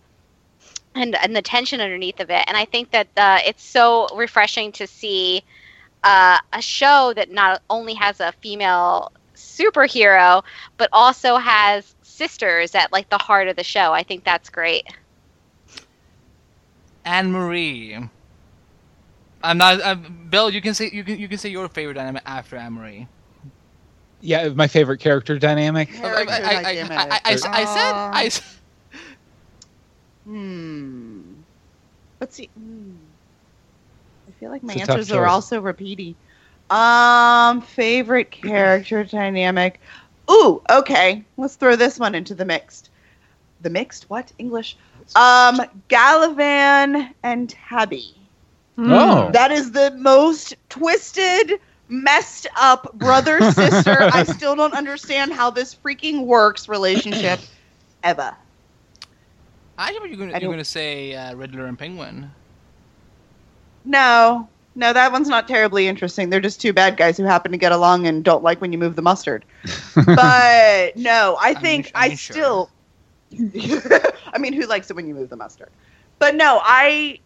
[0.98, 4.72] and and the tension underneath of it and i think that uh, it's so refreshing
[4.72, 5.42] to see
[6.04, 10.42] uh, a show that not only has a female superhero
[10.76, 14.84] but also has sisters at like the heart of the show i think that's great
[17.08, 17.96] Anne Marie.
[19.42, 19.82] I'm not.
[19.82, 22.74] i Bill, you can say you can you can say your favorite dynamic after Anne
[22.74, 23.06] Marie.
[24.20, 25.88] Yeah, my favorite character dynamic.
[26.04, 28.30] I, I, I, I, I, I, I said I.
[30.28, 31.42] s- Hmm.
[32.20, 32.50] Let's see.
[32.56, 32.96] Hmm.
[34.28, 36.16] I feel like my It's answers are also repeating.
[36.70, 39.80] Um, favorite character dynamic.
[40.30, 41.24] Ooh, okay.
[41.36, 42.90] Let's throw this one into the mixed.
[43.60, 44.76] the mixed what English?
[45.16, 48.14] Um, Galavan and Tabby.
[48.78, 49.30] Oh.
[49.32, 53.96] That is the most twisted, messed up brother sister.
[54.12, 57.40] I still don't understand how this freaking works relationship
[58.02, 58.36] ever.
[59.78, 62.30] I thought you were going I to, going to say uh, Riddler and Penguin.
[63.84, 66.30] No, no, that one's not terribly interesting.
[66.30, 68.78] They're just two bad guys who happen to get along and don't like when you
[68.78, 69.44] move the mustard.
[69.94, 72.34] but no, I think I I, mean, sure.
[72.34, 72.70] still.
[74.32, 75.70] I mean, who likes it when you move the mustard?
[76.18, 77.20] But no, I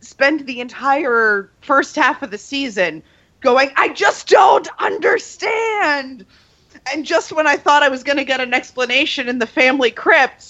[0.00, 3.02] spent the entire first half of the season
[3.40, 6.24] going, I just don't understand.
[6.92, 9.90] And just when I thought I was going to get an explanation in the family
[9.90, 10.49] crypt,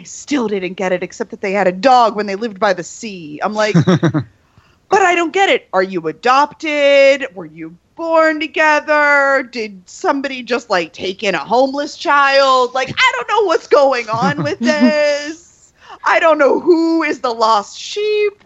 [0.00, 2.72] I still didn't get it, except that they had a dog when they lived by
[2.72, 3.38] the sea.
[3.42, 5.68] I'm like, but I don't get it.
[5.74, 7.26] Are you adopted?
[7.34, 9.46] Were you born together?
[9.52, 12.72] Did somebody just like take in a homeless child?
[12.72, 15.74] Like, I don't know what's going on with this.
[16.06, 18.42] I don't know who is the lost sheep.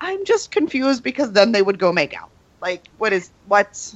[0.00, 2.28] I'm just confused because then they would go make out.
[2.60, 3.94] Like, what is what?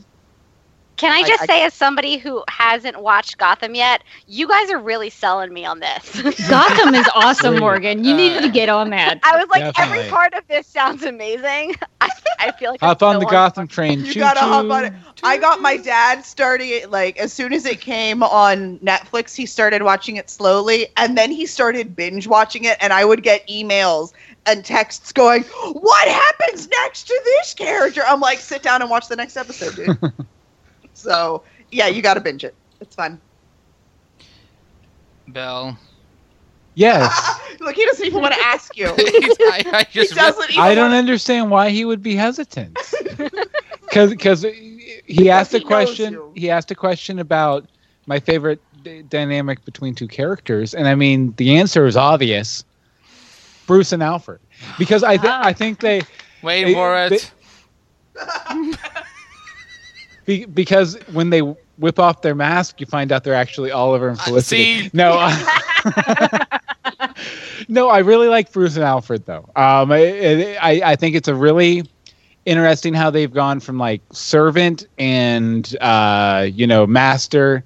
[1.00, 4.70] Can I I- just I- say, as somebody who hasn't watched Gotham yet, you guys
[4.70, 6.20] are really selling me on this.
[6.48, 8.04] Gotham is awesome, Morgan.
[8.04, 9.18] You need Uh, to get on that.
[9.22, 9.98] I was like, Definitely.
[10.00, 11.74] every part of this sounds amazing.
[12.02, 14.04] I, I feel like Hop I'm on so the Gotham train.
[14.04, 14.92] You Choo gotta hop on it.
[15.22, 19.46] I got my dad starting it like as soon as it came on Netflix, he
[19.46, 23.46] started watching it slowly and then he started binge watching it and I would get
[23.48, 24.12] emails
[24.46, 29.08] and texts going, "What happens next to this character?" I'm like, "Sit down and watch
[29.08, 29.98] the next episode, dude."
[31.00, 32.54] so, yeah, you got to binge it.
[32.80, 33.20] It's fun.
[35.28, 35.78] Bell.
[36.74, 37.40] Yes.
[37.60, 38.86] Look, he doesn't even want to ask you.
[38.98, 42.76] I, I he just doesn't even I don't wanna- understand why he would be hesitant.
[43.82, 44.42] Because because
[45.06, 46.20] he asked a knows question.
[46.34, 47.66] He asked a question about
[48.06, 52.64] my favorite d- dynamic between two characters, and I mean the answer is obvious:
[53.66, 54.40] Bruce and Alfred.
[54.78, 55.40] Because I th- Ah.
[55.44, 56.02] I think they
[56.42, 57.32] Wait They- for they- it.
[60.30, 64.18] Be, because when they whip off their mask, you find out they're actually Oliver and
[64.18, 64.82] Uh, Felicity.
[64.84, 64.90] see?
[64.92, 65.12] No.
[65.18, 66.46] I-
[67.68, 69.48] no, I really like Bruce and Alfred though.
[69.56, 71.82] Um, I, I I think it's a really
[72.46, 77.64] interesting how they've gone from like servant and uh, you know master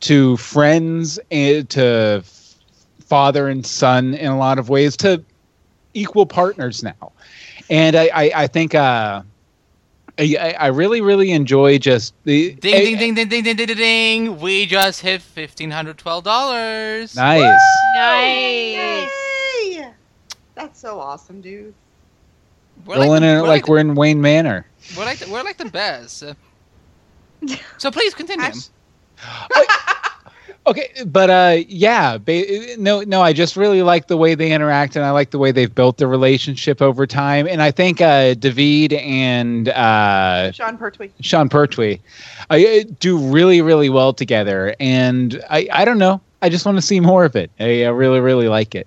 [0.00, 2.22] to friends and to
[3.06, 5.22] father and son in a lot of ways to
[5.94, 7.12] equal partners now,
[7.70, 9.22] and I I, I think uh,
[10.18, 14.40] I, I really, really enjoy just the ding, ding, ding, ding, ding, ding, ding, ding,
[14.40, 17.16] We just hit fifteen hundred twelve dollars.
[17.16, 18.00] Nice, Woo!
[18.00, 19.10] nice.
[19.64, 19.92] Yay!
[20.54, 21.74] That's so awesome, dude.
[22.84, 24.66] We're Rolling like, in it we're like, we're in Wayne Manor.
[24.96, 26.24] We're like the, we're like the best.
[27.78, 28.44] So please continue.
[28.44, 28.68] Ash
[30.64, 34.94] Okay, but uh, yeah, ba- no, no, I just really like the way they interact,
[34.94, 37.48] and I like the way they've built the relationship over time.
[37.48, 41.10] And I think uh, David and uh, Sean Pertwee.
[41.20, 41.98] Sean Pertwee
[42.48, 42.58] uh,
[43.00, 44.76] do really, really well together.
[44.78, 47.50] And I, I don't know, I just want to see more of it.
[47.58, 48.86] I, I really, really like it.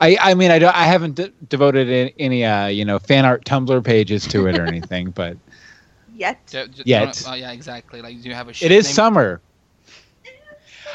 [0.00, 3.24] I, I mean, I, don't, I haven't de- devoted any, any uh, you know, fan
[3.24, 5.38] art Tumblr pages to it or anything, but
[6.14, 6.46] Yet.
[6.48, 7.22] J- j- Yet.
[7.26, 8.02] Oh, yeah, exactly.
[8.02, 8.82] Like, do you have a it ship name?
[8.82, 9.40] summer.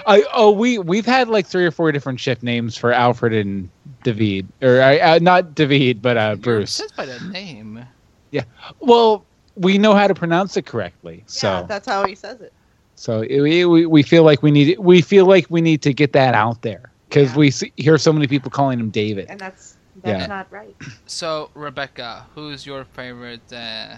[0.05, 3.69] I, oh, we we've had like three or four different ship names for Alfred and
[4.03, 6.81] David, or uh, uh, not David, but uh, Bruce.
[6.81, 7.85] obsessed by the name.
[8.31, 8.43] Yeah.
[8.79, 12.53] Well, we know how to pronounce it correctly, so Yeah, that's how he says it.
[12.95, 15.93] so it, we, we we feel like we need we feel like we need to
[15.93, 17.35] get that out there because Yeah.
[17.35, 19.29] we see, hear so many people calling him David.
[19.29, 20.27] And that's that's Yeah.
[20.27, 20.75] not right.
[21.05, 23.97] So, Rebecca, who's your favorite uh,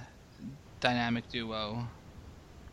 [0.79, 1.89] dynamic duo?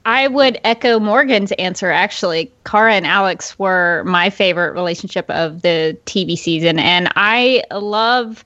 [0.04, 1.90] I would echo Morgan's answer.
[1.90, 8.44] Actually, Kara and Alex were my favorite relationship of the TV season, and I love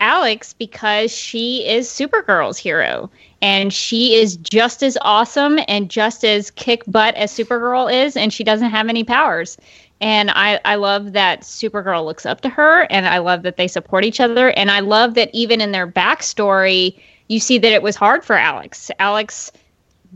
[0.00, 3.10] Alex because she is Supergirl's hero,
[3.40, 8.32] and she is just as awesome and just as kick butt as Supergirl is, and
[8.32, 9.56] she doesn't have any powers.
[10.00, 13.66] And I, I love that Supergirl looks up to her, and I love that they
[13.66, 17.82] support each other, and I love that even in their backstory, you see that it
[17.82, 18.90] was hard for Alex.
[18.98, 19.50] Alex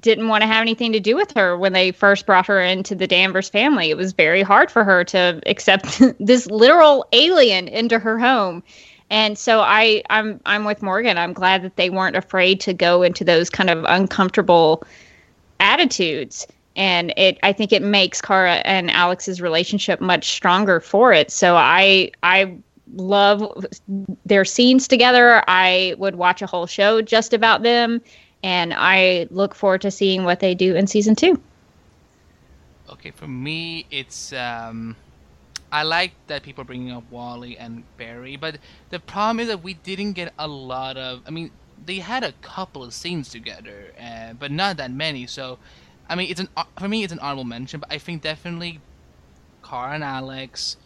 [0.00, 2.94] didn't want to have anything to do with her when they first brought her into
[2.94, 3.90] the Danvers family.
[3.90, 8.62] It was very hard for her to accept this literal alien into her home.
[9.10, 11.18] And so I I'm I'm with Morgan.
[11.18, 14.84] I'm glad that they weren't afraid to go into those kind of uncomfortable
[15.60, 16.46] attitudes.
[16.76, 21.30] And it I think it makes Kara and Alex's relationship much stronger for it.
[21.30, 22.56] So I I
[22.94, 23.66] love
[24.24, 25.42] their scenes together.
[25.46, 28.00] I would watch a whole show just about them
[28.42, 31.40] and I look forward to seeing what they do in season two.
[32.88, 34.96] Okay, for me, it's um,
[35.72, 38.58] I like that people are bringing up Wally and Barry, but
[38.90, 41.22] the problem is that we didn't get a lot of.
[41.26, 41.52] I mean,
[41.84, 45.26] they had a couple of scenes together, uh, but not that many.
[45.26, 45.58] So,
[46.08, 46.48] I mean, it's an
[46.78, 47.80] for me, it's an honorable mention.
[47.80, 48.80] But I think definitely,
[49.62, 50.76] Kara and Alex,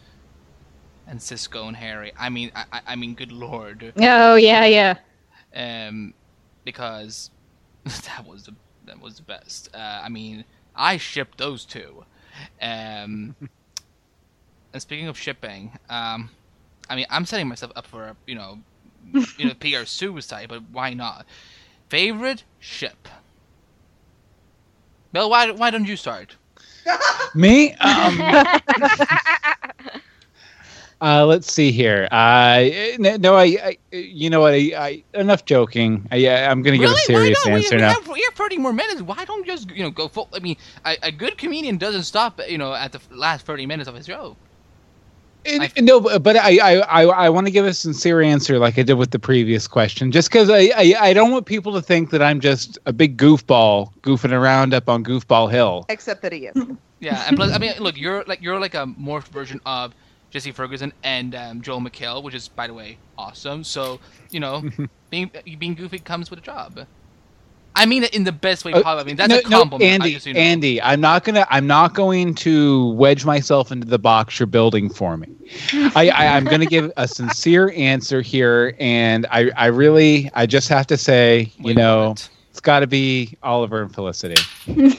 [1.07, 2.11] and Cisco and Harry.
[2.17, 4.97] I mean, I- I mean, good lord, Oh yeah, yeah.
[5.55, 6.13] um,
[6.63, 7.29] because
[8.05, 8.53] that was the
[8.85, 9.69] that was the best.
[9.73, 10.45] Uh, I mean,
[10.75, 12.05] I shipped those two.
[12.61, 13.35] Um,
[14.73, 16.29] and speaking of shipping, um,
[16.89, 18.59] I mean, I'm setting myself up for a you know,
[19.37, 21.25] you know, PR suicide, but why not?
[21.89, 23.07] Favorite ship.
[25.11, 26.35] Bill, why why don't you start?
[27.35, 27.73] Me?
[27.73, 28.21] Um,
[31.01, 32.07] uh, let's see here.
[32.11, 34.53] Uh, no, I, I, you know what?
[34.53, 36.07] I, I enough joking.
[36.11, 37.57] I, I'm going to give a serious why not?
[37.57, 37.87] answer we, now.
[37.89, 39.01] We have, we have 30 more minutes.
[39.01, 40.29] Why don't you just you know go full?
[40.33, 43.87] I mean, a, a good comedian doesn't stop you know at the last 30 minutes
[43.87, 44.35] of his show.
[45.47, 48.77] Uh, no, but but I I, I, I want to give a sincere answer like
[48.77, 51.81] I did with the previous question, just because I, I I don't want people to
[51.81, 55.85] think that I'm just a big goofball goofing around up on Goofball Hill.
[55.89, 56.67] Except that he is.
[56.99, 59.93] Yeah, and plus, I mean, look, you're like you're like a morphed version of
[60.29, 63.63] Jesse Ferguson and um, Joel McHale, which is, by the way, awesome.
[63.63, 63.99] So
[64.29, 64.63] you know,
[65.09, 66.85] being being goofy comes with a job.
[67.75, 69.01] I mean it in the best way Uh, possible.
[69.01, 69.81] I mean that's no, a compliment.
[69.81, 70.39] No, I Andy, just, you know.
[70.39, 74.89] Andy, I'm not gonna I'm not going to wedge myself into the box you're building
[74.89, 75.29] for me.
[75.73, 80.69] I, I I'm gonna give a sincere answer here, and I I really I just
[80.69, 82.15] have to say, you Wait a know,
[82.49, 84.41] it's got to be Oliver and Felicity.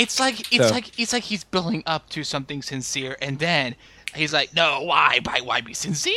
[0.00, 3.74] It's like it's So- like it's like he's building up to something sincere, and then
[4.14, 5.20] he's like, "No, why?
[5.24, 5.40] Why?
[5.42, 6.14] Why be sincere?"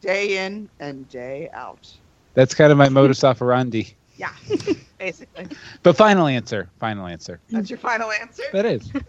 [0.00, 1.88] Day in and day out.
[2.34, 3.94] That's kind of my modus operandi.
[4.20, 4.34] Yeah,
[4.98, 5.46] basically.
[5.82, 7.40] But final answer, final answer.
[7.48, 8.42] That's your final answer.
[8.52, 8.90] That is.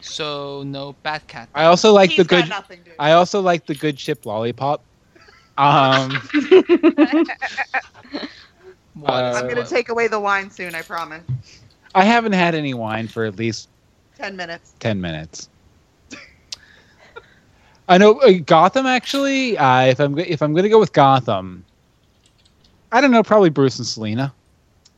[0.00, 1.48] So no Batcat.
[1.54, 2.48] I also like He's the good.
[2.48, 4.82] nothing I also like the good ship lollipop.
[5.56, 6.20] Um,
[8.94, 10.74] What uh, I'm gonna take away the wine soon.
[10.74, 11.22] I promise.
[11.94, 13.68] I haven't had any wine for at least
[14.16, 14.74] Ten minutes.
[14.80, 15.48] ten minutes.
[17.88, 19.58] I know uh, Gotham actually.
[19.58, 21.64] Uh, if I'm if I'm gonna go with Gotham,
[22.92, 23.22] I don't know.
[23.22, 24.32] Probably Bruce and Selina.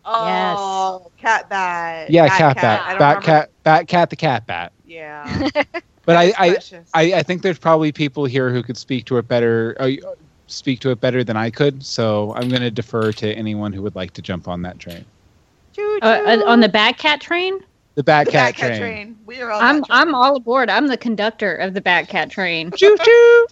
[0.05, 2.11] Oh, cat bat.
[2.11, 4.73] Yeah, Bat cat, I bat, bat remember- cat, bat cat, the cat bat.
[4.87, 5.49] Yeah.
[6.07, 6.57] But I, I.
[6.95, 9.91] I, I think there's probably people here who could speak to it better, uh,
[10.47, 11.85] speak to it better than I could.
[11.85, 15.05] So I'm going to defer to anyone who would like to jump on that train.
[15.79, 17.59] Uh, uh, on the Bad Cat train,
[17.97, 19.17] The Bat The Cat Bat Cat train.
[19.27, 19.87] We are on I'm train.
[19.91, 20.71] I'm all aboard.
[20.71, 22.71] I'm the conductor of the Bad Cat train.
[22.73, 23.47] Choo choo.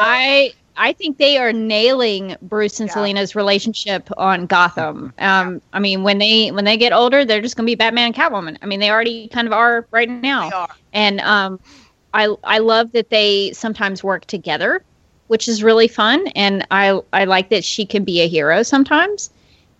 [0.00, 2.94] I I think they are nailing Bruce and Yeah.
[2.94, 5.12] Selina's relationship on Gotham.
[5.18, 8.14] Um, I mean, when they when they get older, they're just gonna be Batman and
[8.14, 8.56] Catwoman.
[8.62, 10.50] I mean, they already kind of are right now.
[10.50, 10.68] They are.
[10.92, 11.60] And um,
[12.12, 14.84] I I love that they sometimes work together,
[15.28, 16.26] which is really fun.
[16.28, 19.30] And I I like that she can be a hero sometimes.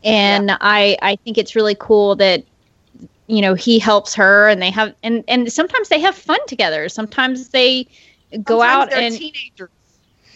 [0.04, 2.44] And I I think it's really cool that
[3.26, 6.88] you know he helps her and they have and and sometimes they have fun together.
[6.88, 7.86] Sometimes they
[8.42, 9.70] go Sometimes out and teenagers.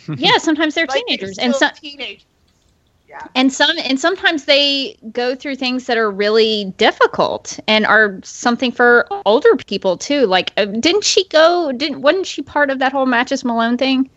[0.16, 2.24] yeah, sometimes they're Like, teenagers they're and some teenagers.
[3.08, 3.26] Yeah.
[3.34, 8.70] and some and sometimes they go through things that are really difficult and are something
[8.70, 12.92] for older people too like uh, didn't she go didn't wasn't she part of that
[12.92, 14.10] whole matches malone thing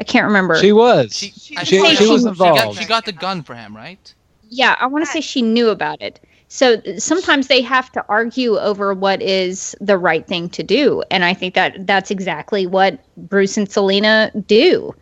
[0.00, 1.16] i can't remember She was.
[1.16, 2.78] She, She- she- she was got, involved.
[2.78, 4.14] she got the gun for him, right?
[4.52, 6.18] yeah i want to say she knew about it
[6.48, 11.24] so sometimes they have to argue over what is the right thing to do and
[11.24, 14.92] i think that that's exactly what bruce and selina do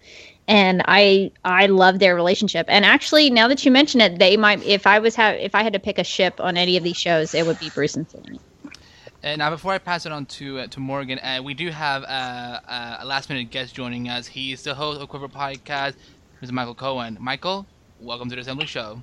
[0.49, 4.63] and i i love their relationship and actually now that you mention it they might
[4.65, 6.97] if i was have if i had to pick a ship on any of these
[6.99, 8.39] shows it would be bruce and selena
[9.23, 12.05] And now, before I pass it on to uh, to Morgan, uh, we do have
[12.05, 14.27] uh, uh, a last minute guest joining us.
[14.29, 15.95] He's the host of Quiver Podcast,
[16.41, 16.53] Mr.
[16.53, 17.17] Michael Cohen.
[17.21, 17.67] Michael,
[17.99, 19.03] welcome to the Assembly Show.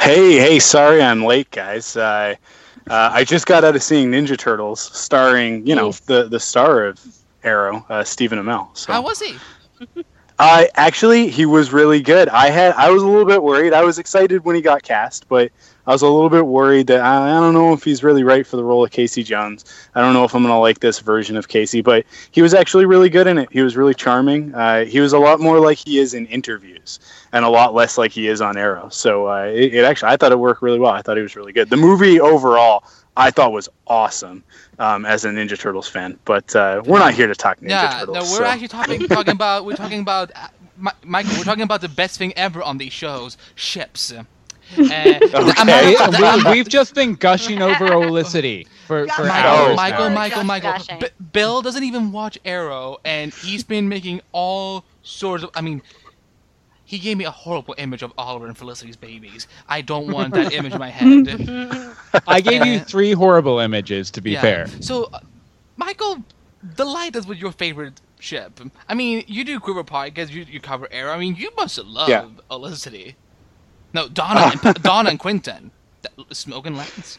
[0.00, 1.96] Hey, hey, sorry I'm late, guys.
[1.96, 2.34] Uh,
[2.90, 6.84] uh, I just got out of seeing Ninja Turtles, starring, you know, the the star
[6.86, 7.00] of
[7.44, 8.76] Arrow, uh, Stephen Amell.
[8.76, 9.36] So, How was he?
[10.40, 12.28] uh, actually, he was really good.
[12.28, 13.72] I had, I was a little bit worried.
[13.72, 15.52] I was excited when he got cast, but
[15.88, 18.46] I was a little bit worried that I, I don't know if he's really right
[18.46, 19.64] for the role of Casey Jones.
[19.94, 22.84] I don't know if I'm gonna like this version of Casey, but he was actually
[22.84, 23.48] really good in it.
[23.50, 24.54] He was really charming.
[24.54, 27.00] Uh, he was a lot more like he is in interviews,
[27.32, 28.90] and a lot less like he is on Arrow.
[28.90, 30.92] So uh, it, it actually, I thought it worked really well.
[30.92, 31.70] I thought he was really good.
[31.70, 32.84] The movie overall,
[33.16, 34.44] I thought was awesome
[34.78, 36.18] um, as a Ninja Turtles fan.
[36.26, 38.14] But uh, we're not here to talk Ninja yeah, Turtles.
[38.14, 41.32] no, we're so- actually talking talking about we're talking about uh, Michael.
[41.38, 44.12] We're talking about the best thing ever on these shows: ships.
[44.76, 45.30] Uh, Okay.
[45.32, 48.66] amount of- the we, amount- we've just been gushing over Olicity.
[48.86, 49.76] for for Michael, hours.
[49.76, 50.14] Michael, now.
[50.14, 50.98] Michael, Michael, Gushing.
[51.00, 55.50] B- Bill doesn't even watch Arrow, and he's been making all sorts of.
[55.54, 55.80] I mean,
[56.84, 59.46] he gave me a horrible image of Oliver and Felicity's babies.
[59.68, 61.94] I don't want that image in my head.
[62.26, 64.10] I gave you Uh, three horrible images.
[64.12, 64.40] To be Yeah.
[64.40, 65.20] fair, So, uh,
[65.76, 66.22] Michael,
[66.76, 68.60] delight us with your favorite ship.
[68.88, 71.12] I mean, you do Quiver Podcast, you, you cover Arrow.
[71.12, 72.26] I mean, you must love Yeah.
[72.50, 73.14] Olicity.
[73.92, 75.70] No, Donna, and, Donna and Quentin.
[76.30, 77.18] Smoaking Lance.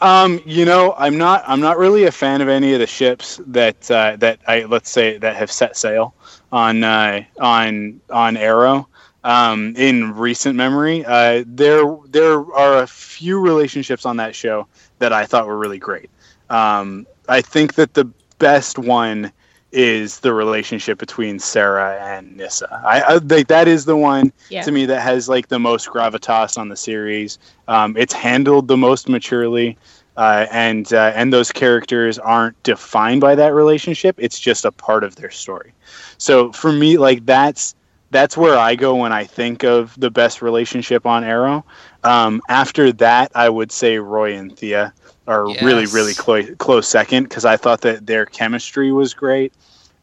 [0.00, 1.42] Um, you know, I'm not.
[1.46, 4.90] I'm not really a fan of any of the ships that uh, that I let's
[4.90, 6.14] say that have set sail
[6.52, 8.88] on uh, on on Arrow.
[9.24, 14.68] Um, in recent memory, uh, there there are a few relationships on that show
[14.98, 16.10] that I thought were really great.
[16.50, 18.04] Um, I think that the
[18.38, 19.32] best one
[19.76, 22.80] is the relationship between Sara and Nyssa.
[22.84, 24.62] I, I like that is the one Yeah.
[24.62, 27.38] to me that has like the most gravitas on the series.
[27.68, 29.76] Um, it's handled the most maturely,
[30.16, 34.16] uh, and uh, and those characters aren't defined by that relationship.
[34.18, 35.74] It's just a part of their story.
[36.16, 37.74] So for me, like that's
[38.10, 41.66] that's where I go when I think of the best relationship on Arrow.
[42.02, 44.94] Um, after that, I would say Roy and Thea
[45.26, 45.86] are really Yes.
[45.86, 49.52] really close close second because I thought that their chemistry was great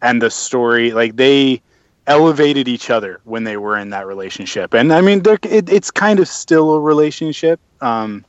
[0.01, 1.61] and the story like they
[2.07, 4.73] elevated each other when they were in that relationship.
[4.73, 8.25] And i mean they're, it, it's kind of still a relationship um,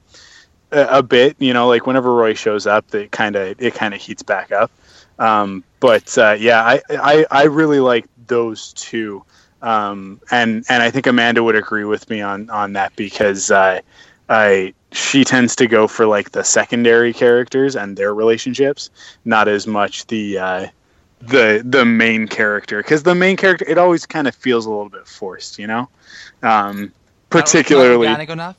[0.73, 3.95] a, a bit you know like whenever roy shows up it kind of it kind
[3.95, 4.71] of heats back up.
[5.19, 9.25] Um, but uh, yeah I, I i really like those two.
[9.63, 13.81] Um, and and i think amanda would agree with me on on that because uh,
[14.29, 18.91] I she tends to go for like the secondary characters and their relationships,
[19.25, 20.67] not as much the uh,
[21.21, 24.91] the the main character because the main character it always kind of feels a little
[24.91, 25.89] bit forced, you know.
[26.43, 26.93] Um,
[27.31, 28.57] particularly Not organic enough?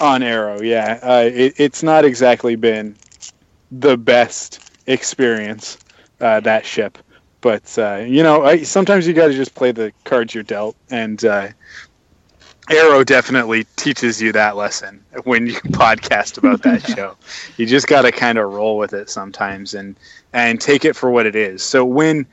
[0.00, 2.96] on Arrow, yeah, uh, it, it's not exactly been
[3.70, 5.78] the best experience
[6.20, 6.98] uh, that ship,
[7.40, 10.76] but uh, you know, I, sometimes you got to just play the cards you're dealt,
[10.90, 11.48] and uh,
[12.70, 17.16] Arrow definitely teaches you that lesson when you podcast about that show.
[17.56, 19.96] You just got to kind of roll with it sometimes and
[20.32, 21.62] and take it for what it is.
[21.62, 22.26] So when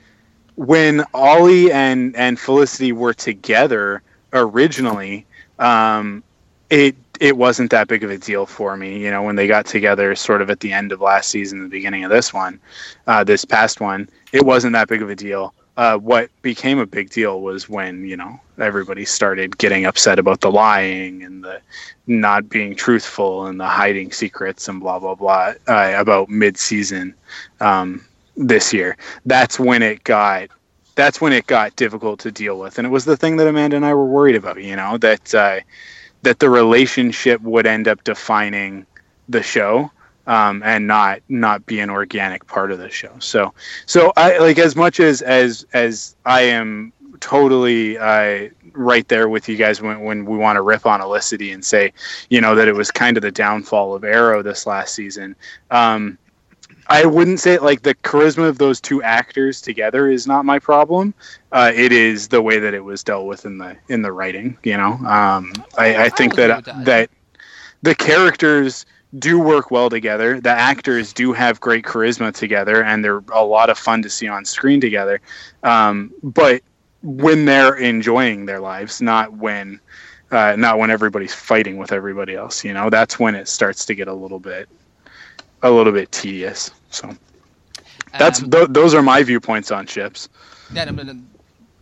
[0.55, 4.03] when Ollie and and Felicity were together
[4.33, 5.25] originally,
[5.59, 6.23] um,
[6.69, 8.99] it it wasn't that big of a deal for me.
[8.99, 11.69] You know, when they got together, sort of at the end of last season, the
[11.69, 12.59] beginning of this one,
[13.07, 15.53] uh, this past one, it wasn't that big of a deal.
[15.77, 20.41] Uh, what became a big deal was when you know everybody started getting upset about
[20.41, 21.61] the lying and the
[22.07, 27.13] not being truthful and the hiding secrets and blah blah blah uh, about mid-season
[27.61, 28.03] um,
[28.35, 28.97] this year.
[29.27, 30.49] That's when it got
[30.95, 33.75] that's when it got difficult to deal with, and it was the thing that Amanda
[33.75, 34.61] and I were worried about.
[34.61, 35.59] You know that uh,
[36.23, 38.87] that the relationship would end up defining
[39.29, 39.91] the show
[40.27, 43.11] um, and not not be an organic part of the show.
[43.19, 43.53] So
[43.85, 49.49] so I like as much as as as I am totally uh, right there with
[49.49, 51.93] you guys when when we want to rip on Olicity and say
[52.29, 55.35] you know that it was kind of the downfall of Arrow this last season.
[55.71, 56.17] Um,
[56.89, 61.13] I wouldn't say like the charisma of those two actors together is not my problem.
[61.51, 64.57] Uh, it is the way that it was dealt with in the in the writing.
[64.63, 66.65] You know, um, I, I think that.
[66.85, 67.09] that
[67.83, 68.85] the characters
[69.17, 70.39] do work well together.
[70.39, 74.27] The actors do have great charisma together, and they're a lot of fun to see
[74.27, 75.21] on screen together.
[75.63, 76.61] Um, but
[77.01, 79.79] when they're enjoying their lives, not when
[80.31, 82.63] uh, not when everybody's fighting with everybody else.
[82.63, 84.69] You know, that's when it starts to get a little bit
[85.61, 86.71] a little bit tedious.
[86.89, 87.15] So
[88.17, 90.29] that's Um, th- those are my viewpoints on ships.
[90.69, 91.21] Yeah, no, no, no,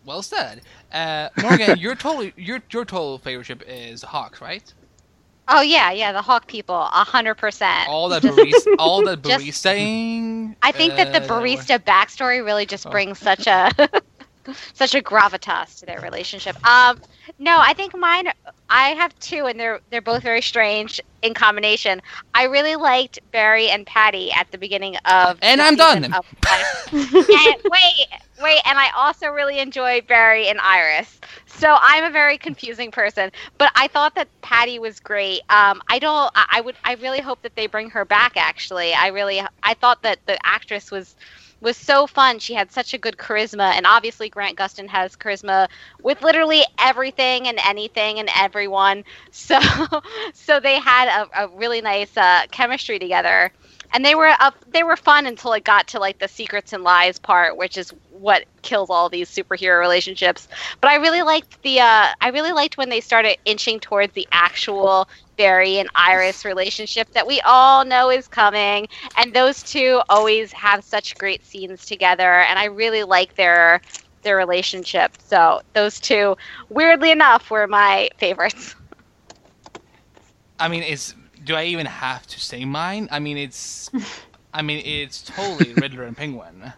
[0.03, 0.61] well said.
[0.91, 4.73] Uh, Morgan, your total your your total favorite ship is Hawks, right?
[5.47, 7.87] Oh yeah, yeah, the Hawk people, a hundred percent.
[7.87, 10.55] All that Just- barista, all just- baristaing.
[10.63, 12.91] I think that the uh, barista backstory really just Oh.
[12.91, 13.71] brings such a
[14.73, 16.55] such a gravitas to their relationship.
[16.67, 16.99] Um,
[17.39, 18.31] no, I think mine.
[18.69, 22.01] I have two, and they're they're both very strange in combination.
[22.33, 25.37] I really liked Barry and Patty at the beginning of.
[25.43, 26.13] And the I'm done.
[26.13, 26.25] of-
[26.91, 28.07] and wait,
[28.41, 31.19] wait, and I also really enjoyed Barry and Iris.
[31.45, 35.41] So I'm a very confusing person, but I thought that Patty was great.
[35.49, 36.31] Um, I don't.
[36.35, 36.75] I, I would.
[36.83, 38.33] I really hope that they bring her back.
[38.35, 39.41] Actually, I really.
[39.63, 41.15] I thought that the actress was
[41.61, 42.39] was so fun.
[42.39, 45.67] She had such a good charisma, and obviously Grant Gustin has charisma
[46.01, 49.03] with literally everything and anything and everyone.
[49.31, 49.59] So,
[50.33, 53.51] so they had a, a really nice uh, chemistry together,
[53.93, 54.55] and they were up.
[54.71, 57.93] They were fun until it got to like the secrets and lies part, which is
[58.11, 60.47] what kills all these superhero relationships.
[60.81, 61.79] But I really liked the.
[61.79, 65.07] Uh, I really liked when they started inching towards the actual
[65.37, 68.87] Barry and Iris relationship that we all know is coming.
[69.17, 72.41] And those two always have such great scenes together.
[72.41, 73.81] And I really like their
[74.23, 75.13] their relationship.
[75.27, 76.35] So those two,
[76.69, 78.75] weirdly enough, were my favorites.
[80.59, 81.15] I mean, it's.
[81.45, 83.07] Do I even have to say mine?
[83.11, 83.89] I mean, it's.
[84.53, 86.73] I mean, it's totally Riddler and Penguin.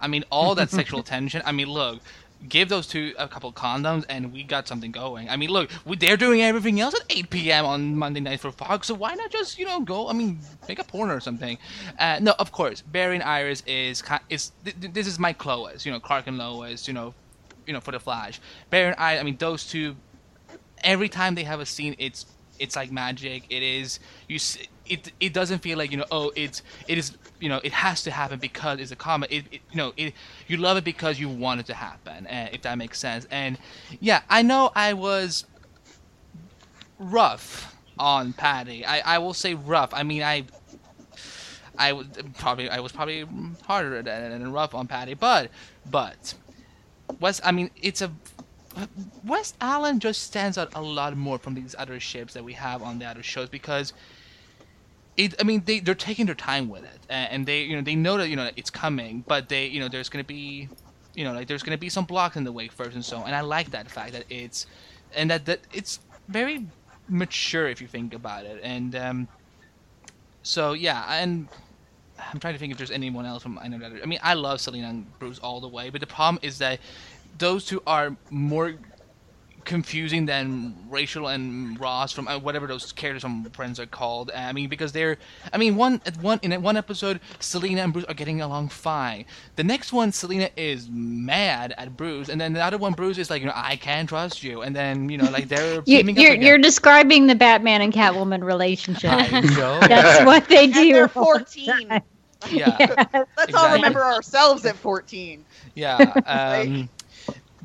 [0.00, 1.42] I mean, all that sexual tension.
[1.44, 2.00] I mean, look,
[2.48, 5.28] give those two a couple condoms, and we got something going.
[5.28, 7.66] I mean, look, we, they're doing everything else at 8 p.m.
[7.66, 10.08] on Monday night for Fox, so why not just you know go?
[10.08, 11.58] I mean, make a porn or something.
[11.98, 15.84] Uh, no, of course, Barry and Iris is is th- th- this is Mike Lois,
[15.84, 17.14] you know, Clark and Lois, you know,
[17.66, 18.40] you know, for the Flash.
[18.70, 19.96] Barry and I, I mean, those two.
[20.82, 22.24] Every time they have a scene, it's
[22.60, 23.44] it's like magic.
[23.50, 24.38] It is you.
[24.86, 26.04] It it doesn't feel like you know.
[26.12, 27.60] Oh, it's it is you know.
[27.64, 29.32] It has to happen because it's a comic.
[29.32, 29.92] It, it you know.
[29.96, 30.14] It
[30.46, 32.26] you love it because you want it to happen.
[32.26, 33.26] Uh, if that makes sense.
[33.30, 33.58] And
[33.98, 35.46] yeah, I know I was
[36.98, 38.84] rough on Patty.
[38.84, 39.92] I I will say rough.
[39.92, 40.44] I mean I.
[41.78, 43.26] I was probably I was probably
[43.66, 45.50] harder and rough on Patty, but
[45.90, 46.34] but
[47.20, 47.40] West.
[47.42, 48.12] I mean, it's a
[49.24, 52.82] West Allen just stands out a lot more from these other ships that we have
[52.82, 53.92] on the other shows because
[55.16, 55.34] it.
[55.40, 58.16] I mean, they they're taking their time with it, and they you know they know
[58.18, 60.68] that you know it's coming, but they you know there's gonna be
[61.14, 63.26] you know like there's gonna be some blocks in the way first and so on,
[63.26, 64.66] and I like that fact that it's
[65.14, 66.66] and that that it's very
[67.08, 69.28] mature if you think about it, and um,
[70.42, 71.48] so yeah, and
[72.32, 73.92] I'm trying to think if there's anyone else from I know that.
[74.02, 76.78] I mean, I love Selina and Bruce all the way, but the problem is that
[77.40, 78.74] those two are more
[79.64, 84.30] confusing than Rachel and Ross from uh, whatever those characters from Friends are called.
[84.34, 85.18] I mean, because they're,
[85.52, 89.26] I mean, one at one in one episode, Selina and Bruce are getting along fine.
[89.56, 93.30] The next one, Selina is mad at Bruce, and then the other one, Bruce is
[93.30, 96.34] like, you know, I can't trust you, and then you know, like they're you, you're
[96.34, 96.42] again.
[96.42, 99.12] you're describing the Batman and Catwoman relationship.
[99.12, 99.80] I know.
[99.86, 100.92] That's what they And do.
[100.92, 102.02] they're 14.
[102.50, 102.96] yeah.
[103.36, 105.44] Let's all remember ourselves at 14.
[105.74, 105.96] Yeah.
[106.26, 106.88] Um,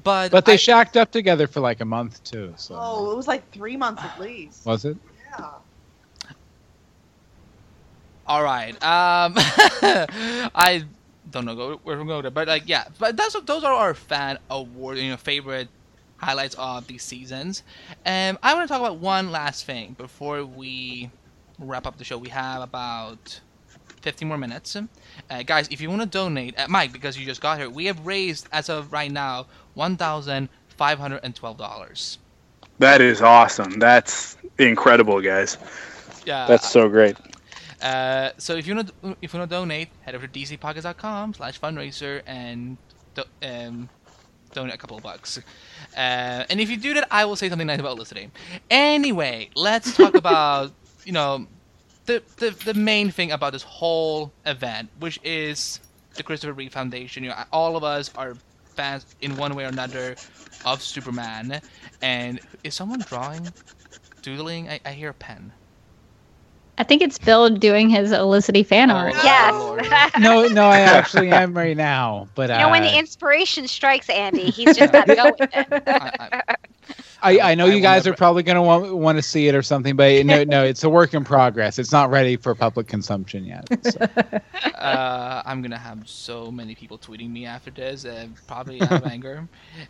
[0.05, 2.55] but But they I- shacked up together for like a month too.
[2.57, 4.65] So Oh, it was like three months at least.
[4.65, 4.97] was it?
[5.39, 5.59] Yeah.
[8.27, 8.73] all right.
[8.83, 9.33] Um,
[10.55, 10.85] I
[11.29, 14.39] don't know where we're going, to, but like yeah, but that's those are our fan
[14.49, 15.69] award, you know, favorite
[16.17, 17.63] highlights of these seasons.
[18.05, 21.11] And I want to talk about one last thing before we
[21.59, 22.17] wrap up the show.
[22.17, 23.41] We have about
[24.05, 24.75] 15 more minutes.
[24.75, 24.83] Uh,
[25.43, 28.05] guys, if you want to donate, uh, Mike, because you just got here, we have
[28.05, 32.17] raised as of right now $1,512.
[32.77, 33.79] That is awesome.
[33.79, 35.57] That's incredible, guys.
[36.23, 37.17] Yeah, That's so great.
[37.81, 41.33] Uh, so if you want to if you want to donate, head over to dcpockets.com
[41.33, 42.77] slash fundraiser and
[43.15, 43.89] do, um,
[44.53, 45.39] donate a couple of bucks.
[45.95, 48.31] Uh, and if you do that, I will say something nice about listening.
[48.69, 50.71] Anyway, let's talk about
[51.05, 51.47] you know
[52.05, 55.79] the, the the main thing about this whole event, which is
[56.15, 57.23] the Christopher Reeve Foundation.
[57.23, 58.37] You know, all of us are
[58.75, 60.17] fans in one way or another
[60.63, 61.61] of Superman.
[62.01, 63.53] And is someone drawing,
[64.21, 64.69] doodling?
[64.69, 65.53] I, I hear a pen.
[66.77, 69.15] I think it's Bill doing his Olicity fan Oh, art.
[69.23, 69.53] Yes.
[69.53, 69.85] Lord.
[70.17, 72.29] No, no, I actually am right now.
[72.35, 75.49] But You know, when the uh, inspiration strikes Andy, he's just got to go with
[75.53, 75.67] it.
[75.99, 76.11] I,
[76.47, 76.55] I,
[77.25, 79.47] I, I know I you guys never- are probably going to want, want to see
[79.47, 81.79] it or something, but no, no, it's a work in progress.
[81.79, 83.67] It's not ready for public consumption yet.
[83.83, 83.99] so.
[84.75, 89.05] uh, I'm gonna have so many people tweeting me after this, uh, probably out of
[89.05, 89.47] anger.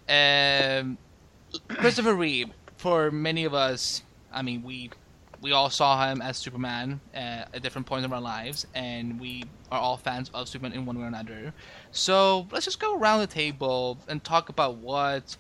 [0.10, 0.98] Um,
[1.68, 4.04] Christopher Reeve, for many of us,
[4.34, 4.92] I mean, we
[5.42, 7.18] we all saw him as Superman uh,
[7.54, 10.98] at different points of our lives, and we are all fans of Superman in one
[10.98, 11.54] way or another.
[11.92, 15.38] So let's just go around the table and talk about what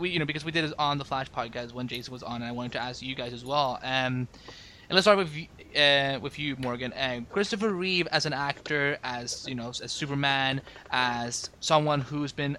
[0.00, 2.36] we, you know, because we did it on the Flash podcast when Jason was on,
[2.36, 3.78] and I wanted to ask you guys as well.
[3.82, 4.26] Um,
[4.88, 5.30] and let's start with
[5.76, 6.92] uh, with you, Morgan.
[6.92, 12.56] Uh, Christopher Reeve as an actor, as you know, as Superman, as someone who's been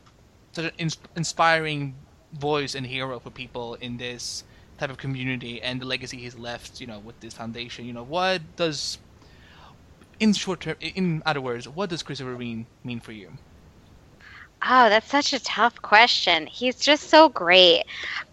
[0.54, 1.96] such an ins- inspiring
[2.34, 4.46] voice and hero for people in this
[4.78, 7.86] type of community, and the legacy he's left, you know, with this foundation.
[7.86, 8.98] You know, what does,
[10.20, 13.32] in short term, in other words, what does Christopher Reeve mean for you?
[14.64, 16.46] Oh, that's such a tough question.
[16.46, 17.84] He's just so great.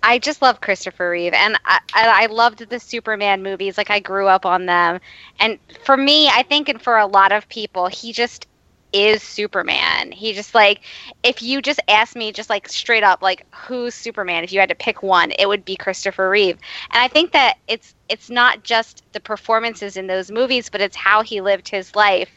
[0.03, 3.79] I just love Christopher Reeve, and I, I, loved the Superman movies.
[3.79, 5.01] Like I grew up on them,
[5.41, 8.47] and for me, I think, and for a lot of people, he just
[8.93, 10.13] is Superman.
[10.13, 10.81] He just like,
[11.23, 14.45] if you just ask me, just like straight up, like who's Superman?
[14.45, 16.59] If you had to pick one, it would be Christopher Reeve.
[16.93, 20.97] And I think that it's it's not just the performances in those movies, but it's
[20.97, 22.31] how he lived his life.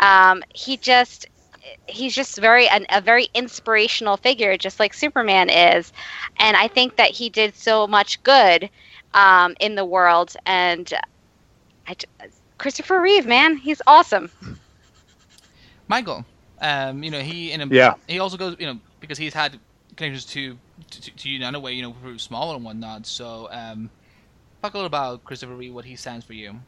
[0.00, 1.26] Um, he just
[1.88, 5.92] he's just very an, a very inspirational figure just like superman is
[6.38, 8.70] and i think that he did so much good
[9.14, 10.34] um, in the world.
[10.46, 10.92] And
[11.86, 12.06] I, j-
[12.58, 14.30] Christopher Reeve, man, he's awesome.
[15.88, 16.24] Michael,
[16.60, 17.94] um, you know, he in a, Yeah.
[18.06, 19.58] he also goes, you know, because he's had
[19.96, 20.58] connections to
[20.90, 23.06] to, to you in a way, you know, through small and whatnot.
[23.06, 23.90] So, um,
[24.62, 26.60] talk a little about Christopher Reeve, what he stands for you.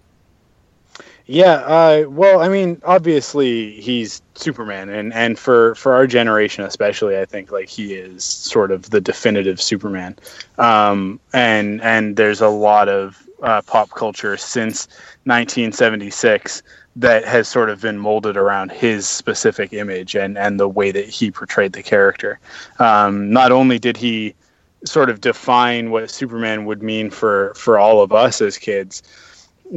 [1.26, 7.18] Yeah, uh, well, I mean, obviously he's Superman, and, and for, for our generation especially,
[7.18, 10.16] I think like he is sort of the definitive Superman.
[10.58, 14.88] Um, and and there's a lot of uh, pop culture since
[15.24, 16.62] 1976
[16.96, 21.08] that has sort of been molded around his specific image and, and the way that
[21.08, 22.38] he portrayed the character.
[22.78, 24.34] Um, not only did he
[24.84, 29.02] sort of define what Superman would mean for, for all of us as kids,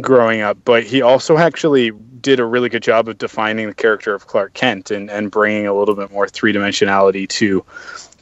[0.01, 1.91] growing up, but he also actually
[2.21, 5.67] did a really good job of defining the character of Clark Kent and, and bringing
[5.67, 7.63] a little bit more three dimensionality to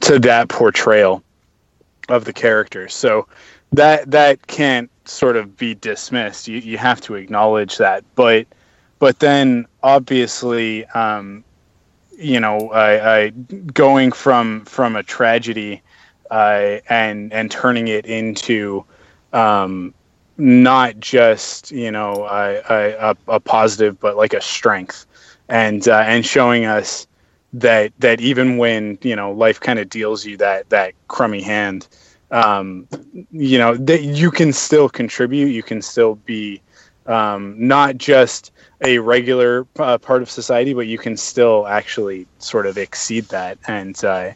[0.00, 1.22] to that portrayal
[2.08, 2.88] of the character.
[2.88, 3.26] So
[3.72, 6.48] that that can't sort of be dismissed.
[6.48, 8.46] You you have to acknowledge that, but
[8.98, 11.44] but then obviously, um,
[12.16, 15.82] you know, I, I going from from a tragedy
[16.30, 18.84] uh, and and turning it into
[19.32, 19.92] um,
[20.36, 22.60] not just you know a,
[23.10, 25.06] a, a positive but like a strength.
[25.48, 27.06] And uh, and showing us
[27.52, 31.86] that that even when you know life kind of deals you that that crummy hand
[32.30, 32.88] um,
[33.30, 35.48] you know that you can still contribute.
[35.48, 36.60] You can still be
[37.06, 38.52] um, not just
[38.84, 43.58] a regular uh, part of society but you can still actually sort of exceed that.
[43.68, 44.30] And uh,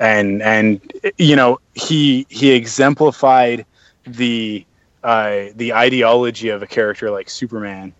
[0.00, 0.80] and and
[1.18, 3.66] you know he he exemplified
[4.06, 4.64] the
[5.04, 7.92] uh, the ideology of a character like Superman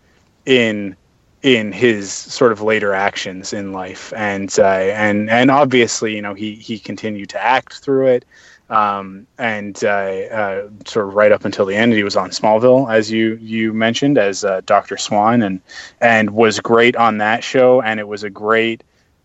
[0.45, 0.95] in
[1.43, 6.33] in his sort of later actions in life, and uh, and and obviously, you know,
[6.33, 8.25] he he continued to act through it,
[8.71, 12.91] um, and uh, uh, sort of right up until the end, he was on Smallville,
[12.91, 15.61] as you you mentioned, as uh, Doctor Swann, and
[16.01, 18.83] and was great on that show, and it was a great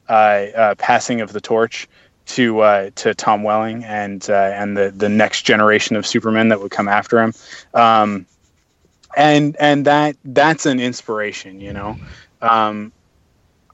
[0.09, 1.89] uh, passing of the torch
[2.31, 6.61] to uh, to Tom Welling and uh, and the the next generation of Supermen that
[6.61, 7.35] would come after him,
[7.75, 8.27] um,
[9.17, 11.97] and and that that's an inspiration, you know.
[12.41, 12.93] Um,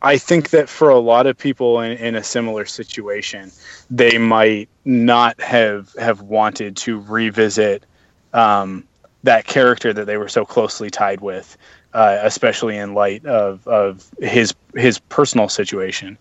[0.02, 3.50] I think that for a lot of people in, in a similar situation,
[3.90, 7.84] they might not have have wanted to revisit
[8.32, 8.84] um,
[9.22, 11.58] that character that they were so closely tied with,
[11.92, 16.16] uh, especially in light of, of his his personal situation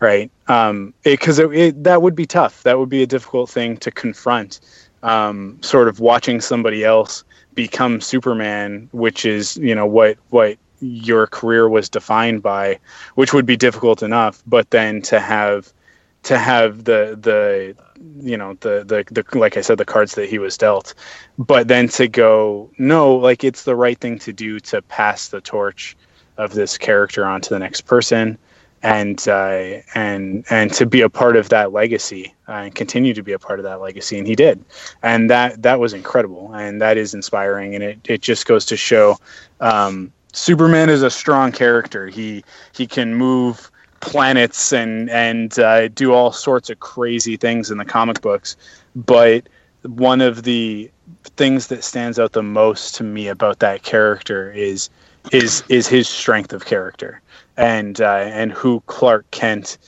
[0.00, 0.30] right?
[0.48, 2.62] Um, because that would be tough.
[2.62, 4.60] That would be a difficult thing to confront.
[5.02, 11.26] Um, sort of watching somebody else become Superman, which is you know what what your
[11.26, 12.78] career was defined by,
[13.14, 14.42] which would be difficult enough.
[14.46, 15.72] But then to have
[16.24, 17.76] to have the the
[18.20, 20.94] you know the, the the like I said the cards that he was dealt,
[21.38, 25.40] but then to go no like it's the right thing to do to pass the
[25.40, 25.96] torch
[26.36, 28.38] of this character on to the next person
[28.84, 33.22] and uh, and and to be a part of that legacy uh, and continue to
[33.22, 34.62] be a part of that legacy and he did.
[35.02, 38.76] And that that was incredible and that is inspiring and it, it just goes to
[38.76, 39.18] show
[39.60, 42.08] um, superman is a strong character.
[42.08, 43.70] He he can move
[44.00, 48.54] planets and and uh, do all sorts of crazy things in the comic books
[48.94, 49.48] but
[49.82, 50.90] one of the
[51.36, 54.90] things that stands out the most to me about that character is
[55.32, 57.22] is is his strength of character
[57.56, 59.78] and uh, and who Clark Kent,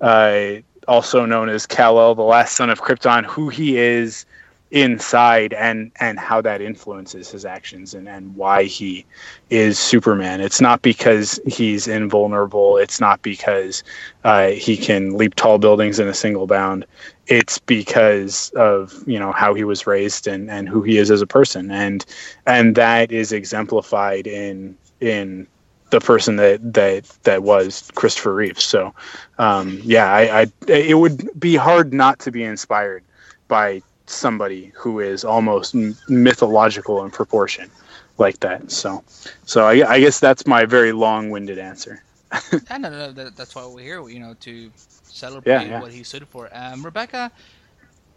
[0.00, 0.56] uh,
[0.88, 4.26] also known as Kal El, the last son of Krypton, who he is
[4.70, 9.06] inside and and how that influences his actions and and why he
[9.50, 10.40] is Superman.
[10.40, 12.76] It's not because he's invulnerable.
[12.78, 13.84] It's not because
[14.24, 16.86] uh, he can leap tall buildings in a single bound.
[17.28, 21.22] It's because of you know how he was raised and and who he is as
[21.22, 22.04] a person and
[22.46, 25.46] and that is exemplified in in
[25.90, 28.60] the person that that that was Christopher Reeve.
[28.60, 28.94] So,
[29.38, 33.04] um, yeah, I, I it would be hard not to be inspired
[33.48, 35.74] by somebody who is almost
[36.08, 37.70] mythological in proportion
[38.18, 38.70] like that.
[38.70, 39.02] So,
[39.44, 42.02] so I, I guess that's my very long-winded answer.
[42.70, 45.80] I no, no, that, that's why we're here, you know, to celebrate Yeah, yeah.
[45.80, 46.48] what he stood for.
[46.52, 47.30] Um, Rebecca,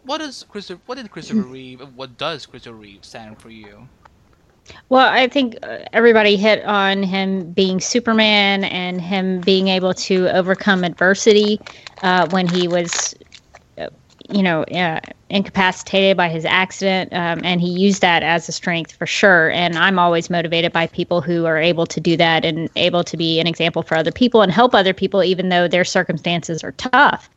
[0.02, 0.82] what does Christopher?
[0.86, 1.80] What did Christopher Reeve?
[1.94, 3.88] What does Christopher Reeve stand for you?
[4.88, 10.28] Well, I think uh, everybody hit on him being Superman and him being able to
[10.34, 11.60] overcome adversity
[12.02, 13.14] uh, when he was,
[13.76, 13.88] uh,
[14.28, 15.00] you know, uh,
[15.30, 17.12] incapacitated by his accident.
[17.12, 19.50] Um, and he used that as a strength for sure.
[19.50, 23.16] And I'm always motivated by people who are able to do that and able to
[23.16, 26.72] be an example for other people and help other people, even though their circumstances are
[26.72, 27.28] tough.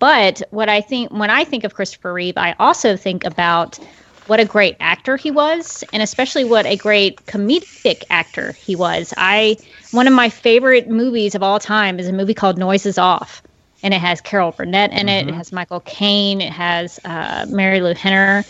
[0.00, 3.78] But what I think when I think of Christopher Reeve, I also think about
[4.26, 9.12] what a great actor he was, and especially what a great comedic actor he was.
[9.16, 9.56] I
[9.90, 13.42] one of my favorite movies of all time is a movie called Noises Off,
[13.82, 15.28] and it has Carol Burnett in it.
[15.28, 16.40] It has Michael Caine.
[16.40, 18.44] It has uh, Marilu Henner.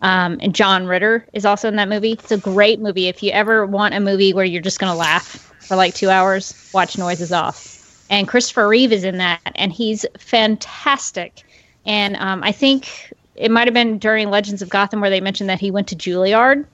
[0.00, 2.12] Um, and John Ritter is also in that movie.
[2.12, 3.08] It's a great movie.
[3.08, 6.08] If you ever want a movie where you're just going to laugh for like two
[6.08, 8.06] hours, watch Noises Off.
[8.08, 11.42] And Christopher Reeve is in that, and he's fantastic.
[11.84, 15.48] And um, I think it might have been during Legends of Gotham where they mentioned
[15.48, 16.66] that he went to Juilliard.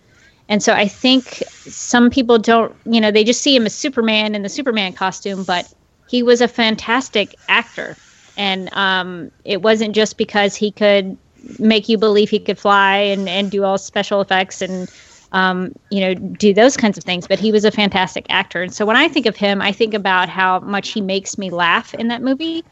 [0.49, 4.35] And so I think some people don't, you know, they just see him as Superman
[4.35, 5.73] in the Superman costume, but
[6.07, 7.97] he was a fantastic actor.
[8.37, 11.17] And um, it wasn't just because he could
[11.59, 14.91] make you believe he could fly and, and do all special effects and
[15.33, 18.73] um, you know do those kinds of things but he was a fantastic actor and
[18.73, 21.93] so when i think of him i think about how much he makes me laugh
[21.95, 22.65] in that movie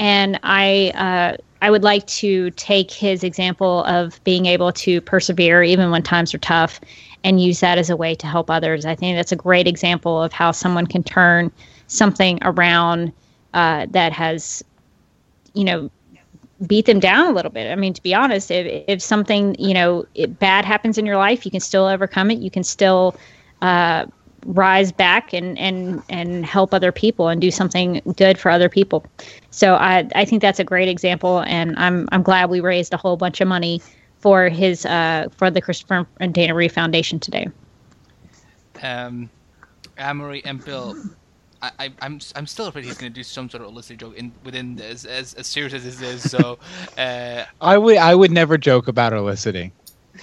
[0.00, 5.62] and i uh, i would like to take his example of being able to persevere
[5.62, 6.80] even when times are tough
[7.24, 10.22] and use that as a way to help others i think that's a great example
[10.22, 11.50] of how someone can turn
[11.86, 13.12] something around
[13.54, 14.62] uh, that has
[15.54, 15.90] you know
[16.66, 17.70] beat them down a little bit.
[17.70, 20.06] I mean, to be honest, if if something you know
[20.40, 22.38] bad happens in your life, you can still overcome it.
[22.38, 23.16] You can still
[23.62, 24.06] uh,
[24.46, 29.04] rise back and and and help other people and do something good for other people.
[29.50, 32.96] So I I think that's a great example, and I'm I'm glad we raised a
[32.96, 33.82] whole bunch of money
[34.18, 37.48] for his uh, for the Christopher and Dana Reeve Foundation today.
[38.82, 39.28] Um,
[39.96, 40.96] Anne-Marie and Bill,
[41.62, 44.16] I, I, I'm I'm still afraid he's going to do some sort of illicit joke
[44.16, 46.30] in within this, as as serious as this is.
[46.30, 46.58] So,
[46.96, 49.72] uh, I would I would never joke about eliciting.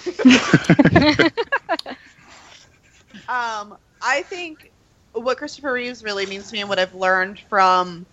[3.27, 4.71] Um, I think
[5.13, 8.05] what Christopher Reeves really means to me and what I've learned from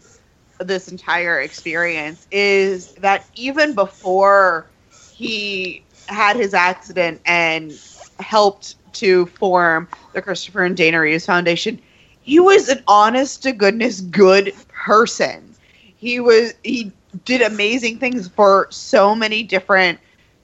[0.58, 4.66] this entire experience is that even before
[5.10, 7.78] he had his accident and
[8.20, 11.78] helped to form the Christopher and Dana Reeves Foundation,
[12.22, 15.54] he was an honest to goodness good person.
[15.74, 16.90] He was he
[17.26, 19.98] did amazing things for so many different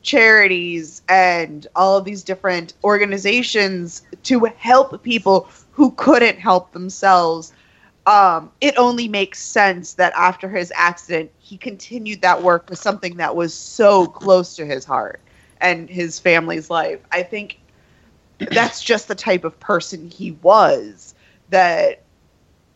[0.09, 7.53] charities and all of these different organizations to help people who couldn't help themselves.
[8.07, 13.19] Um, it only makes sense that after his accident, he continued that work with something
[13.19, 15.21] that was so close to his heart
[15.61, 17.01] and his family's life.
[17.13, 17.61] I think
[18.39, 21.15] that's just the type of person he was
[21.51, 22.03] that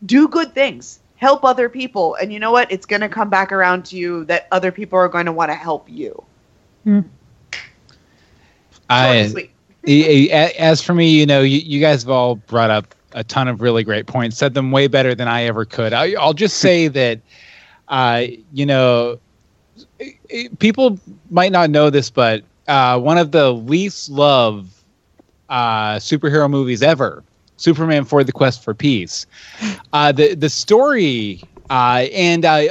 [0.04, 2.70] do good things, help other people, and you know what?
[2.70, 5.50] It's going to come back around to you that other people are going to want
[5.50, 6.22] to help you.
[6.98, 7.21] And
[8.88, 9.50] I, sweet.
[9.86, 13.24] a- a- as for me, you know, you, you guys have all brought up a
[13.24, 15.92] ton of really great points, said them way better than I ever could.
[15.92, 17.20] I, I'll just say that,
[17.88, 19.18] uh, you know,
[20.58, 20.98] people
[21.30, 24.72] might not know this, but uh, one of the least loved
[25.48, 27.24] uh, superhero movies ever,
[27.56, 29.26] Superman IV the Quest for Peace.
[29.92, 32.62] Uh, the the story, uh, and uh,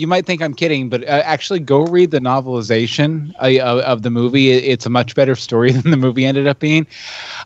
[0.00, 4.02] you might think I'm kidding, but uh, actually go read the novelization uh, of, of
[4.02, 4.50] the movie.
[4.50, 6.86] It- It's a much better story than the movie ended up being.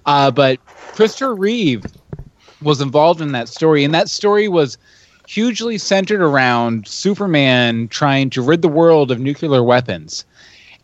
[0.07, 0.61] Uh, but
[0.93, 1.85] Christopher Reeve
[2.63, 4.79] was involved in that story, and that story was
[5.27, 10.25] hugely centered around Superman trying to rid the world of nuclear weapons.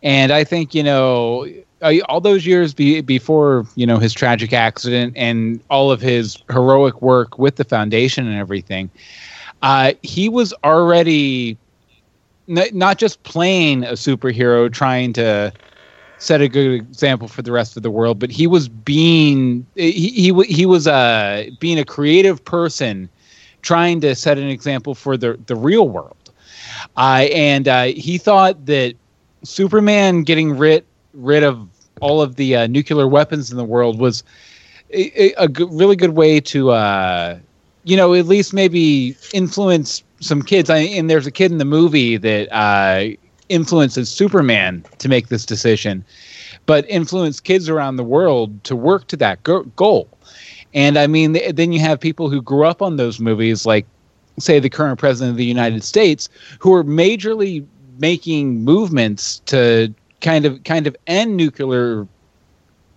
[0.03, 1.47] And I think you know,
[1.83, 6.43] uh, all those years be, before you know his tragic accident and all of his
[6.51, 8.91] heroic work with the foundation and everything,
[9.63, 11.59] uh, he was already
[12.49, 15.53] n- not just playing a superhero trying to
[16.19, 19.93] set a good example for the rest of the world, but he was being he
[20.11, 23.11] he, he was uh, being a creative person
[23.63, 26.17] trying to set an example for the the real world.
[26.97, 28.95] Uh, and uh, he thought that
[29.45, 31.69] Superman getting rid rid of
[32.01, 34.23] all of the uh, nuclear weapons in the world was
[34.93, 37.39] a, a, a really good way to uh,
[37.85, 40.71] you know at least maybe influence some kids.
[40.71, 43.17] I, and there's a kid in the movie that uh,
[43.49, 46.05] influences Superman to make this decision,
[46.67, 50.09] but influence kids around the world to work to that go- goal.
[50.75, 53.87] And I mean, th- then you have people who grew up on those movies, like
[54.39, 56.29] say the current president of the United States,
[56.59, 57.67] who are majorly
[57.99, 62.07] making movements to kind of kind of end nuclear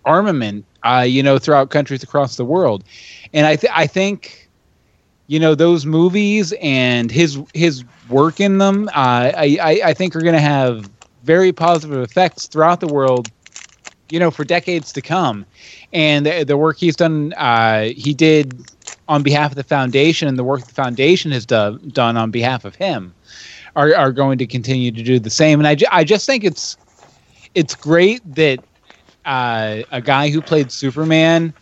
[0.05, 2.83] armament, uh, you know, throughout countries across the world.
[3.33, 4.42] And I th- I think,
[5.27, 10.15] you know, those movies and his his work in them, uh, I, I I think
[10.15, 10.89] are going to have
[11.23, 13.31] very positive effects throughout the world,
[14.09, 15.45] you know, for decades to come.
[15.93, 18.61] And the, the work he's done, uh, he did
[19.07, 22.65] on behalf of the foundation, and the work the foundation has do- done on behalf
[22.65, 23.15] of him,
[23.75, 25.59] are are going to continue to do the same.
[25.59, 26.77] And I, ju- I just think it's
[27.55, 28.61] it's great that
[29.25, 31.53] uh, a guy who played Superman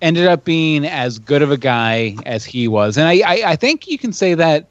[0.00, 3.56] ended up being as good of a guy as he was, and I, I, I
[3.56, 4.70] think you can say that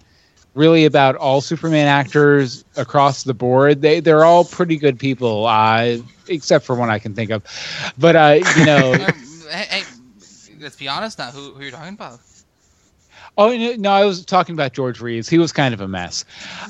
[0.54, 3.82] really about all Superman actors across the board.
[3.82, 5.98] They they're all pretty good people, uh,
[6.28, 7.44] except for one I can think of.
[7.98, 9.84] But uh, you know, Um, hey, hey,
[10.60, 11.32] let's be honest now.
[11.32, 12.20] Who who you're talking about?
[13.38, 15.28] Oh no, no, I was talking about George Reeves.
[15.28, 16.24] He was kind of a mess.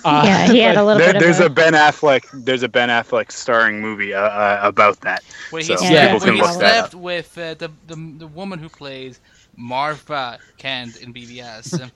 [0.03, 2.25] Uh, yeah, he had a little There, bit there's of a Ben Affleck.
[2.33, 5.23] There's a Ben Affleck starring movie uh, uh, about that.
[5.49, 8.27] Where he So slept, people can he look that slept with uh, the, the the
[8.27, 9.19] woman who plays
[9.55, 11.91] Martha Kent in BVS.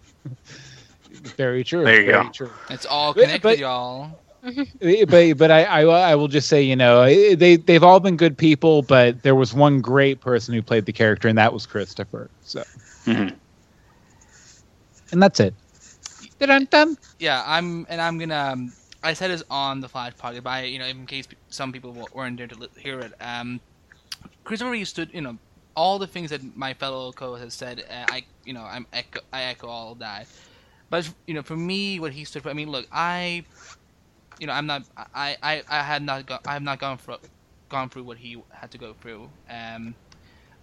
[1.37, 1.83] very true.
[1.83, 2.29] There you very go.
[2.29, 2.51] True.
[2.69, 4.19] it's all connected, but- y'all.
[5.07, 8.37] but but I, I I will just say you know they they've all been good
[8.37, 12.29] people, but there was one great person who played the character, and that was Christopher.
[12.41, 12.63] So
[13.05, 13.35] Mhm.
[15.11, 15.53] And that's it.
[17.19, 18.35] Yeah, I'm and I'm gonna.
[18.53, 18.73] Um,
[19.03, 22.07] I said this on the Flash podcast, but I, you know, in case some people
[22.13, 23.61] weren't there to hear it, um,
[24.43, 25.11] Christopher Reeve stood.
[25.13, 25.37] You know,
[25.75, 27.83] all the things that my fellow co-host has said.
[27.89, 30.27] Uh, I, you know, I'm echo, I echo all of that.
[30.89, 32.49] But you know, for me, what he stood for.
[32.49, 33.45] I mean, look, I,
[34.39, 34.83] you know, I'm not.
[35.13, 36.25] I, I, I had not.
[36.25, 37.17] Go, I have not gone through,
[37.69, 39.31] gone through what he had to go through.
[39.49, 39.95] Um,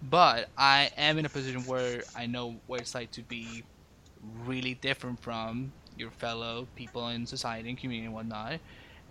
[0.01, 3.63] but I am in a position where I know what it's like to be
[4.45, 8.59] really different from your fellow people in society and community and whatnot.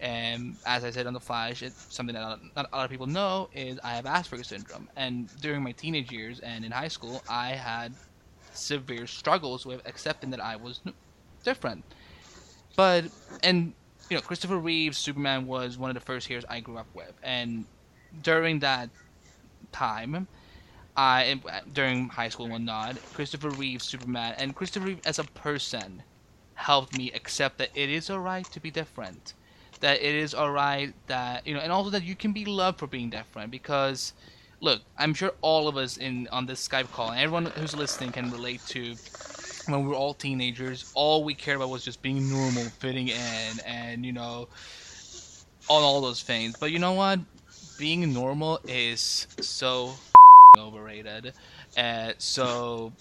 [0.01, 3.07] And as I said on the Flash, it's something that not a lot of people
[3.07, 4.89] know is I have Asperger's syndrome.
[4.97, 7.95] And during my teenage years and in high school, I had
[8.53, 10.81] severe struggles with accepting that I was
[11.45, 11.85] different.
[12.77, 13.07] But
[13.43, 13.73] and
[14.11, 17.13] you know, Christopher Reeve's Superman was one of the first heroes I grew up with,
[17.23, 17.65] and
[18.23, 18.91] during that
[19.73, 20.29] time,
[20.97, 25.19] Uh, I uh, during high school and whatnot, Christopher Reeve's Superman and Christopher Reeve as
[25.19, 26.05] a person
[26.55, 29.35] helped me accept that it is alright to be different.
[29.81, 32.87] That it is alright that you know, and also that you can be loved for
[32.87, 33.51] being different.
[33.51, 34.15] Because,
[34.61, 38.13] look, I'm sure all of us in on this Skype call, and everyone who's listening
[38.13, 38.99] can relate to
[39.67, 40.85] when we were all teenagers.
[40.95, 44.49] All we cared about was just being normal, fitting in, and you know,
[45.69, 46.55] on all those things.
[46.59, 47.21] But you know what?
[47.77, 50.01] Being normal is so
[50.59, 51.33] overrated.
[51.77, 52.93] Uh, so,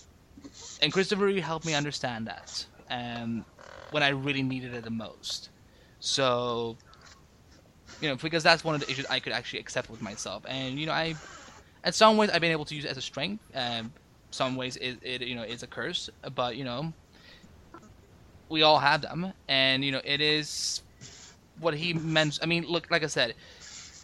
[0.81, 3.45] and Christopher Reeve helped me understand that, um,
[3.91, 5.49] when I really needed it the most.
[5.99, 6.77] So,
[8.01, 10.79] you know, because that's one of the issues I could actually accept with myself, and
[10.79, 11.15] you know, I,
[11.85, 13.43] in some ways, I've been able to use it as a strength.
[13.55, 13.91] Um,
[14.31, 16.93] some ways, it, it you know, is a curse, but you know,
[18.49, 20.83] we all have them, and you know, it is
[21.59, 22.39] what he meant.
[22.41, 23.33] I mean, look, like I said,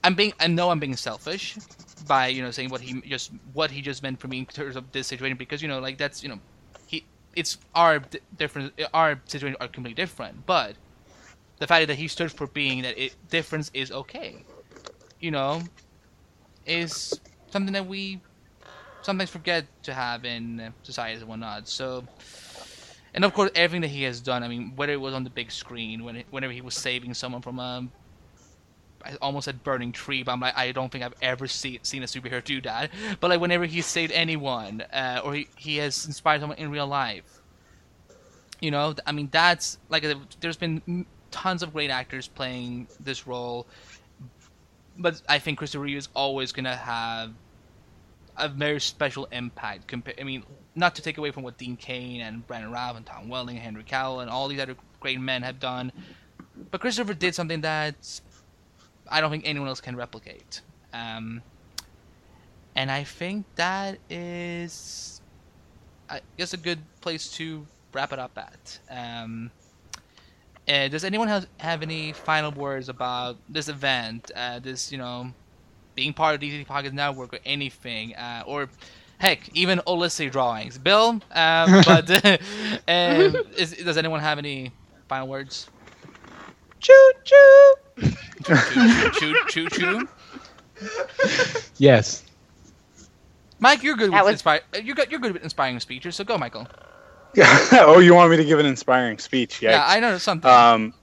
[0.03, 1.57] I'm being, I know I'm being selfish
[2.07, 4.75] by you know saying what he just what he just meant for me in terms
[4.75, 6.39] of this situation because you know like that's you know
[6.87, 7.05] he
[7.35, 8.01] it's our
[8.37, 10.45] different our situation are completely different.
[10.45, 10.75] But
[11.59, 14.45] the fact that he stood for being that it difference is okay.
[15.19, 15.61] You know
[16.65, 17.19] is
[17.51, 18.21] something that we
[19.01, 21.67] sometimes forget to have in societies and whatnot.
[21.67, 22.05] So
[23.13, 25.29] and of course everything that he has done i mean whether it was on the
[25.29, 27.87] big screen when it, whenever he was saving someone from a
[29.05, 32.03] I almost said burning tree, but I'm like, I don't think I've ever see, seen
[32.03, 32.91] a superhero do that.
[33.19, 36.87] But like, whenever he saved anyone, uh, or he, he has inspired someone in real
[36.87, 37.41] life,
[38.59, 43.25] you know, I mean, that's like, uh, there's been tons of great actors playing this
[43.25, 43.67] role,
[44.97, 47.31] but I think Christopher Reeve is always gonna have
[48.37, 49.87] a very special impact.
[49.87, 50.43] Compa- I mean,
[50.75, 53.63] not to take away from what Dean Cain and Brandon Routh and Tom Welling, and
[53.63, 55.91] Henry Cavill, and all these other great men have done,
[56.69, 58.21] but Christopher did something that's
[59.11, 60.61] I don't think anyone else can replicate.
[60.93, 61.41] Um,
[62.75, 65.21] and I think that is,
[66.09, 68.79] I guess, a good place to wrap it up at.
[68.89, 69.51] Um,
[70.67, 74.31] uh, does anyone have, have any final words about this event?
[74.35, 75.31] Uh, this, you know,
[75.95, 78.15] being part of DC Pocket Network or anything?
[78.15, 78.69] Uh, or
[79.17, 80.77] heck, even Olicity drawings.
[80.77, 82.09] Bill, um, but
[82.87, 84.71] um, is, does anyone have any
[85.09, 85.67] final words?
[86.79, 87.73] Choo choo.
[88.45, 90.07] Choo choo choo choo choo.
[91.77, 92.23] Yes.
[93.59, 94.61] Mike, you're good That with was- inspire.
[94.81, 95.11] You're good.
[95.11, 96.15] You're good with inspiring speeches.
[96.15, 96.67] So go, Michael.
[97.73, 99.61] oh, you want me to give an inspiring speech?
[99.61, 100.49] Yeah, I know something.
[100.49, 100.93] Um,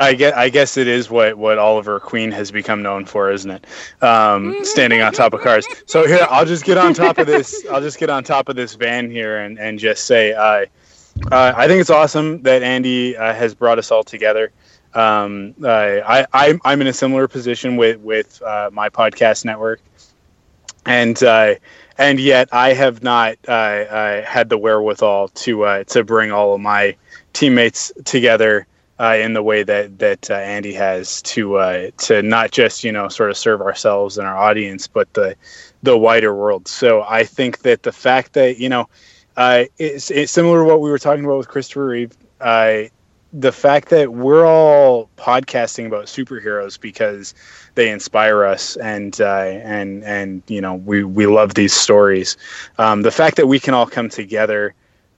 [0.00, 3.50] I guess I guess it is what what Oliver Queen has become known for, isn't
[3.50, 3.66] it?
[4.02, 5.66] Um, standing on top of cars.
[5.86, 7.64] So here, I'll just get on top of this.
[7.70, 10.66] I'll just get on top of this van here and and just say, uh,
[11.32, 14.52] uh, I think it's awesome that Andy uh, has brought us all together.
[14.94, 19.80] Um, I, I I'm- in a similar position with with uh, my podcast network,
[20.86, 21.54] and uh,
[21.98, 26.54] and yet I have not uh, uh, had the wherewithal to uh, to bring all
[26.54, 26.96] of my
[27.32, 28.66] teammates together
[28.98, 32.92] uh, in the way that that uh, Andy has to uh, to not just you
[32.92, 35.36] know sort of serve ourselves and our audience, but the
[35.82, 36.68] the wider world.
[36.68, 38.88] So I think that the fact that you know
[39.36, 42.16] uh, it's, it's similar to what we were talking about with Christopher Reeve.
[42.40, 42.82] Uh,
[43.32, 47.34] the fact that we're all podcasting about superheroes because
[47.74, 52.36] they inspire us and uh, and and you know we we love these stories.
[52.78, 54.74] Um, the fact that we can all come together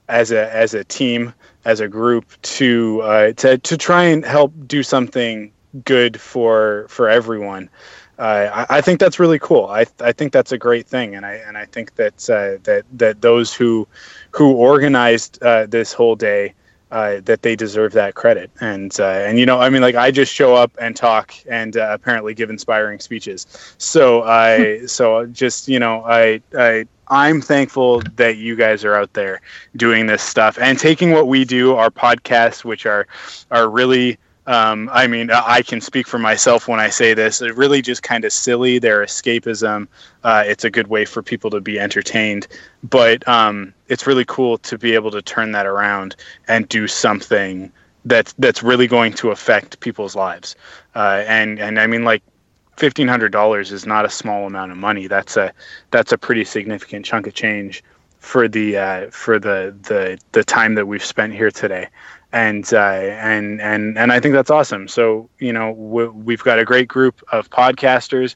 [0.09, 1.33] as a as a team
[1.65, 5.53] as a group to uh, to to try and help do something
[5.85, 7.71] good for for everyone.
[8.19, 9.65] Uh, I, I, think that's really cool.
[9.69, 12.85] I, I think that's a great thing, and I and I think that uh, that
[12.93, 13.89] that those who
[14.33, 16.53] who organized uh, this whole day
[16.91, 18.51] uh, that they deserve that credit.
[18.61, 21.77] And uh, and you know, I mean, like I just show up and talk and
[21.77, 23.47] uh, apparently give inspiring speeches.
[23.79, 29.13] So I so just you know, I I I'm thankful that you guys are out
[29.15, 29.41] there
[29.77, 33.07] doing this stuff and taking what we do, our podcasts, which are
[33.51, 34.19] are really
[34.51, 37.39] um, I mean, I can speak for myself when I say this.
[37.39, 38.81] They're really just kind of silly.
[38.81, 39.87] They're escapism.
[40.25, 42.49] Uh, it's a good way for people to be entertained.
[42.83, 46.17] But um, it's really cool to be able to turn that around
[46.49, 47.71] and do something
[48.05, 50.57] that's that's really going to affect people's lives.
[50.97, 52.25] Uh, and and I mean, like
[52.77, 55.07] fifteen hundred dollars is not a small amount of money.
[55.07, 55.53] That's a
[55.93, 57.85] that's a pretty significant chunk of change
[58.19, 61.87] for the uh, for the the the time that we've spent here today
[62.33, 64.89] and uh, and and and I think that's awesome.
[64.89, 68.35] So you know we've got a great group of podcasters,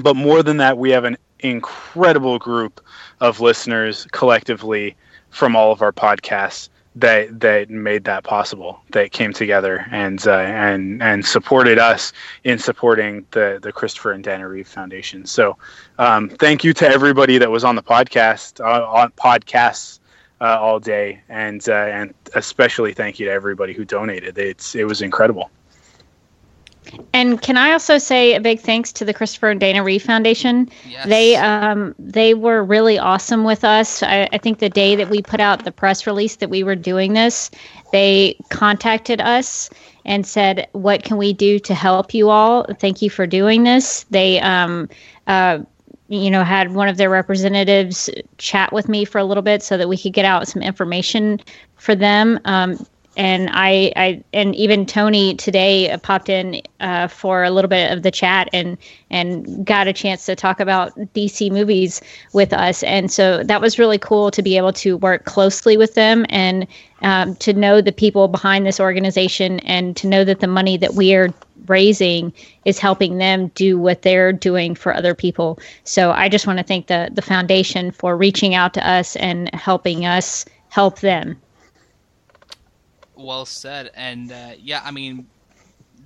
[0.00, 2.80] but more than that, we have an incredible group
[3.20, 4.96] of listeners collectively
[5.30, 8.80] from all of our podcasts that that made that possible.
[8.90, 12.12] That came together and uh, and and supported us
[12.44, 15.24] in supporting the the Christopher and Dana Reeve Foundation.
[15.24, 15.56] So
[15.98, 19.97] um, thank you to everybody that was on the podcast uh, on podcasts
[20.40, 24.38] uh, all day, and uh, and especially thank you to everybody who donated.
[24.38, 25.50] It's it was incredible.
[27.12, 30.70] And can I also say a big thanks to the Christopher and Dana Reeve Foundation?
[30.88, 31.06] Yes.
[31.06, 34.02] They um they were really awesome with us.
[34.02, 36.76] I, I think the day that we put out the press release that we were
[36.76, 37.50] doing this,
[37.92, 39.70] they contacted us
[40.04, 42.64] and said, "What can we do to help you all?
[42.78, 44.88] Thank you for doing this." They um
[45.26, 45.60] uh
[46.08, 48.08] you know, had one of their representatives
[48.38, 51.40] chat with me for a little bit so that we could get out some information
[51.76, 52.40] for them.
[52.44, 52.78] Um,
[53.18, 58.04] and I, I, and even Tony today popped in uh, for a little bit of
[58.04, 58.78] the chat and
[59.10, 62.00] and got a chance to talk about DC movies
[62.32, 62.84] with us.
[62.84, 66.66] And so that was really cool to be able to work closely with them and
[67.02, 70.94] um, to know the people behind this organization and to know that the money that
[70.94, 71.34] we are
[71.68, 72.32] raising
[72.64, 75.58] is helping them do what they're doing for other people.
[75.84, 79.52] So I just want to thank the the foundation for reaching out to us and
[79.54, 81.40] helping us help them.
[83.16, 85.26] Well said, and uh, yeah, I mean,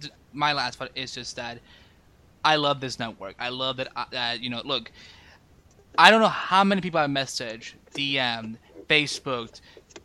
[0.00, 1.58] th- my last part is just that
[2.44, 3.34] I love this network.
[3.38, 3.88] I love that.
[3.96, 4.90] Uh, you know, look,
[5.98, 8.56] I don't know how many people I messaged, DM,
[8.88, 9.60] Facebook,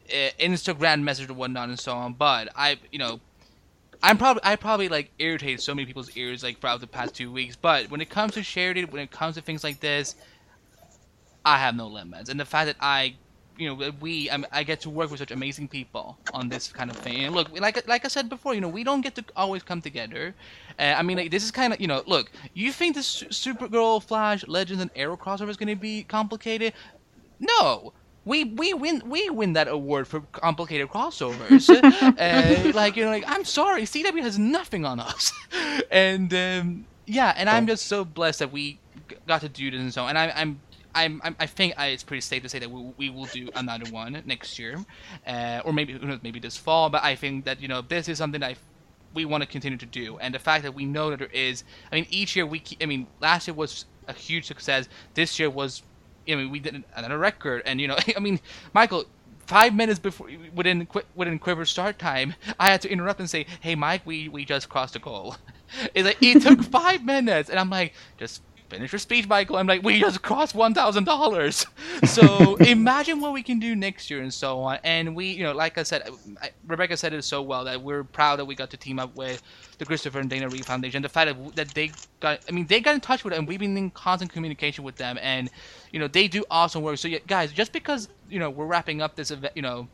[0.10, 3.20] uh, Instagram message or whatnot and so on, but I, you know,
[4.04, 7.32] I'm probably I probably like irritated so many people's ears like throughout the past two
[7.32, 7.56] weeks.
[7.56, 10.16] But when it comes to charity, when it comes to things like this,
[11.46, 12.30] I have no limits.
[12.30, 13.16] And the fact that I,
[13.58, 16.92] you know, we I, I get to work with such amazing people on this kind
[16.92, 17.24] of thing.
[17.24, 19.82] And look, like like I said before, you know, we don't get to always come
[19.82, 20.36] together.
[20.78, 24.04] Uh, I mean, like, this is kind of you know, look, you think this Supergirl,
[24.04, 26.74] Flash, Legends, and Arrow crossover is going to be complicated?
[27.40, 27.94] No,
[28.28, 31.70] we we win we win that award for complicated crossovers.
[32.70, 35.32] uh, like you know, like I'm sorry, CW has nothing on us,
[35.92, 38.80] and um, yeah, and I'm just so blessed that we
[39.26, 40.08] got to do this and so.
[40.08, 40.60] And I, I'm
[40.94, 43.50] I'm, I'm, i think I, it's pretty safe to say that we, we will do
[43.56, 44.84] another one next year,
[45.26, 46.90] uh, or maybe who knows, maybe this fall.
[46.90, 48.56] But I think that you know this is something that I,
[49.14, 51.64] we want to continue to do, and the fact that we know that there is,
[51.92, 54.90] I mean, each year we, I mean, last year was a huge success.
[55.14, 55.84] This year was
[56.30, 58.40] I mean, we did another record, and you know, I mean,
[58.74, 59.06] Michael,
[59.48, 63.76] five minutes before within within Quiver start time, I had to interrupt and say, "Hey,
[63.76, 65.36] Mike, we we just crossed a goal."
[65.94, 69.58] It's like it took five minutes, and I'm like, just finish your speech, Michael.
[69.58, 71.66] I'm like, we just crossed one thousand dollars.
[72.06, 74.78] So imagine what we can do next year and so on.
[74.84, 76.08] And we, you know, like I said,
[76.42, 79.16] I, Rebecca said it so well that we're proud that we got to team up
[79.16, 79.42] with
[79.80, 81.02] the Christopher and Dana Reeve Foundation.
[81.02, 83.48] The fact that, that they got, I mean, they got in touch with us, and
[83.48, 85.50] we've been in constant communication with them, and
[85.92, 86.98] you know, they do awesome work.
[86.98, 89.88] So, yeah, guys, just because you know we're wrapping up this event, you know,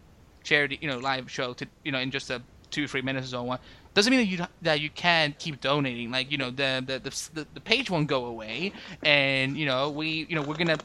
[0.43, 3.29] charity, you know, live show to, you know, in just a two three minutes or
[3.29, 3.59] so on
[3.93, 6.11] doesn't mean that you that you can keep donating.
[6.11, 6.99] Like you know the the
[7.33, 10.77] the, the page won't go away, and you know we you know we're gonna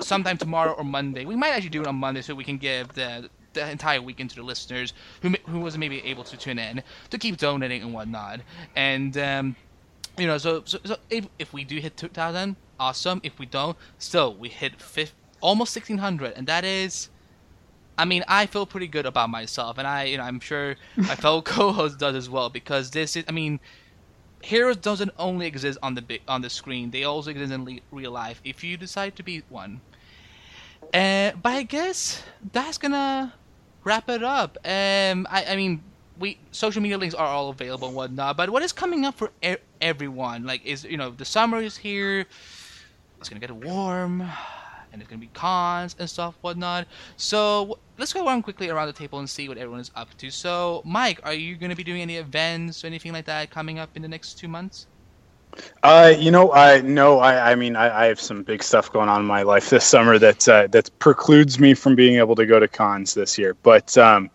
[0.00, 1.24] sometime tomorrow or Monday.
[1.24, 4.30] We might actually do it on Monday so we can give the the entire weekend
[4.30, 4.92] to the listeners
[5.22, 8.40] who who wasn't maybe able to tune in to keep donating and whatnot.
[8.76, 9.56] And um,
[10.18, 13.20] you know, so so, so if, if we do hit 2,000, awesome.
[13.22, 17.08] If we don't, still we hit fif- almost 1,600, and that is.
[17.96, 21.14] I mean, I feel pretty good about myself, and I, you know, I'm sure my
[21.16, 23.60] fellow co-host does as well because this is, I mean,
[24.42, 27.80] heroes doesn't only exist on the big on the screen; they also exist in le-
[27.90, 28.40] real life.
[28.44, 29.82] If you decide to be one,
[30.92, 32.22] uh, but I guess
[32.52, 33.34] that's gonna
[33.84, 34.56] wrap it up.
[34.64, 35.82] Um, I, I mean,
[36.16, 38.36] we social media links are all available and whatnot.
[38.36, 40.44] But what is coming up for e- everyone?
[40.44, 42.26] Like, is you know, the summer is here.
[43.18, 44.28] It's gonna get warm,
[44.94, 46.86] and there's gonna be cons and stuff, whatnot.
[47.16, 50.30] So let's go around quickly around the table and see what everyone is up to.
[50.30, 53.90] So, Mike, are you gonna be doing any events or anything like that coming up
[53.96, 54.86] in the next two months?
[55.82, 59.08] Uh, you know, I no, I, I mean, I, I have some big stuff going
[59.08, 62.46] on in my life this summer that uh, that precludes me from being able to
[62.46, 63.56] go to cons this year.
[63.62, 64.30] But um,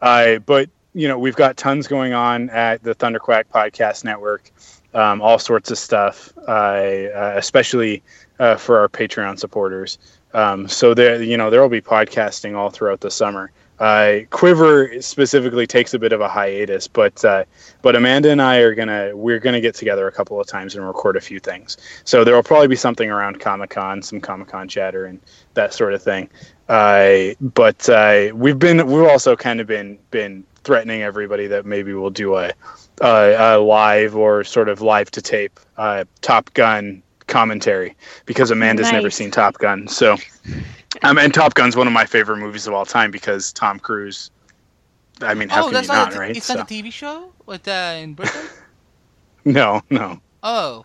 [0.00, 4.52] I, but you know, we've got tons going on at the Thunderquack Podcast Network,
[4.94, 8.02] um, all sorts of stuff, uh, uh, especially
[8.38, 9.98] uh, for our Patreon supporters.
[10.32, 13.52] Um, so there, you know, there will be podcasting all throughout the summer.
[13.78, 17.44] Uh, Quiver specifically takes a bit of a hiatus, but uh,
[17.82, 20.86] but Amanda and I are gonna we're gonna get together a couple of times and
[20.86, 21.76] record a few things.
[22.04, 25.20] So there will probably be something around Comic Con, some Comic Con chatter and
[25.54, 26.30] that sort of thing.
[26.68, 31.92] Uh, but uh, we've been we've also kind of been been threatening everybody that maybe
[31.92, 32.52] we'll do a,
[33.02, 37.96] a, a live or sort of live to tape uh, Top Gun commentary
[38.26, 39.88] because Amanda's never seen Top Gun.
[39.88, 40.16] So,
[41.02, 44.30] um, and Top Gun's one of my favorite movies of all time because Tom Cruise.
[45.20, 46.36] I mean, how oh, can that's you not, not, a, right?
[46.36, 48.40] It's So- not a TV show with uh, in Britain.
[49.44, 50.20] no, no.
[50.42, 50.84] oh.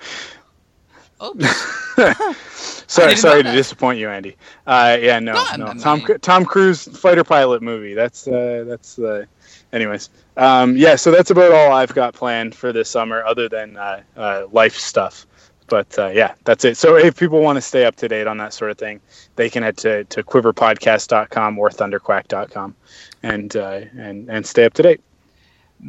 [1.21, 1.33] Oh.
[2.87, 3.55] sorry, sorry to that.
[3.55, 4.37] disappoint you, Andy.
[4.65, 5.79] Uh, yeah, no, No, no.
[5.79, 6.21] Tom not.
[6.21, 7.93] Tom Cruise fighter pilot movie.
[7.93, 9.25] That's uh, that's uh,
[9.73, 10.09] anyways.
[10.37, 14.01] Um, yeah, so that's about all I've got planned for this summer, other than uh,
[14.15, 15.27] uh, life stuff.
[15.69, 16.77] But uh, yeah, that's it.
[16.77, 18.99] So if people want to stay up to date on that sort of thing,
[19.35, 22.75] they can head to, to quiverpodcast.com or thunderquack.com
[23.23, 25.01] and uh, and and stay up to date.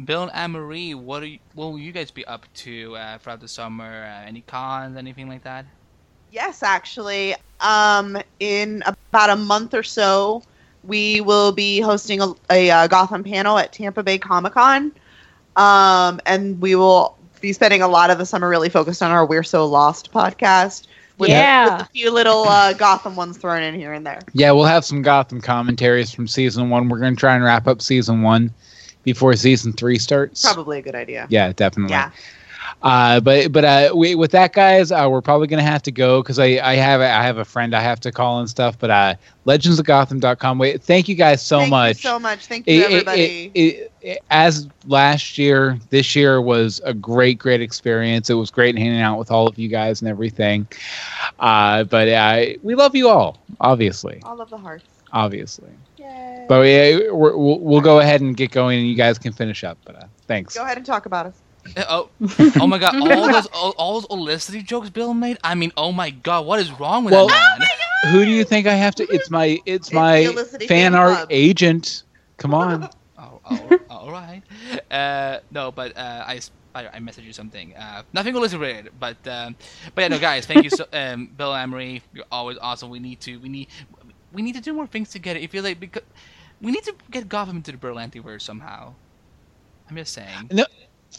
[0.05, 3.41] Bill and Anne-Marie, what, are you, what will you guys be up to uh, throughout
[3.41, 4.05] the summer?
[4.05, 5.65] Uh, any cons, anything like that?
[6.31, 7.35] Yes, actually.
[7.59, 10.43] Um, in about a month or so,
[10.85, 14.93] we will be hosting a, a uh, Gotham panel at Tampa Bay Comic Con.
[15.57, 19.25] Um, and we will be spending a lot of the summer really focused on our
[19.25, 20.87] We're So Lost podcast.
[21.17, 21.77] With, Yeah.
[21.77, 24.21] with a few little uh, Gotham ones thrown in here and there.
[24.33, 26.89] Yeah, we'll have some Gotham commentaries from season one.
[26.89, 28.51] We're going to try and wrap up season one
[29.03, 30.41] before season three starts.
[30.41, 31.27] Probably a good idea.
[31.29, 31.91] Yeah, definitely.
[31.93, 32.11] Yeah.
[32.81, 36.21] Uh, but but uh, we, with that, guys, uh, we're probably gonna have to go
[36.21, 38.77] because I, I have a, I have a friend I have to call and stuff.
[38.79, 39.15] But uh,
[39.45, 40.57] legendsofgotham.com.
[40.57, 41.97] Wait, thank you guys so Thank much.
[42.03, 42.45] You so much.
[42.47, 43.51] Thank you, It- everybody.
[43.53, 48.29] it- it- as last year, this year was a great, great experience.
[48.31, 50.67] It was great hanging out with all of you guys and everything.
[51.39, 54.85] Uh, but uh, we love you all, obviously, All of the hearts.
[55.13, 55.69] obviously.
[55.97, 56.45] Yay.
[56.49, 59.63] But we, we're, we'll, we'll go ahead and get going, and you guys can finish
[59.63, 59.77] up.
[59.85, 60.55] But uh, thanks.
[60.55, 61.35] Go ahead and talk about us.
[61.77, 62.09] Uh, Oh,
[62.59, 62.95] oh my god!
[62.99, 65.37] All those, all, all those Olicity jokes Bill made.
[65.43, 67.67] I mean, oh my god, what is wrong with Well- that man?
[68.13, 69.03] Who do you think I have to?
[69.13, 71.27] It's my it's It's my fan fan art club.
[71.31, 72.03] agent.
[72.37, 72.89] Come on.
[73.23, 74.41] Oh, oh, all right.
[74.89, 77.75] Uh, no, but uh, I, s- I, I messaged you something.
[77.75, 79.55] Uh, nothing Olicity related, but um,
[79.93, 82.01] but yeah, no, guys, thank you so, um, Bill Anne-Marie.
[82.15, 82.89] You're always awesome.
[82.89, 83.67] We need to, we need,
[84.33, 85.39] we need to do more things together.
[85.39, 86.01] If you like, because
[86.61, 88.93] we need to get Gotham into the Berlantiverse somehow.
[89.89, 90.49] I'm just saying.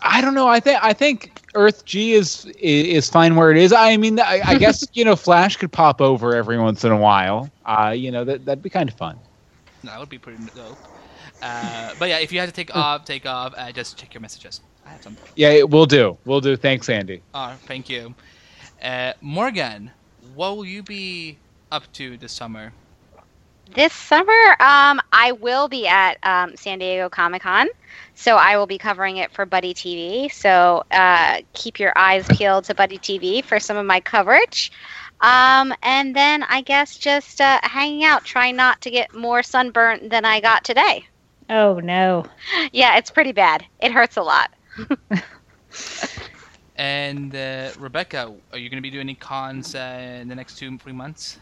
[0.01, 0.49] I don't know.
[0.49, 3.73] I think I think Earth G is is fine where it is.
[3.73, 6.97] I mean, I, I guess you know Flash could pop over every once in a
[6.97, 7.51] while.
[7.67, 9.19] Uh, you know that that'd be kind of fun.
[9.85, 10.79] That would be pretty dope.
[11.43, 13.53] Uh, but yeah, if you had to take off, take off.
[13.57, 14.61] Uh, just check your messages.
[14.87, 15.17] I have some.
[15.37, 16.17] Yeah, we'll do.
[16.25, 16.57] We'll do.
[16.57, 17.23] Thanks, Andy.
[17.35, 18.15] Oh, thank you.
[18.83, 19.91] Uh, Morgan,
[20.35, 21.39] what will you be
[21.71, 22.73] up to this summer?
[23.75, 27.69] This summer, um, I will be at um, San Diego Comic Con,
[28.15, 30.31] so I will be covering it for Buddy TV.
[30.31, 34.73] So uh, keep your eyes peeled to Buddy TV for some of my coverage.
[35.21, 40.11] Um, and then I guess just uh, hanging out, trying not to get more sunburnt
[40.11, 41.07] than I got today.
[41.49, 42.27] Oh no.
[42.73, 43.65] Yeah, it's pretty bad.
[43.81, 44.51] It hurts a lot.
[46.77, 50.57] And uh, Rebecca, are you going to be doing any cons uh, in the next
[50.57, 51.39] two, three months?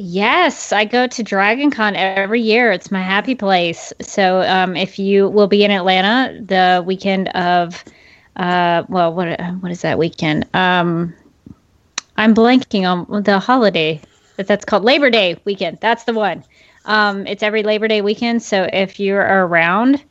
[0.00, 2.70] Yes, I go to Dragon Con every year.
[2.70, 3.92] It's my happy place.
[4.00, 7.82] So um, if you will be in Atlanta the weekend of,
[8.36, 10.46] uh, well, what what is that weekend?
[10.54, 11.14] Um,
[12.16, 14.00] I'm blanking on the holiday
[14.36, 15.78] that that's called Labor Day weekend.
[15.80, 16.44] That's the one.
[16.84, 20.02] Um, it's every Labor Day weekend, so if you're around,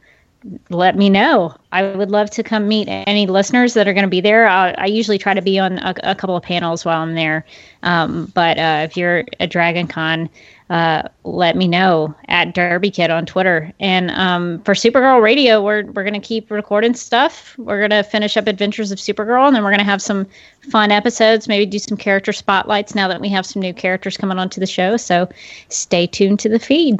[0.69, 1.55] let me know.
[1.72, 4.47] I would love to come meet any listeners that are going to be there.
[4.47, 7.45] I, I usually try to be on a, a, couple of panels while I'm there.
[7.84, 10.30] Um, but uh, if you're a Dragon Con,
[10.69, 13.72] uh, let me know at Derby Kid on Twitter.
[13.80, 17.57] And um, for Supergirl Radio, we're we're gonna keep recording stuff.
[17.57, 20.27] We're gonna finish up Adventures of Supergirl, and then we're gonna have some
[20.69, 21.47] fun episodes.
[21.47, 24.68] Maybe do some character spotlights now that we have some new characters coming onto the
[24.68, 24.97] show.
[24.97, 25.30] So
[25.69, 26.99] stay tuned to the feed.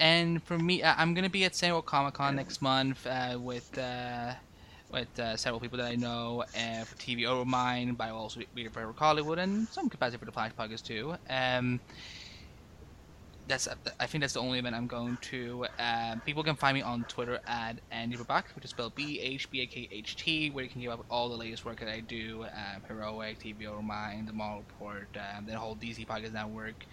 [0.00, 3.78] And for me, I'm gonna be at San Diego Comic Con next month uh, with.
[3.78, 4.34] Uh
[4.92, 9.38] with uh, several people that I know uh, for TVOvermind, I also read for Hollywood
[9.38, 11.14] and some capacity for the Flash podcast too.
[11.28, 11.78] Um,
[13.50, 13.68] that's
[13.98, 15.66] I think that's the only event I'm going to.
[15.78, 19.50] Uh, people can find me on Twitter at Andy Behbakht, which is spelled B H
[19.50, 21.80] B A K H T, where you can keep up with all the latest work
[21.80, 22.44] that I do.
[22.44, 26.86] Um, Heroic, TVOvermind, The Marvel Report, um, the whole DC Podcast Network.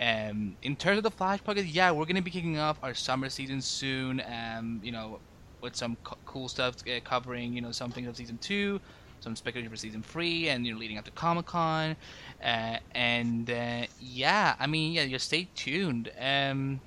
[0.00, 3.28] Um, in terms of the Flash Podcast, yeah, we're gonna be kicking off our summer
[3.28, 4.22] season soon.
[4.26, 5.20] Um, you know,
[5.60, 8.80] with some co- cool stuff uh, covering, you know, some things of season two,
[9.20, 11.96] some speculation for season three, and you know, leading up to Comic Con.
[12.42, 16.10] Uh, and uh, yeah, I mean, yeah, just stay tuned.
[16.18, 16.80] Um,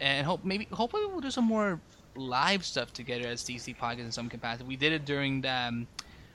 [0.00, 1.80] and hope maybe hopefully we'll do some more
[2.16, 4.64] live stuff together as DC podcast in some capacity.
[4.66, 5.86] We did it during the um,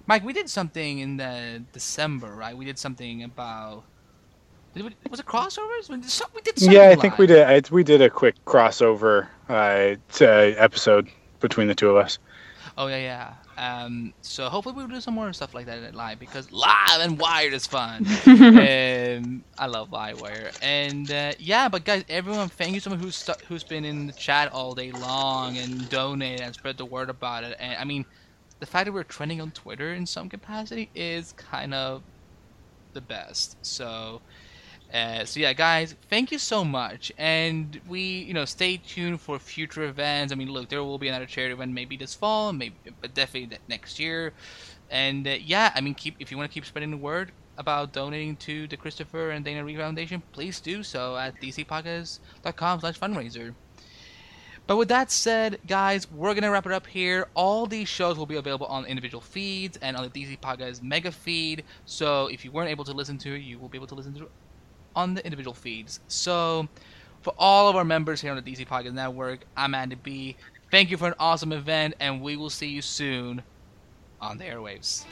[0.05, 0.23] Mike.
[0.23, 2.55] We did something in the December, right?
[2.55, 3.84] We did something about.
[4.84, 5.90] We, was it crossovers?
[5.90, 7.44] We did, yeah, I think we did.
[7.44, 11.10] I, we did a quick crossover uh, episode
[11.40, 12.20] between the two of us.
[12.78, 13.34] Oh yeah, yeah.
[13.58, 17.54] Um, so hopefully we'll do some more stuff like that live because live and wired
[17.54, 18.06] is fun.
[18.28, 20.52] um, I love live wire.
[20.62, 24.06] And uh, yeah, but guys, everyone, thank you so much who's stu- who's been in
[24.06, 27.58] the chat all day long and donated and spread the word about it.
[27.60, 28.06] And I mean,
[28.60, 32.04] the fact that we're trending on Twitter in some capacity is kind of
[32.94, 33.58] the best.
[33.66, 34.22] So
[34.93, 39.38] uh, so yeah, guys, thank you so much, and we, you know, stay tuned for
[39.38, 40.31] future events.
[40.31, 43.57] I mean, look, there will be another charity event maybe this fall, maybe, but definitely
[43.68, 44.31] next year.
[44.89, 47.91] And uh, yeah, I mean, keep if you want to keep spreading the word about
[47.91, 53.55] donating to the Christopher and Dana Reeve Foundation, please do so at dcpodcast.com/fundraiser.
[54.68, 57.27] But with that said, guys, we're gonna wrap it up here.
[57.34, 61.11] All these shows will be available on individual feeds and on the DC Podcast mega
[61.11, 61.65] feed.
[61.85, 64.14] So if you weren't able to listen to it, you will be able to listen
[64.14, 64.31] to it
[64.98, 65.99] on the individual feeds.
[66.07, 66.68] So,
[67.22, 70.36] for all of our members here on the DC Podcast Network, I'm Andy B.
[70.72, 73.44] Thank you for an awesome event, and we will see you soon
[74.19, 75.06] on the airwaves.